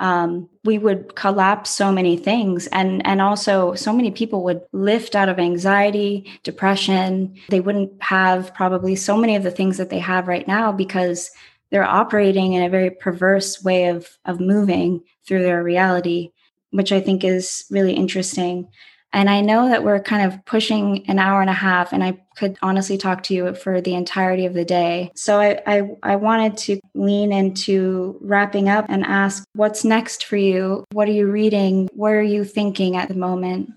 [0.00, 2.66] um, we would collapse so many things.
[2.68, 7.36] And and also so many people would lift out of anxiety depression.
[7.48, 11.30] They wouldn't have probably so many of the things that they have right now because
[11.70, 16.32] they're operating in a very perverse way of of moving through their reality
[16.70, 18.68] which i think is really interesting.
[19.12, 22.22] And I know that we're kind of pushing an hour and a half, and I
[22.40, 25.12] could honestly talk to you for the entirety of the day.
[25.14, 30.38] So I, I, I, wanted to lean into wrapping up and ask what's next for
[30.38, 30.84] you?
[30.92, 31.90] What are you reading?
[31.92, 33.70] What are you thinking at the moment?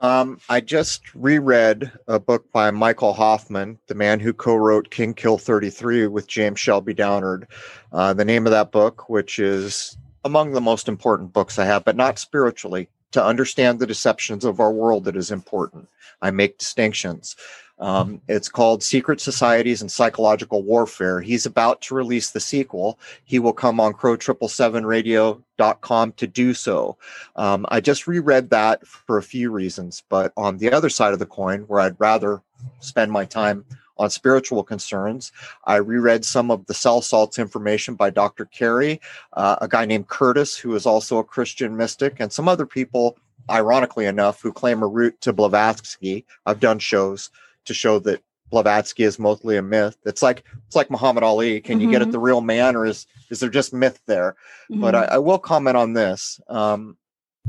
[0.00, 5.14] Um, I just reread a book by Michael Hoffman, the man who co wrote King
[5.14, 7.46] Kill 33 with James Shelby Downard.
[7.92, 11.84] Uh, the name of that book, which is among the most important books I have,
[11.84, 15.88] but not spiritually to understand the deceptions of our world that is important.
[16.20, 17.36] I make distinctions.
[17.78, 21.20] Um, it's called Secret Societies and Psychological Warfare.
[21.20, 22.98] He's about to release the sequel.
[23.24, 26.96] He will come on crow777radio.com to do so.
[27.36, 31.18] Um, I just reread that for a few reasons, but on the other side of
[31.18, 32.40] the coin, where I'd rather
[32.80, 33.64] spend my time
[33.98, 35.32] on spiritual concerns.
[35.64, 38.44] I reread some of the cell salts information by Dr.
[38.44, 39.00] Carey,
[39.32, 43.16] uh, a guy named Curtis, who is also a Christian mystic, and some other people,
[43.50, 46.24] ironically enough, who claim a root to Blavatsky.
[46.44, 47.30] I've done shows
[47.66, 49.96] to show that Blavatsky is mostly a myth.
[50.04, 51.60] It's like it's like Muhammad Ali.
[51.60, 51.86] Can mm-hmm.
[51.86, 52.12] you get at mm-hmm.
[52.12, 54.36] the real man, or is is there just myth there?
[54.70, 54.80] Mm-hmm.
[54.80, 56.40] But I, I, will comment on this.
[56.48, 56.96] Um,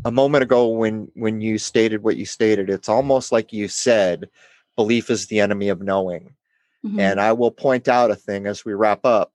[0.06, 4.30] a moment ago, when when you stated what you stated, it's almost like you said,
[4.76, 6.34] "Belief is the enemy of knowing."
[6.86, 7.00] Mm-hmm.
[7.00, 9.32] And I will point out a thing as we wrap up.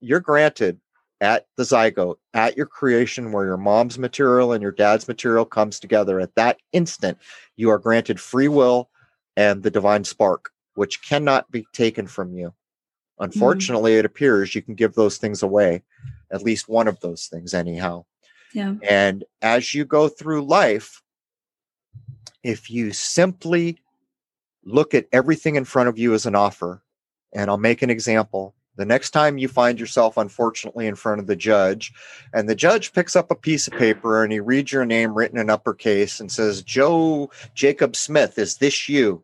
[0.00, 0.80] You're granted
[1.20, 5.78] at the zygote, at your creation, where your mom's material and your dad's material comes
[5.78, 6.18] together.
[6.18, 7.18] At that instant,
[7.56, 8.90] you are granted free will
[9.36, 12.48] and the divine spark, which cannot be taken from you.
[12.48, 13.24] Mm-hmm.
[13.24, 14.00] Unfortunately, mm-hmm.
[14.00, 15.82] it appears you can give those things away,
[16.30, 18.04] at least one of those things, anyhow.
[18.54, 18.74] Yeah.
[18.88, 21.02] And as you go through life,
[22.42, 23.78] if you simply
[24.64, 26.82] look at everything in front of you as an offer.
[27.32, 28.54] And I'll make an example.
[28.76, 31.92] The next time you find yourself, unfortunately, in front of the judge,
[32.32, 35.38] and the judge picks up a piece of paper and he reads your name written
[35.38, 39.22] in uppercase and says, Joe Jacob Smith, is this you?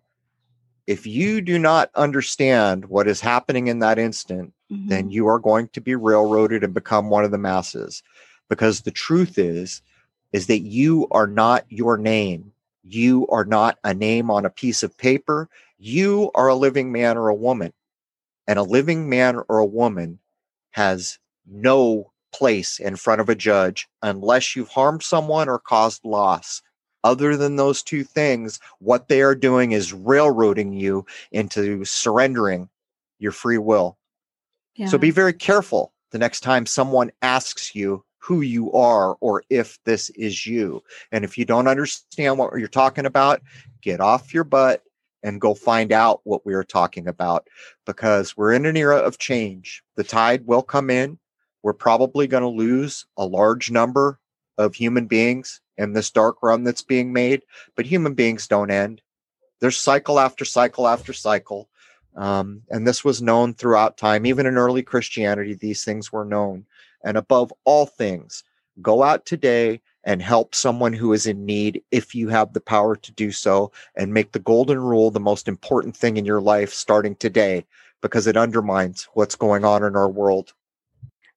[0.86, 4.88] If you do not understand what is happening in that instant, mm-hmm.
[4.88, 8.02] then you are going to be railroaded and become one of the masses.
[8.48, 9.82] Because the truth is,
[10.32, 12.52] is that you are not your name.
[12.84, 15.48] You are not a name on a piece of paper.
[15.78, 17.72] You are a living man or a woman.
[18.48, 20.18] And a living man or a woman
[20.72, 26.62] has no place in front of a judge unless you've harmed someone or caused loss.
[27.04, 32.68] Other than those two things, what they are doing is railroading you into surrendering
[33.18, 33.96] your free will.
[34.74, 34.86] Yeah.
[34.86, 39.78] So be very careful the next time someone asks you who you are or if
[39.84, 40.82] this is you.
[41.12, 43.40] And if you don't understand what you're talking about,
[43.80, 44.82] get off your butt
[45.22, 47.48] and go find out what we are talking about
[47.86, 49.82] because we're in an era of change.
[49.96, 51.18] The tide will come in.
[51.62, 54.20] We're probably going to lose a large number
[54.56, 57.42] of human beings in this dark run that's being made,
[57.76, 59.00] but human beings don't end.
[59.60, 61.68] There's cycle after cycle after cycle.
[62.16, 64.26] Um, and this was known throughout time.
[64.26, 66.66] Even in early Christianity, these things were known.
[67.04, 68.44] And above all things,
[68.82, 72.96] go out today and help someone who is in need if you have the power
[72.96, 76.72] to do so and make the golden rule the most important thing in your life
[76.72, 77.64] starting today
[78.00, 80.54] because it undermines what's going on in our world.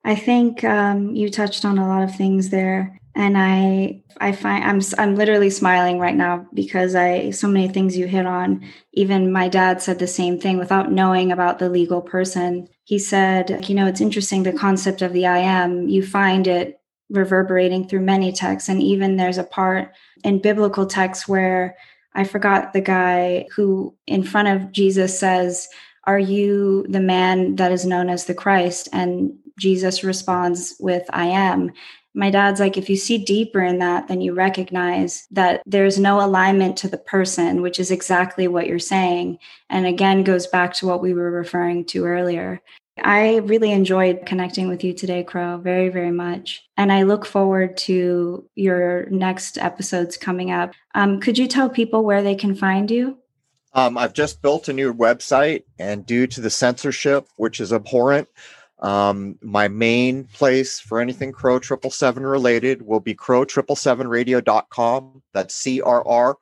[0.03, 4.63] I think um, you touched on a lot of things there and i i find
[4.63, 8.63] i'm i'm literally smiling right now because i so many things you hit on.
[8.93, 12.67] Even my dad said the same thing without knowing about the legal person.
[12.83, 15.89] He said you know it's interesting the concept of the i am.
[15.89, 16.80] You find it
[17.11, 19.93] reverberating through many texts and even there's a part
[20.23, 21.75] in biblical texts where
[22.15, 25.67] i forgot the guy who in front of jesus says
[26.05, 31.25] are you the man that is known as the christ and jesus responds with i
[31.25, 31.71] am
[32.13, 36.23] my dad's like, if you see deeper in that, then you recognize that there's no
[36.23, 39.39] alignment to the person, which is exactly what you're saying.
[39.69, 42.61] And again, goes back to what we were referring to earlier.
[43.03, 46.63] I really enjoyed connecting with you today, Crow, very, very much.
[46.77, 50.73] And I look forward to your next episodes coming up.
[50.93, 53.17] Um, could you tell people where they can find you?
[53.73, 58.27] Um, I've just built a new website, and due to the censorship, which is abhorrent,
[58.79, 65.21] um, my main place for anything Crow Triple Seven related will be crow777radio.com.
[65.33, 66.37] That's C R R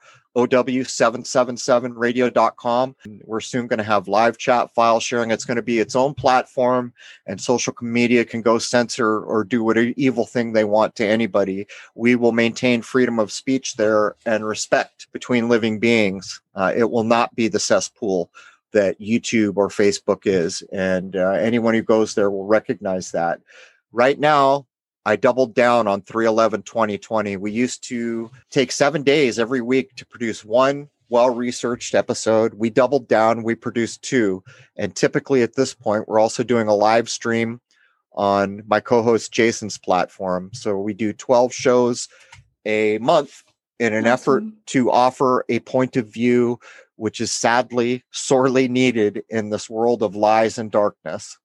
[0.48, 2.96] OW777radio.com.
[3.24, 5.32] We're soon going to have live chat file sharing.
[5.32, 6.94] It's going to be its own platform,
[7.26, 11.68] and social media can go censor or do whatever evil thing they want to anybody.
[11.96, 16.42] We will maintain freedom of speech there and respect between living beings.
[16.56, 18.32] Uh, it will not be the cesspool
[18.72, 20.62] that YouTube or Facebook is.
[20.72, 23.40] And uh, anyone who goes there will recognize that.
[23.92, 24.68] Right now,
[25.10, 27.36] I doubled down on 311 2020.
[27.38, 32.54] We used to take seven days every week to produce one well researched episode.
[32.54, 34.44] We doubled down, we produced two.
[34.76, 37.60] And typically at this point, we're also doing a live stream
[38.14, 40.52] on my co host Jason's platform.
[40.54, 42.08] So we do 12 shows
[42.66, 43.44] a month
[43.80, 44.14] in an awesome.
[44.14, 46.60] effort to offer a point of view
[46.98, 51.40] which is sadly sorely needed in this world of lies and darkness.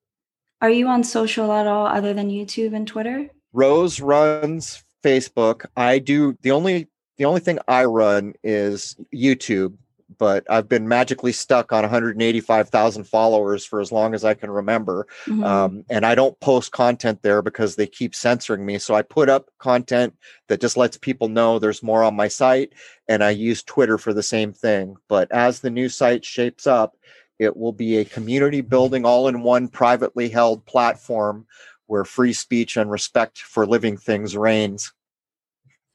[0.61, 3.29] Are you on social at all other than YouTube and Twitter?
[3.55, 5.65] Rose runs Facebook.
[5.77, 6.87] I do the only
[7.17, 9.77] the only thing I run is YouTube,
[10.17, 15.07] but I've been magically stuck on 185,000 followers for as long as I can remember.
[15.25, 15.43] Mm-hmm.
[15.45, 18.77] Um, and I don't post content there because they keep censoring me.
[18.77, 20.17] So I put up content
[20.49, 22.73] that just lets people know there's more on my site.
[23.07, 24.97] And I use Twitter for the same thing.
[25.07, 26.97] But as the new site shapes up,
[27.39, 31.45] it will be a community building all in one privately held platform
[31.87, 34.93] where free speech and respect for living things reigns.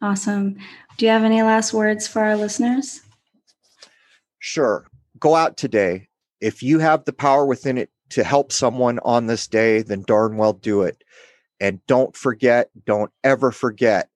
[0.03, 0.57] Awesome.
[0.97, 3.01] Do you have any last words for our listeners?
[4.39, 4.87] Sure.
[5.19, 6.09] Go out today.
[6.41, 10.37] If you have the power within it to help someone on this day, then darn
[10.37, 11.05] well do it.
[11.61, 14.09] And don't forget, don't ever forget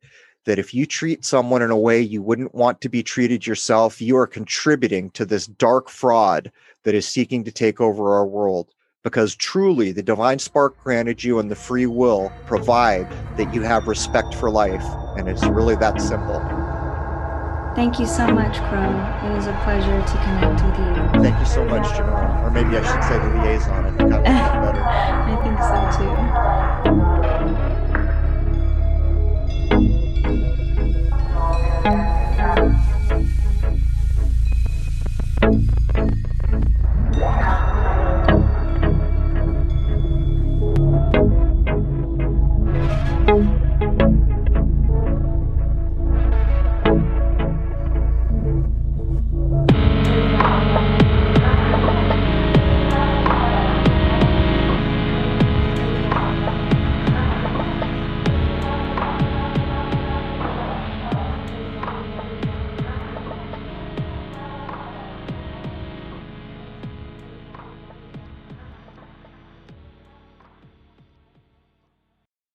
[0.46, 4.00] that if you treat someone in a way you wouldn't want to be treated yourself,
[4.00, 6.50] you are contributing to this dark fraud
[6.84, 8.70] that is seeking to take over our world
[9.04, 13.86] because truly the divine spark granted you and the free will provide that you have
[13.86, 14.84] respect for life.
[15.16, 16.40] And it's really that simple.
[17.76, 19.28] Thank you so much, Crow.
[19.28, 21.22] It was a pleasure to connect with you.
[21.22, 22.42] Thank you so much, Jamila.
[22.42, 23.84] Or maybe I should say the liaison.
[23.84, 24.82] I think I like that better.
[24.84, 27.23] I think so too.